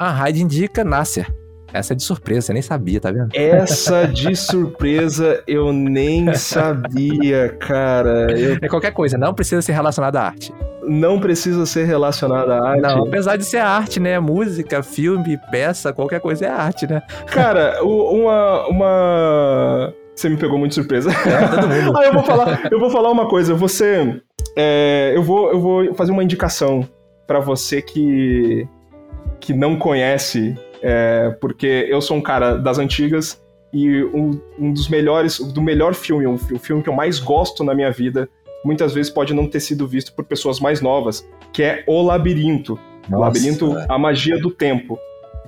Unhide 0.00 0.42
Indica 0.42 0.84
Nasser. 0.84 1.26
Essa 1.72 1.92
é 1.92 1.96
de 1.96 2.02
surpresa, 2.02 2.42
você 2.46 2.52
nem 2.54 2.62
sabia, 2.62 2.98
tá 2.98 3.10
vendo? 3.10 3.28
Essa 3.34 4.06
de 4.06 4.34
surpresa 4.34 5.42
eu 5.46 5.70
nem 5.72 6.32
sabia, 6.34 7.50
cara. 7.58 8.26
Eu 8.38 8.56
É 8.62 8.68
qualquer 8.68 8.92
coisa, 8.92 9.18
não 9.18 9.34
precisa 9.34 9.60
ser 9.60 9.72
relacionada 9.72 10.18
à 10.20 10.26
arte. 10.26 10.52
não 10.86 11.20
precisa 11.20 11.66
ser 11.66 11.84
relacionada 11.84 12.54
à 12.56 12.68
arte. 12.70 12.80
Não, 12.80 13.04
apesar 13.06 13.36
de 13.36 13.44
ser 13.44 13.58
arte, 13.58 14.00
né? 14.00 14.18
Música, 14.18 14.82
filme, 14.82 15.38
peça, 15.50 15.92
qualquer 15.92 16.20
coisa 16.20 16.46
é 16.46 16.48
arte, 16.48 16.86
né? 16.86 17.02
Cara, 17.26 17.84
o- 17.84 18.22
uma, 18.22 18.66
uma. 18.68 19.94
Você 20.18 20.28
me 20.28 20.36
pegou 20.36 20.58
muito 20.58 20.70
de 20.70 20.74
surpresa. 20.74 21.12
É, 21.12 21.94
ah, 21.94 22.02
eu 22.06 22.12
vou 22.12 22.24
falar, 22.24 22.68
eu 22.72 22.80
vou 22.80 22.90
falar 22.90 23.10
uma 23.12 23.28
coisa. 23.28 23.54
Você, 23.54 24.20
é, 24.56 25.12
eu 25.14 25.22
vou, 25.22 25.52
eu 25.52 25.60
vou 25.60 25.94
fazer 25.94 26.10
uma 26.10 26.24
indicação 26.24 26.88
para 27.24 27.38
você 27.38 27.80
que, 27.80 28.66
que 29.38 29.52
não 29.52 29.78
conhece, 29.78 30.58
é, 30.82 31.30
porque 31.40 31.86
eu 31.88 32.00
sou 32.00 32.16
um 32.16 32.20
cara 32.20 32.56
das 32.56 32.80
antigas 32.80 33.40
e 33.72 34.02
um, 34.06 34.40
um 34.58 34.72
dos 34.72 34.88
melhores, 34.88 35.38
do 35.38 35.62
melhor 35.62 35.94
filme, 35.94 36.26
o 36.26 36.30
um, 36.30 36.34
um 36.34 36.58
filme 36.58 36.82
que 36.82 36.88
eu 36.88 36.94
mais 36.94 37.20
gosto 37.20 37.62
na 37.62 37.72
minha 37.72 37.92
vida, 37.92 38.28
muitas 38.64 38.92
vezes 38.92 39.12
pode 39.12 39.32
não 39.32 39.46
ter 39.46 39.60
sido 39.60 39.86
visto 39.86 40.12
por 40.16 40.24
pessoas 40.24 40.58
mais 40.58 40.80
novas, 40.80 41.28
que 41.52 41.62
é 41.62 41.84
O 41.86 42.02
Labirinto. 42.02 42.76
Nossa, 43.08 43.24
Labirinto, 43.24 43.76
A 43.88 43.96
Magia 43.96 44.36
do 44.40 44.50
Tempo. 44.50 44.98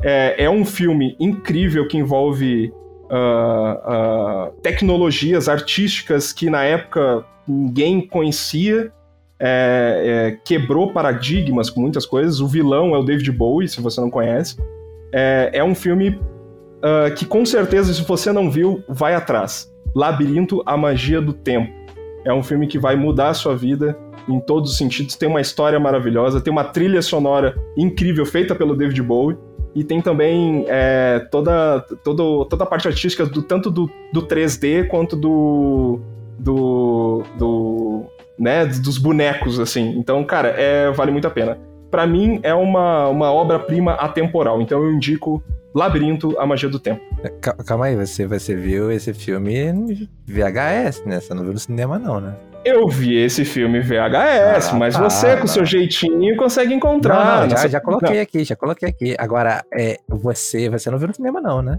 É, 0.00 0.44
é 0.44 0.48
um 0.48 0.64
filme 0.64 1.16
incrível 1.18 1.88
que 1.88 1.98
envolve 1.98 2.72
uh, 3.10 4.48
uh, 4.50 4.52
tecnologias 4.62 5.48
artísticas 5.48 6.32
que 6.32 6.48
na 6.48 6.64
época 6.64 7.24
ninguém 7.46 8.00
conhecia, 8.06 8.92
é, 9.38 10.02
é, 10.04 10.38
quebrou 10.44 10.92
paradigmas 10.92 11.70
com 11.70 11.80
muitas 11.80 12.06
coisas. 12.06 12.40
O 12.40 12.46
vilão 12.46 12.94
é 12.94 12.98
o 12.98 13.02
David 13.02 13.32
Bowie, 13.32 13.68
se 13.68 13.80
você 13.80 14.00
não 14.00 14.10
conhece. 14.10 14.56
É, 15.12 15.50
é 15.54 15.64
um 15.64 15.74
filme 15.74 16.10
uh, 16.10 17.12
que 17.16 17.24
com 17.24 17.44
certeza, 17.44 17.92
se 17.92 18.02
você 18.02 18.32
não 18.32 18.50
viu, 18.50 18.84
vai 18.88 19.14
atrás. 19.14 19.70
Labirinto, 19.94 20.62
a 20.66 20.76
magia 20.76 21.20
do 21.20 21.32
tempo. 21.32 21.72
É 22.24 22.32
um 22.32 22.42
filme 22.42 22.66
que 22.66 22.78
vai 22.78 22.96
mudar 22.96 23.30
a 23.30 23.34
sua 23.34 23.56
vida 23.56 23.96
em 24.28 24.38
todos 24.38 24.72
os 24.72 24.76
sentidos. 24.76 25.16
Tem 25.16 25.28
uma 25.28 25.40
história 25.40 25.80
maravilhosa, 25.80 26.40
tem 26.40 26.52
uma 26.52 26.64
trilha 26.64 27.00
sonora 27.00 27.56
incrível 27.76 28.26
feita 28.26 28.54
pelo 28.54 28.76
David 28.76 29.02
Bowie. 29.02 29.38
E 29.74 29.84
tem 29.84 30.00
também 30.00 30.64
é, 30.68 31.26
toda, 31.30 31.80
toda, 32.02 32.48
toda 32.48 32.64
a 32.64 32.66
parte 32.66 32.88
artística, 32.88 33.24
do, 33.24 33.42
tanto 33.42 33.70
do, 33.70 33.90
do 34.12 34.22
3D 34.26 34.88
quanto 34.88 35.16
do. 35.16 36.00
do. 36.38 37.22
do 37.38 38.04
né, 38.38 38.64
dos 38.64 38.96
bonecos, 38.96 39.60
assim. 39.60 39.90
Então, 39.98 40.24
cara, 40.24 40.48
é, 40.48 40.90
vale 40.90 41.12
muito 41.12 41.26
a 41.26 41.30
pena. 41.30 41.58
Para 41.90 42.06
mim, 42.06 42.40
é 42.42 42.54
uma, 42.54 43.08
uma 43.08 43.32
obra-prima 43.32 43.92
atemporal. 43.92 44.62
Então, 44.62 44.82
eu 44.82 44.92
indico 44.92 45.42
Labirinto, 45.74 46.38
A 46.38 46.46
Magia 46.46 46.68
do 46.68 46.78
Tempo. 46.78 47.00
É, 47.22 47.28
calma 47.64 47.86
aí, 47.86 47.96
você, 47.96 48.26
você 48.26 48.54
viu 48.54 48.90
esse 48.90 49.14
filme 49.14 50.08
VHS, 50.26 51.04
né? 51.06 51.20
Você 51.20 51.32
não 51.34 51.42
viu 51.44 51.52
no 51.52 51.58
cinema, 51.58 51.98
não, 51.98 52.20
né? 52.20 52.34
Eu 52.64 52.88
vi 52.88 53.16
esse 53.16 53.44
filme 53.44 53.80
VHS, 53.80 54.70
ah, 54.72 54.76
mas 54.76 54.94
tá, 54.94 55.02
você, 55.02 55.36
com 55.36 55.42
tá. 55.42 55.46
seu 55.46 55.64
jeitinho, 55.64 56.36
consegue 56.36 56.74
encontrar. 56.74 57.42
Não, 57.42 57.46
não, 57.46 57.56
já, 57.56 57.68
já 57.68 57.80
coloquei 57.80 58.16
não. 58.16 58.22
aqui, 58.22 58.44
já 58.44 58.56
coloquei 58.56 58.88
aqui. 58.88 59.16
Agora, 59.18 59.64
é, 59.72 59.96
você, 60.06 60.68
você 60.68 60.90
não 60.90 60.98
viu 60.98 61.08
no 61.08 61.14
cinema, 61.14 61.40
não, 61.40 61.62
né? 61.62 61.78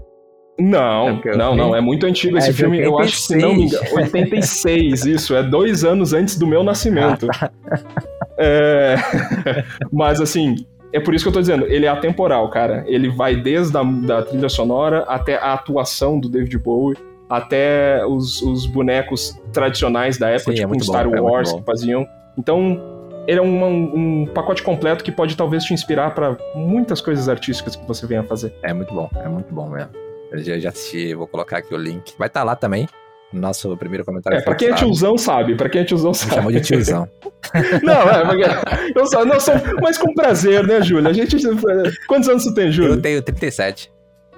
Não, 0.58 1.20
é 1.24 1.36
não, 1.36 1.56
não, 1.56 1.74
é 1.74 1.80
muito 1.80 2.04
antigo 2.04 2.36
esse 2.36 2.50
é 2.50 2.52
filme. 2.52 2.86
86. 2.86 2.86
Eu 2.86 2.98
acho 2.98 3.12
que, 3.12 3.22
se 3.22 3.36
não 3.36 3.54
me 3.54 3.64
engano, 3.64 3.96
86, 3.96 5.06
isso, 5.06 5.34
é 5.34 5.42
dois 5.42 5.82
anos 5.82 6.12
antes 6.12 6.36
do 6.36 6.46
meu 6.46 6.62
nascimento. 6.62 7.26
Ah, 7.30 7.48
tá. 7.48 7.50
é... 8.36 8.96
Mas, 9.90 10.20
assim, 10.20 10.56
é 10.92 11.00
por 11.00 11.14
isso 11.14 11.24
que 11.24 11.28
eu 11.28 11.32
tô 11.32 11.40
dizendo, 11.40 11.66
ele 11.66 11.86
é 11.86 11.88
atemporal, 11.88 12.48
cara. 12.50 12.84
Ele 12.86 13.08
vai 13.08 13.36
desde 13.36 13.76
a 13.76 13.82
da 13.82 14.22
trilha 14.22 14.48
sonora 14.48 15.04
até 15.08 15.36
a 15.36 15.54
atuação 15.54 16.18
do 16.18 16.28
David 16.28 16.58
Bowie 16.58 16.96
até 17.32 18.04
os, 18.04 18.42
os 18.42 18.66
bonecos 18.66 19.40
tradicionais 19.54 20.18
da 20.18 20.28
época, 20.28 20.52
Sim, 20.52 20.64
é 20.64 20.66
tipo 20.66 20.76
é 20.76 20.80
Star 20.80 21.08
bom, 21.08 21.22
Wars 21.22 21.50
é 21.50 21.56
que 21.56 21.62
faziam. 21.62 22.06
Então, 22.36 22.78
ele 23.26 23.38
é 23.38 23.42
um, 23.42 23.64
um, 23.64 24.26
pacote 24.26 24.62
completo 24.62 25.02
que 25.02 25.10
pode 25.10 25.34
talvez 25.34 25.64
te 25.64 25.72
inspirar 25.72 26.14
para 26.14 26.36
muitas 26.54 27.00
coisas 27.00 27.30
artísticas 27.30 27.74
que 27.74 27.86
você 27.86 28.06
venha 28.06 28.22
fazer. 28.22 28.54
É 28.62 28.74
muito 28.74 28.92
bom, 28.92 29.08
é 29.14 29.28
muito 29.28 29.52
bom 29.54 29.66
mesmo. 29.70 29.92
Eu 30.30 30.42
já, 30.42 30.58
já 30.58 30.68
assisti, 30.68 31.14
vou 31.14 31.26
colocar 31.26 31.58
aqui 31.58 31.74
o 31.74 31.78
link. 31.78 32.12
Vai 32.18 32.28
estar 32.28 32.40
tá 32.40 32.44
lá 32.44 32.54
também. 32.54 32.86
Nosso 33.32 33.74
primeiro 33.76 34.04
comentário. 34.04 34.38
É, 34.38 34.42
pra 34.42 34.54
quem 34.54 34.68
é 34.68 34.74
tiozão 34.74 35.16
sabe, 35.16 35.54
pra 35.54 35.68
quem 35.68 35.80
é 35.80 35.84
tiozão 35.84 36.12
sabe. 36.12 36.34
chamou 36.34 36.52
de 36.52 36.60
tiozão. 36.60 37.08
não, 37.82 38.02
é, 38.02 38.24
porque 38.24 38.98
eu 38.98 39.06
só, 39.06 39.24
não, 39.24 39.40
sou, 39.40 39.54
mas 39.80 39.96
com 39.96 40.14
prazer, 40.14 40.66
né, 40.66 40.82
Júlia? 40.82 41.10
A 41.10 41.12
gente. 41.12 41.36
Quantos 42.06 42.28
anos 42.28 42.44
você 42.44 42.54
tem, 42.54 42.70
Júlia? 42.70 42.94
Eu 42.94 43.02
tenho 43.02 43.22
37. 43.22 43.90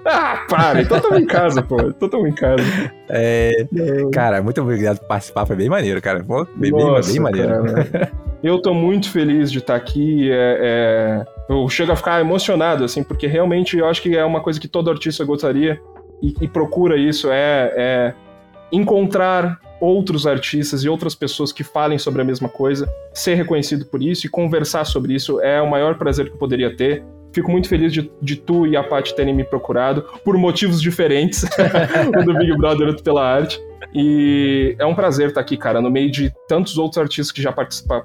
Ah, 0.07 0.45
para, 0.47 0.81
então 0.81 0.99
tamo 0.99 1.17
em 1.17 1.25
casa, 1.25 1.63
pô. 1.63 1.81
Então 1.81 2.07
tamo 2.07 2.27
em 2.27 2.33
casa. 2.33 2.63
É, 3.09 3.65
cara, 4.13 4.41
muito 4.41 4.61
obrigado 4.61 4.99
por 4.99 5.07
participar, 5.07 5.47
foi 5.47 5.55
bem 5.55 5.67
maneiro, 5.67 5.99
cara. 5.99 6.23
Pô, 6.23 6.45
bem, 6.55 6.69
Nossa, 6.71 7.11
bem, 7.11 7.19
maneiro. 7.19 7.49
Cara, 7.49 8.11
eu 8.43 8.61
tô 8.61 8.71
muito 8.71 9.09
feliz 9.09 9.51
de 9.51 9.57
estar 9.57 9.75
aqui. 9.75 10.31
É, 10.31 10.59
é, 10.61 11.25
eu 11.49 11.67
chego 11.67 11.91
a 11.91 11.95
ficar 11.95 12.21
emocionado, 12.21 12.83
assim, 12.83 13.03
porque 13.03 13.25
realmente 13.25 13.77
eu 13.77 13.87
acho 13.87 13.99
que 14.01 14.15
é 14.15 14.23
uma 14.23 14.41
coisa 14.41 14.59
que 14.59 14.67
todo 14.67 14.91
artista 14.91 15.25
gostaria 15.25 15.81
e, 16.21 16.35
e 16.39 16.47
procura 16.47 16.95
isso, 16.95 17.31
é, 17.31 17.73
é 17.75 18.13
encontrar 18.71 19.59
outros 19.79 20.25
artistas 20.25 20.83
e 20.83 20.89
outras 20.89 21.13
pessoas 21.13 21.51
que 21.51 21.63
falem 21.63 21.97
sobre 21.97 22.21
a 22.21 22.25
mesma 22.25 22.49
coisa, 22.49 22.89
ser 23.13 23.35
reconhecido 23.35 23.85
por 23.85 24.01
isso 24.01 24.25
e 24.25 24.29
conversar 24.29 24.85
sobre 24.85 25.13
isso 25.13 25.41
é 25.41 25.61
o 25.61 25.69
maior 25.69 25.97
prazer 25.97 26.27
que 26.27 26.33
eu 26.33 26.37
poderia 26.37 26.75
ter. 26.75 27.03
Fico 27.33 27.51
muito 27.51 27.67
feliz 27.67 27.91
de, 27.91 28.09
de 28.21 28.37
tu 28.37 28.65
e 28.65 28.77
a 28.77 28.83
Paty 28.83 29.13
terem 29.13 29.33
me 29.33 29.43
procurado, 29.43 30.05
por 30.23 30.37
motivos 30.37 30.81
diferentes, 30.81 31.43
o 32.17 32.23
do 32.23 32.33
Big 32.33 32.55
Brother 32.57 33.01
pela 33.01 33.27
arte. 33.27 33.59
E 33.93 34.75
é 34.79 34.85
um 34.85 34.95
prazer 34.95 35.29
estar 35.29 35.41
aqui, 35.41 35.57
cara, 35.57 35.81
no 35.81 35.91
meio 35.91 36.09
de 36.09 36.33
tantos 36.47 36.77
outros 36.77 36.97
artistas 36.97 37.31
que 37.31 37.41
já 37.41 37.53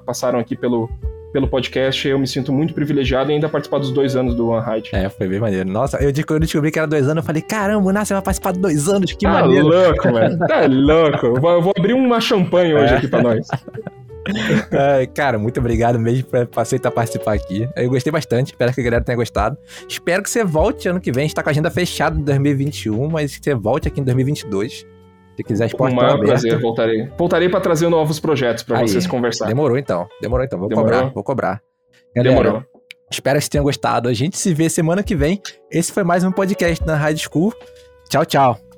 passaram 0.05 0.37
aqui 0.37 0.55
pelo, 0.55 0.89
pelo 1.31 1.47
podcast. 1.47 2.07
Eu 2.07 2.19
me 2.19 2.27
sinto 2.27 2.51
muito 2.51 2.73
privilegiado 2.73 3.31
e 3.31 3.35
ainda 3.35 3.49
participar 3.49 3.79
dos 3.79 3.91
dois 3.91 4.15
anos 4.15 4.35
do 4.35 4.49
One 4.49 4.63
Ride. 4.65 4.89
É, 4.93 5.09
foi 5.09 5.27
bem 5.27 5.39
maneiro. 5.39 5.69
Nossa, 5.69 5.97
eu, 5.97 6.11
quando 6.25 6.37
eu 6.37 6.39
descobri 6.41 6.71
que 6.71 6.79
era 6.79 6.87
dois 6.87 7.07
anos, 7.07 7.17
eu 7.17 7.23
falei, 7.23 7.41
caramba, 7.41 7.87
o 7.87 7.91
Nasser 7.91 8.15
vai 8.15 8.23
participar 8.23 8.53
de 8.53 8.59
dois 8.59 8.87
anos, 8.87 9.11
que 9.11 9.25
tá 9.25 9.31
maneiro. 9.31 9.69
Tá 9.69 9.77
louco, 9.77 10.11
mano. 10.11 10.37
Tá 10.47 10.65
louco. 10.67 11.25
Eu 11.27 11.41
vou, 11.41 11.51
eu 11.51 11.61
vou 11.61 11.73
abrir 11.77 11.93
uma 11.93 12.19
champanhe 12.19 12.73
hoje 12.73 12.93
é. 12.93 12.97
aqui 12.97 13.07
pra 13.07 13.21
nós. 13.21 13.47
Cara, 15.15 15.39
muito 15.39 15.59
obrigado 15.59 15.99
mesmo 15.99 16.25
por 16.25 16.47
aceitar 16.57 16.91
participar 16.91 17.33
aqui. 17.33 17.67
Eu 17.75 17.89
gostei 17.89 18.11
bastante, 18.11 18.47
espero 18.47 18.73
que 18.73 18.81
a 18.81 18.83
galera 18.83 19.03
tenha 19.03 19.15
gostado. 19.15 19.57
Espero 19.87 20.21
que 20.21 20.29
você 20.29 20.43
volte 20.43 20.87
ano 20.87 20.99
que 20.99 21.11
vem. 21.11 21.23
A 21.23 21.27
gente 21.27 21.35
tá 21.35 21.43
com 21.43 21.49
a 21.49 21.51
agenda 21.51 21.71
fechada 21.71 22.17
em 22.19 22.23
2021, 22.23 23.09
mas 23.09 23.37
que 23.37 23.43
você 23.43 23.55
volte 23.55 23.87
aqui 23.87 23.99
em 23.99 24.03
2022. 24.03 24.85
Se 25.35 25.43
quiser 25.43 25.65
esporte, 25.67 25.95
Com 25.95 25.99
o 26.01 26.03
maior 26.03 26.19
prazer, 26.19 26.59
voltarei. 26.59 27.07
Voltarei 27.17 27.49
para 27.49 27.59
trazer 27.61 27.89
novos 27.89 28.19
projetos 28.19 28.63
para 28.63 28.81
vocês 28.81 29.07
conversar. 29.07 29.47
Demorou 29.47 29.77
então, 29.77 30.07
demorou 30.21 30.45
então. 30.45 30.59
Vou 30.59 30.67
Demorou. 30.69 30.91
cobrar, 30.91 31.09
vou 31.13 31.23
cobrar. 31.23 31.61
Galera, 32.15 32.35
Demorou. 32.35 32.63
Espero 33.09 33.37
que 33.37 33.41
vocês 33.41 33.49
tenham 33.49 33.63
gostado. 33.63 34.07
A 34.07 34.13
gente 34.13 34.37
se 34.37 34.53
vê 34.53 34.69
semana 34.69 35.03
que 35.03 35.15
vem. 35.15 35.41
Esse 35.69 35.91
foi 35.91 36.03
mais 36.03 36.23
um 36.23 36.31
podcast 36.31 36.85
na 36.85 36.95
Rádio 36.95 37.27
School. 37.29 37.53
Tchau, 38.09 38.25
tchau. 38.25 38.70